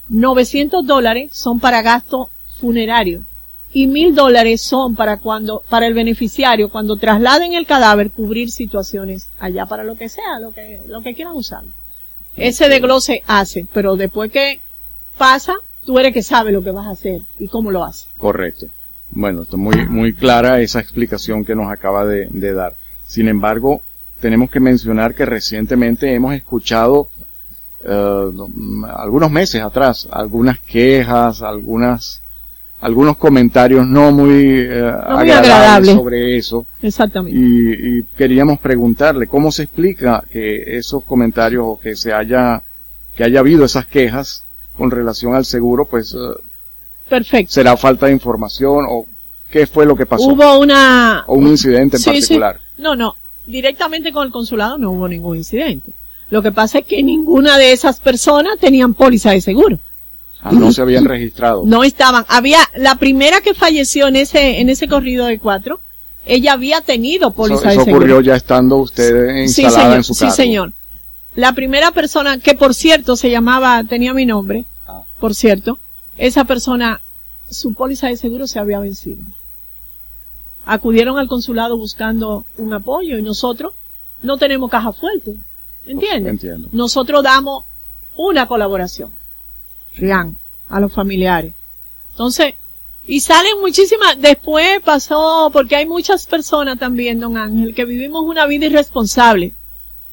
900 0.08 0.86
dólares 0.86 1.30
son 1.34 1.58
para 1.60 1.80
gasto 1.82 2.30
funerario 2.60 3.24
y 3.72 3.86
1.000 3.86 4.14
dólares 4.14 4.60
son 4.60 4.94
para 4.94 5.18
cuando, 5.18 5.62
para 5.70 5.86
el 5.86 5.94
beneficiario 5.94 6.68
cuando 6.70 6.96
trasladen 6.98 7.54
el 7.54 7.64
cadáver 7.66 8.10
cubrir 8.10 8.50
situaciones 8.50 9.30
allá 9.38 9.64
para 9.64 9.84
lo 9.84 9.94
que 9.96 10.10
sea, 10.10 10.38
lo 10.40 10.52
que, 10.52 10.82
lo 10.86 11.00
que 11.00 11.14
quieran 11.14 11.34
usar. 11.34 11.62
Ese 12.36 12.68
desglose 12.68 13.22
hace, 13.26 13.66
pero 13.72 13.96
después 13.96 14.30
que 14.30 14.60
pasa, 15.22 15.54
tú 15.86 15.96
eres 16.00 16.12
que 16.12 16.22
sabe 16.22 16.50
lo 16.50 16.64
que 16.64 16.72
vas 16.72 16.88
a 16.88 16.90
hacer 16.90 17.22
y 17.38 17.46
cómo 17.46 17.70
lo 17.70 17.84
haces. 17.84 18.08
Correcto. 18.18 18.66
Bueno, 19.12 19.42
está 19.42 19.56
muy, 19.56 19.86
muy 19.88 20.14
clara 20.14 20.60
esa 20.60 20.80
explicación 20.80 21.44
que 21.44 21.54
nos 21.54 21.70
acaba 21.70 22.04
de, 22.04 22.26
de 22.28 22.52
dar. 22.52 22.74
Sin 23.06 23.28
embargo, 23.28 23.82
tenemos 24.20 24.50
que 24.50 24.58
mencionar 24.58 25.14
que 25.14 25.24
recientemente 25.24 26.12
hemos 26.12 26.34
escuchado, 26.34 27.08
eh, 27.84 28.30
mm, 28.32 28.84
algunos 28.84 29.30
meses 29.30 29.62
atrás, 29.62 30.08
algunas 30.10 30.58
quejas, 30.58 31.40
algunas, 31.42 32.20
algunos 32.80 33.16
comentarios 33.16 33.86
no 33.86 34.10
muy, 34.10 34.58
eh, 34.58 34.72
agradables 34.72 35.50
agradables. 35.50 35.94
sobre 35.94 36.36
eso. 36.36 36.66
Exactamente. 36.82 37.38
Y, 37.38 37.98
y 37.98 38.02
queríamos 38.16 38.58
preguntarle 38.58 39.28
cómo 39.28 39.52
se 39.52 39.64
explica 39.64 40.24
que 40.32 40.78
esos 40.78 41.04
comentarios 41.04 41.62
o 41.64 41.78
que 41.78 41.94
se 41.94 42.12
haya, 42.12 42.60
que 43.14 43.22
haya 43.22 43.38
habido 43.38 43.64
esas 43.64 43.86
quejas 43.86 44.46
con 44.82 44.90
relación 44.90 45.36
al 45.36 45.44
seguro, 45.44 45.84
pues, 45.84 46.12
eh, 46.12 46.18
Perfecto. 47.08 47.52
será 47.52 47.76
falta 47.76 48.06
de 48.06 48.12
información 48.12 48.84
o 48.88 49.06
qué 49.48 49.68
fue 49.68 49.86
lo 49.86 49.94
que 49.94 50.06
pasó 50.06 50.24
Hubo 50.26 50.58
una, 50.58 51.22
o 51.28 51.34
un 51.36 51.46
incidente 51.46 51.98
en 51.98 52.02
Sí, 52.02 52.10
sí. 52.10 52.16
particular. 52.20 52.60
No, 52.78 52.96
no. 52.96 53.14
Directamente 53.46 54.12
con 54.12 54.26
el 54.26 54.32
consulado 54.32 54.78
no 54.78 54.90
hubo 54.90 55.06
ningún 55.06 55.36
incidente. 55.36 55.92
Lo 56.30 56.42
que 56.42 56.50
pasa 56.50 56.80
es 56.80 56.86
que 56.86 57.00
ninguna 57.02 57.58
de 57.58 57.70
esas 57.72 58.00
personas 58.00 58.58
tenían 58.58 58.94
póliza 58.94 59.30
de 59.30 59.40
seguro. 59.40 59.78
Ah, 60.42 60.50
no 60.52 60.72
se 60.72 60.82
habían 60.82 61.04
registrado. 61.04 61.62
No 61.64 61.84
estaban. 61.84 62.24
Había, 62.28 62.58
la 62.74 62.96
primera 62.96 63.40
que 63.40 63.54
falleció 63.54 64.08
en 64.08 64.16
ese, 64.16 64.60
en 64.60 64.68
ese 64.68 64.88
corrido 64.88 65.26
de 65.26 65.38
cuatro, 65.38 65.78
ella 66.26 66.54
había 66.54 66.80
tenido 66.80 67.30
póliza 67.32 67.70
eso 67.70 67.78
de 67.80 67.84
seguro. 67.84 67.96
ocurrió 67.98 68.20
ya 68.20 68.34
estando 68.34 68.78
usted 68.78 69.46
Sí, 69.46 69.62
instalada 69.62 69.82
señor. 69.82 69.96
en 69.98 70.04
su 70.04 70.14
Sí, 70.14 70.20
cargo. 70.20 70.34
señor. 70.34 70.72
La 71.36 71.52
primera 71.52 71.92
persona, 71.92 72.38
que 72.38 72.54
por 72.54 72.74
cierto 72.74 73.14
se 73.16 73.30
llamaba, 73.30 73.84
tenía 73.84 74.12
mi 74.12 74.26
nombre. 74.26 74.64
Por 75.20 75.34
cierto, 75.34 75.78
esa 76.16 76.44
persona, 76.44 77.00
su 77.50 77.74
póliza 77.74 78.08
de 78.08 78.16
seguro 78.16 78.46
se 78.46 78.58
había 78.58 78.80
vencido. 78.80 79.24
Acudieron 80.64 81.18
al 81.18 81.28
consulado 81.28 81.76
buscando 81.76 82.46
un 82.56 82.72
apoyo 82.72 83.18
y 83.18 83.22
nosotros 83.22 83.72
no 84.22 84.38
tenemos 84.38 84.70
caja 84.70 84.92
fuerte. 84.92 85.36
¿Entiendes? 85.84 86.32
Entiendo. 86.32 86.68
Nosotros 86.72 87.22
damos 87.22 87.64
una 88.16 88.46
colaboración. 88.46 89.12
Rian, 89.94 90.36
a 90.68 90.80
los 90.80 90.92
familiares. 90.92 91.54
Entonces, 92.12 92.54
y 93.06 93.20
salen 93.20 93.60
muchísimas, 93.60 94.20
después 94.20 94.80
pasó, 94.84 95.50
porque 95.52 95.74
hay 95.74 95.86
muchas 95.86 96.26
personas 96.26 96.78
también, 96.78 97.18
don 97.18 97.36
Ángel, 97.36 97.74
que 97.74 97.84
vivimos 97.84 98.24
una 98.24 98.46
vida 98.46 98.66
irresponsable 98.66 99.54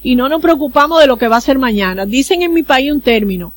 y 0.01 0.15
no 0.15 0.27
nos 0.27 0.41
preocupamos 0.41 0.99
de 0.99 1.07
lo 1.07 1.17
que 1.17 1.27
va 1.27 1.37
a 1.37 1.41
ser 1.41 1.59
mañana. 1.59 2.05
Dicen 2.05 2.41
en 2.41 2.53
mi 2.53 2.63
país 2.63 2.91
un 2.91 3.01
término, 3.01 3.53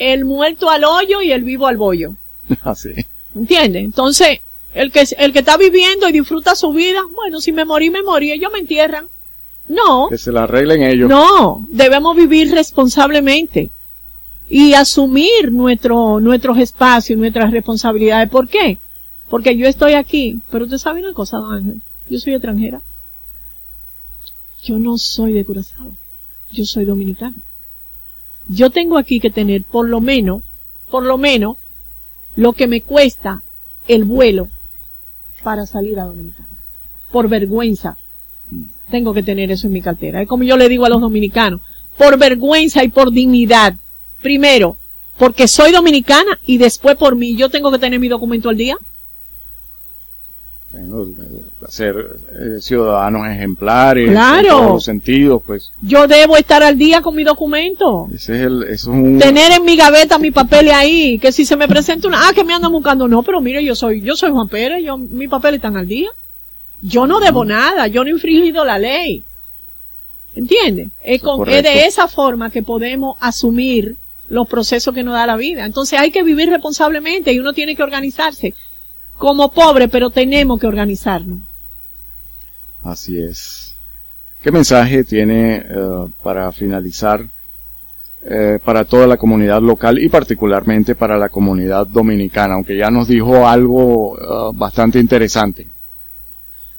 el 0.00 0.24
muerto 0.24 0.70
al 0.70 0.82
hoyo 0.84 1.20
y 1.20 1.30
el 1.30 1.44
vivo 1.44 1.66
al 1.66 1.76
bollo. 1.76 2.16
Así. 2.64 2.90
¿Entiendes? 3.36 3.84
Entonces, 3.84 4.40
el 4.74 4.90
que, 4.90 5.04
el 5.18 5.32
que 5.32 5.40
está 5.40 5.56
viviendo 5.56 6.08
y 6.08 6.12
disfruta 6.12 6.54
su 6.56 6.72
vida, 6.72 7.02
bueno, 7.14 7.40
si 7.40 7.52
me 7.52 7.64
morí, 7.66 7.90
me 7.90 8.02
morí, 8.02 8.32
ellos 8.32 8.50
me 8.52 8.60
entierran. 8.60 9.06
No, 9.68 10.08
Que 10.08 10.18
se 10.18 10.32
la 10.32 10.44
arreglen 10.44 10.82
ellos. 10.82 11.08
no, 11.08 11.64
debemos 11.70 12.16
vivir 12.16 12.50
responsablemente 12.50 13.70
y 14.48 14.72
asumir 14.74 15.52
nuestro, 15.52 16.18
nuestros 16.18 16.58
espacios, 16.58 17.16
nuestras 17.16 17.52
responsabilidades. 17.52 18.28
¿Por 18.30 18.48
qué? 18.48 18.78
Porque 19.28 19.56
yo 19.56 19.68
estoy 19.68 19.92
aquí, 19.92 20.40
pero 20.50 20.64
usted 20.64 20.78
sabe 20.78 21.00
una 21.00 21.12
cosa, 21.12 21.36
don 21.36 21.52
Ángel, 21.52 21.82
yo 22.08 22.18
soy 22.18 22.32
extranjera. 22.32 22.80
yo 24.64 24.76
no 24.78 24.98
soy 24.98 25.34
de 25.34 25.44
Curazao, 25.44 25.94
yo 26.50 26.64
soy 26.64 26.84
dominicano. 26.84 27.36
Yo 28.48 28.70
tengo 28.70 28.98
aquí 28.98 29.20
que 29.20 29.30
tener 29.30 29.64
por 29.64 29.88
lo 29.88 30.00
menos, 30.00 30.42
por 30.90 31.04
lo 31.04 31.18
menos, 31.18 31.56
lo 32.36 32.52
que 32.52 32.66
me 32.66 32.82
cuesta 32.82 33.42
el 33.88 34.04
vuelo 34.04 34.48
para 35.42 35.66
salir 35.66 35.98
a 35.98 36.04
Dominicana. 36.04 36.48
Por 37.10 37.28
vergüenza, 37.28 37.96
tengo 38.90 39.14
que 39.14 39.22
tener 39.22 39.50
eso 39.50 39.66
en 39.66 39.72
mi 39.72 39.82
cartera. 39.82 40.22
Es 40.22 40.28
como 40.28 40.44
yo 40.44 40.56
le 40.56 40.68
digo 40.68 40.84
a 40.84 40.88
los 40.88 41.00
dominicanos, 41.00 41.60
por 41.96 42.18
vergüenza 42.18 42.84
y 42.84 42.88
por 42.88 43.10
dignidad. 43.10 43.74
Primero, 44.22 44.76
porque 45.18 45.48
soy 45.48 45.72
dominicana 45.72 46.38
y 46.46 46.58
después 46.58 46.96
por 46.96 47.16
mí, 47.16 47.36
yo 47.36 47.50
tengo 47.50 47.70
que 47.70 47.78
tener 47.78 48.00
mi 48.00 48.08
documento 48.08 48.48
al 48.48 48.56
día. 48.56 48.76
Ser 51.68 51.96
eh, 52.32 52.60
ciudadanos 52.60 53.26
ejemplares 53.28 54.10
claro. 54.10 54.40
en 54.40 54.48
todos 54.48 54.70
los 54.70 54.84
sentidos, 54.84 55.42
pues. 55.44 55.72
Yo 55.80 56.06
debo 56.06 56.36
estar 56.36 56.62
al 56.62 56.78
día 56.78 57.00
con 57.00 57.16
mi 57.16 57.24
documento. 57.24 58.06
Ese 58.14 58.36
es 58.36 58.46
el, 58.46 58.62
eso 58.62 58.72
es 58.72 58.86
un... 58.86 59.18
Tener 59.18 59.52
en 59.52 59.64
mi 59.64 59.76
gaveta 59.76 60.18
mi 60.18 60.30
papel 60.30 60.70
ahí, 60.70 61.18
que 61.18 61.32
si 61.32 61.44
se 61.44 61.56
me 61.56 61.66
presenta 61.66 62.06
una, 62.06 62.28
ah, 62.28 62.32
que 62.32 62.44
me 62.44 62.54
andan 62.54 62.70
buscando, 62.70 63.08
no, 63.08 63.22
pero 63.22 63.40
mire, 63.40 63.64
yo 63.64 63.74
soy, 63.74 64.00
yo 64.00 64.14
soy 64.14 64.30
Juan 64.30 64.48
Pérez, 64.48 64.84
yo, 64.84 64.96
mis 64.96 65.28
papeles 65.28 65.58
están 65.58 65.76
al 65.76 65.88
día. 65.88 66.10
Yo 66.82 67.06
no 67.06 67.20
debo 67.20 67.44
nada, 67.44 67.88
yo 67.88 68.04
no 68.04 68.10
he 68.10 68.12
infringido 68.12 68.64
la 68.64 68.78
ley. 68.78 69.24
¿Entiendes? 70.34 70.88
Es, 71.02 71.20
con, 71.20 71.48
es 71.48 71.62
de 71.62 71.84
esa 71.86 72.06
forma 72.06 72.50
que 72.50 72.62
podemos 72.62 73.16
asumir 73.20 73.96
los 74.28 74.48
procesos 74.48 74.94
que 74.94 75.02
nos 75.02 75.14
da 75.14 75.26
la 75.26 75.36
vida. 75.36 75.64
Entonces 75.64 75.98
hay 75.98 76.12
que 76.12 76.22
vivir 76.22 76.48
responsablemente 76.48 77.32
y 77.32 77.40
uno 77.40 77.52
tiene 77.52 77.74
que 77.74 77.82
organizarse 77.82 78.54
como 79.20 79.52
pobre, 79.52 79.86
pero 79.88 80.08
tenemos 80.08 80.58
que 80.58 80.66
organizarnos. 80.66 81.40
Así 82.82 83.20
es. 83.20 83.76
¿Qué 84.42 84.50
mensaje 84.50 85.04
tiene 85.04 85.56
eh, 85.56 86.06
para 86.22 86.50
finalizar 86.52 87.22
eh, 88.22 88.58
para 88.64 88.86
toda 88.86 89.06
la 89.06 89.18
comunidad 89.18 89.60
local 89.60 89.98
y 89.98 90.08
particularmente 90.08 90.94
para 90.94 91.18
la 91.18 91.28
comunidad 91.28 91.86
dominicana? 91.86 92.54
Aunque 92.54 92.78
ya 92.78 92.90
nos 92.90 93.08
dijo 93.08 93.46
algo 93.46 94.16
eh, 94.18 94.52
bastante 94.54 94.98
interesante. 94.98 95.68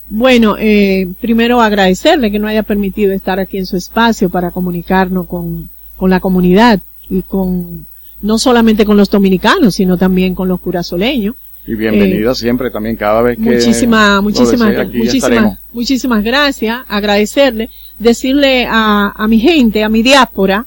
Bueno, 0.09 0.55
eh, 0.57 1.13
primero 1.21 1.61
agradecerle 1.61 2.31
que 2.31 2.39
no 2.39 2.47
haya 2.47 2.63
permitido 2.63 3.13
estar 3.13 3.39
aquí 3.39 3.59
en 3.59 3.67
su 3.67 3.77
espacio 3.77 4.31
para 4.31 4.49
comunicarnos 4.49 5.27
con, 5.27 5.69
con 5.95 6.09
la 6.09 6.19
comunidad 6.19 6.79
y 7.07 7.21
con, 7.21 7.85
no 8.23 8.39
solamente 8.39 8.83
con 8.83 8.97
los 8.97 9.11
dominicanos, 9.11 9.75
sino 9.75 9.95
también 9.95 10.33
con 10.33 10.47
los 10.47 10.59
curazoleños. 10.59 11.35
Y 11.65 11.75
bienvenida 11.75 12.31
eh, 12.31 12.35
siempre 12.35 12.71
también 12.71 12.95
cada 12.95 13.21
vez 13.21 13.37
que. 13.37 13.43
Muchísimas, 13.43 14.21
muchísimas, 14.23 14.87
muchísimas, 14.87 15.57
muchísimas 15.71 16.23
gracias. 16.23 16.79
Agradecerle, 16.87 17.69
decirle 17.99 18.65
a, 18.67 19.13
a 19.15 19.27
mi 19.27 19.39
gente, 19.39 19.83
a 19.83 19.89
mi 19.89 20.01
diáspora, 20.01 20.65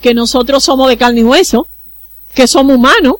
que 0.00 0.14
nosotros 0.14 0.64
somos 0.64 0.88
de 0.88 0.96
carne 0.96 1.20
y 1.20 1.24
hueso, 1.24 1.68
que 2.34 2.46
somos 2.46 2.76
humanos, 2.76 3.16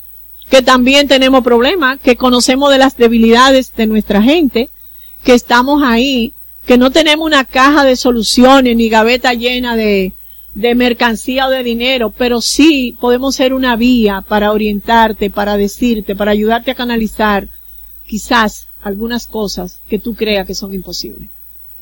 que 0.48 0.62
también 0.62 1.08
tenemos 1.08 1.44
problemas, 1.44 2.00
que 2.00 2.16
conocemos 2.16 2.70
de 2.70 2.78
las 2.78 2.96
debilidades 2.96 3.74
de 3.76 3.86
nuestra 3.86 4.22
gente, 4.22 4.70
que 5.22 5.34
estamos 5.34 5.82
ahí, 5.84 6.32
que 6.66 6.78
no 6.78 6.90
tenemos 6.90 7.26
una 7.26 7.44
caja 7.44 7.84
de 7.84 7.96
soluciones 7.96 8.76
ni 8.76 8.88
gaveta 8.88 9.34
llena 9.34 9.76
de, 9.76 10.14
de 10.54 10.74
mercancía 10.74 11.46
o 11.46 11.50
de 11.50 11.62
dinero, 11.62 12.10
pero 12.10 12.40
sí 12.40 12.96
podemos 13.00 13.36
ser 13.36 13.54
una 13.54 13.76
vía 13.76 14.20
para 14.26 14.52
orientarte, 14.52 15.30
para 15.30 15.56
decirte, 15.56 16.16
para 16.16 16.32
ayudarte 16.32 16.70
a 16.70 16.74
canalizar 16.74 17.48
quizás 18.06 18.66
algunas 18.82 19.26
cosas 19.26 19.80
que 19.88 19.98
tú 19.98 20.14
creas 20.14 20.46
que 20.46 20.54
son 20.54 20.74
imposibles. 20.74 21.30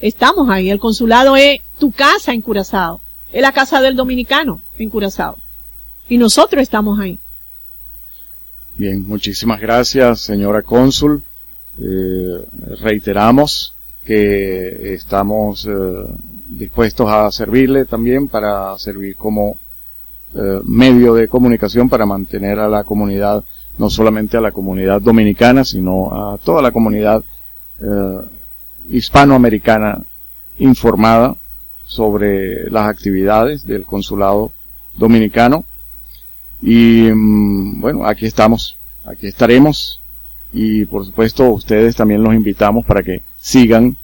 Estamos 0.00 0.48
ahí. 0.50 0.70
El 0.70 0.78
consulado 0.78 1.36
es 1.36 1.60
tu 1.78 1.90
casa 1.90 2.32
en 2.32 2.42
Curazao. 2.42 3.00
Es 3.32 3.42
la 3.42 3.52
casa 3.52 3.80
del 3.80 3.96
dominicano 3.96 4.60
en 4.78 4.90
Curazao. 4.90 5.36
Y 6.08 6.18
nosotros 6.18 6.62
estamos 6.62 6.98
ahí. 6.98 7.18
Bien, 8.76 9.06
muchísimas 9.06 9.60
gracias, 9.60 10.20
señora 10.20 10.62
cónsul. 10.62 11.22
Eh, 11.80 12.44
reiteramos 12.80 13.74
que 14.04 14.94
estamos 14.94 15.66
eh, 15.66 15.70
dispuestos 16.48 17.08
a 17.10 17.30
servirle 17.30 17.84
también 17.84 18.28
para 18.28 18.76
servir 18.78 19.16
como 19.16 19.56
eh, 20.34 20.60
medio 20.64 21.14
de 21.14 21.28
comunicación 21.28 21.88
para 21.88 22.06
mantener 22.06 22.58
a 22.58 22.68
la 22.68 22.84
comunidad, 22.84 23.44
no 23.76 23.90
solamente 23.90 24.36
a 24.36 24.40
la 24.40 24.52
comunidad 24.52 25.00
dominicana, 25.00 25.64
sino 25.64 26.12
a 26.12 26.38
toda 26.38 26.62
la 26.62 26.72
comunidad 26.72 27.22
hispanoamericana 28.88 30.02
informada 30.58 31.36
sobre 31.86 32.70
las 32.70 32.88
actividades 32.88 33.66
del 33.66 33.84
consulado 33.84 34.52
dominicano. 34.96 35.64
Y 36.60 37.08
mm, 37.12 37.80
bueno, 37.80 38.04
aquí 38.06 38.26
estamos, 38.26 38.76
aquí 39.04 39.26
estaremos 39.26 40.00
y 40.52 40.86
por 40.86 41.04
supuesto 41.04 41.50
ustedes 41.50 41.96
también 41.96 42.22
los 42.22 42.34
invitamos 42.34 42.84
para 42.84 43.02
que 43.02 43.22
sigan 43.38 43.96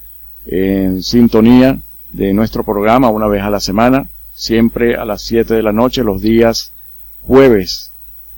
en 0.47 1.03
sintonía 1.03 1.81
de 2.15 2.33
nuestro 2.33 2.63
programa 2.63 3.11
una 3.11 3.27
vez 3.27 3.43
a 3.43 3.51
la 3.51 3.59
semana, 3.59 4.07
siempre 4.35 4.97
a 4.97 5.05
las 5.05 5.23
7 5.23 5.53
de 5.53 5.63
la 5.63 5.73
noche, 5.73 6.05
los 6.05 6.23
días 6.23 6.73
jueves, 7.27 7.91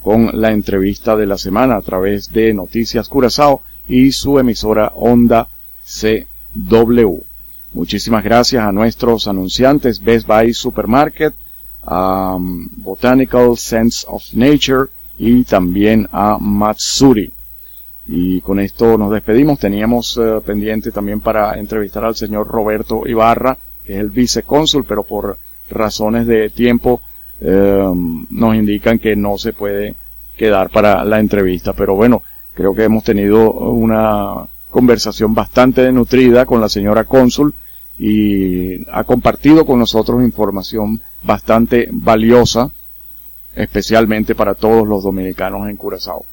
con 0.03 0.31
la 0.41 0.51
entrevista 0.51 1.15
de 1.15 1.27
la 1.27 1.37
semana 1.37 1.77
a 1.77 1.83
través 1.83 2.33
de 2.33 2.55
Noticias 2.55 3.09
Curazao 3.09 3.63
y 3.87 4.13
su 4.13 4.39
emisora 4.39 4.93
Onda 4.95 5.49
CW. 5.85 7.19
Muchísimas 7.75 8.25
gracias 8.25 8.65
a 8.65 8.73
nuestros 8.73 9.29
anunciantes 9.29 10.03
Best 10.03 10.27
Buy 10.27 10.55
Supermarket, 10.55 11.35
a 11.85 12.37
um, 12.37 12.69
Botanical 12.77 13.59
Sense 13.59 14.07
of 14.09 14.25
Nature 14.33 14.87
y 15.19 15.45
también 15.45 16.09
a 16.13 16.39
Matsuri. 16.39 17.31
Y 18.09 18.41
con 18.41 18.59
esto 18.61 18.97
nos 18.97 19.13
despedimos. 19.13 19.59
Teníamos 19.59 20.17
eh, 20.17 20.41
pendiente 20.45 20.93
también 20.93 21.21
para 21.21 21.59
entrevistar 21.59 22.05
al 22.05 22.15
señor 22.15 22.47
Roberto 22.47 23.03
Ibarra, 23.07 23.59
que 23.87 23.95
es 23.95 24.01
el 24.01 24.11
vicecónsul, 24.11 24.85
pero 24.85 25.05
por 25.05 25.39
razones 25.71 26.27
de 26.27 26.51
tiempo 26.51 27.01
eh, 27.41 27.93
nos 28.31 28.55
indican 28.55 28.99
que 28.99 29.15
no 29.15 29.39
se 29.39 29.53
puede 29.53 29.95
quedar 30.37 30.71
para 30.71 31.05
la 31.05 31.21
entrevista. 31.21 31.73
Pero 31.73 31.95
bueno, 31.95 32.23
creo 32.55 32.75
que 32.75 32.85
hemos 32.85 33.05
tenido 33.05 33.53
una 33.53 34.47
conversación 34.71 35.35
bastante 35.35 35.91
nutrida 35.93 36.45
con 36.45 36.61
la 36.61 36.69
señora 36.69 37.05
cónsul 37.05 37.55
y 37.99 38.85
ha 38.91 39.05
compartido 39.05 39.65
con 39.65 39.79
nosotros 39.79 40.23
información 40.23 41.01
bastante 41.23 41.89
valiosa, 41.91 42.71
especialmente 43.55 44.35
para 44.35 44.55
todos 44.55 44.87
los 44.87 45.03
dominicanos 45.03 45.69
en 45.69 45.77
Curazao. 45.77 46.27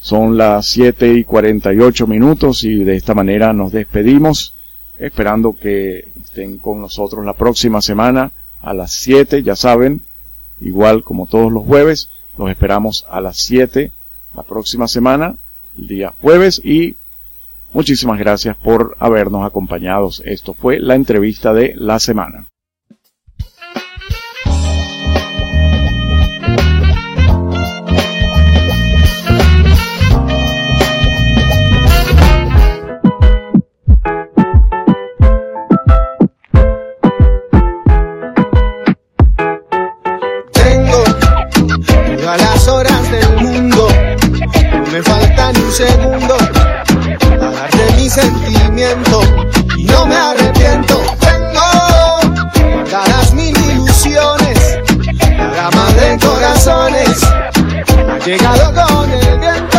Son 0.00 0.36
las 0.36 0.66
7 0.66 1.14
y 1.14 1.24
48 1.24 2.06
minutos 2.06 2.64
y 2.64 2.82
de 2.84 2.96
esta 2.96 3.14
manera 3.14 3.52
nos 3.52 3.72
despedimos, 3.72 4.53
esperando 4.98 5.56
que 5.56 6.12
estén 6.22 6.58
con 6.58 6.80
nosotros 6.80 7.24
la 7.24 7.34
próxima 7.34 7.80
semana 7.80 8.32
a 8.60 8.74
las 8.74 8.92
7, 8.94 9.42
ya 9.42 9.56
saben, 9.56 10.02
igual 10.60 11.02
como 11.02 11.26
todos 11.26 11.52
los 11.52 11.64
jueves, 11.64 12.10
los 12.38 12.50
esperamos 12.50 13.04
a 13.08 13.20
las 13.20 13.36
7 13.38 13.92
la 14.34 14.42
próxima 14.42 14.88
semana, 14.88 15.36
el 15.78 15.86
día 15.86 16.14
jueves 16.20 16.60
y 16.64 16.96
muchísimas 17.72 18.18
gracias 18.18 18.56
por 18.56 18.96
habernos 18.98 19.46
acompañado. 19.46 20.10
Esto 20.24 20.54
fue 20.54 20.80
la 20.80 20.94
entrevista 20.94 21.52
de 21.52 21.74
la 21.76 21.98
semana. 21.98 22.46
No 49.94 50.06
me 50.06 50.16
arrepiento. 50.16 51.00
Tengo 51.20 52.74
guardadas 52.74 53.32
mil 53.34 53.56
ilusiones, 53.56 54.78
la 55.36 55.48
gama 55.48 55.86
de 55.92 56.18
corazones 56.18 57.22
ha 57.22 58.18
llegado 58.24 58.64
con 58.74 59.10
el 59.10 59.38
viento. 59.38 59.78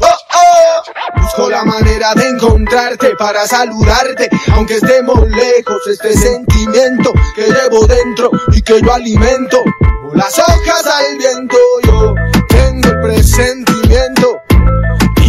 Oh, 0.00 0.06
oh. 0.06 1.22
Busco 1.22 1.50
la 1.50 1.64
manera 1.64 2.14
de 2.14 2.28
encontrarte 2.28 3.14
para 3.16 3.46
saludarte, 3.46 4.28
aunque 4.54 4.76
estemos 4.76 5.28
lejos, 5.28 5.80
este 5.88 6.12
sentimiento 6.14 7.12
que 7.34 7.46
llevo 7.46 7.86
dentro 7.86 8.30
y 8.52 8.62
que 8.62 8.80
yo 8.82 8.92
alimento. 8.92 9.62
Por 10.02 10.16
las 10.16 10.38
hojas 10.38 10.86
al 10.86 11.18
viento, 11.18 11.56
yo 11.84 12.14
tengo 12.48 12.88
el 12.88 13.00
presentimiento 13.00 14.42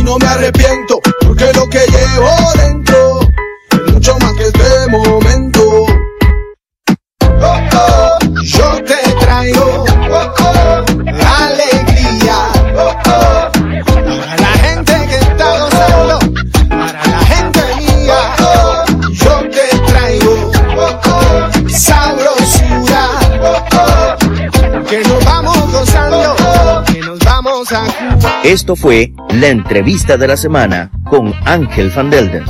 no 0.04 0.18
me 0.18 0.28
arrepiento, 0.28 1.00
porque 1.26 1.52
lo 1.54 1.68
que 1.70 1.80
llevo 1.80 2.30
dentro 2.56 2.83
Esto 28.44 28.76
fue 28.76 29.14
la 29.39 29.48
entrevista 29.48 30.18
de 30.18 30.28
la 30.28 30.36
semana 30.36 30.91
con 31.10 31.34
Ángel 31.46 31.89
Van 31.96 32.10
Delden. 32.10 32.44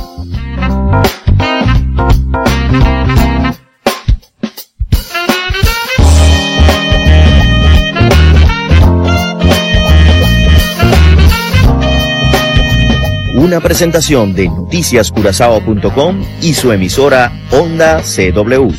Una 13.36 13.60
presentación 13.60 14.34
de 14.34 14.48
noticiascurazao.com 14.48 16.24
y 16.42 16.54
su 16.54 16.72
emisora 16.72 17.30
Onda 17.52 18.02
CW. 18.02 18.72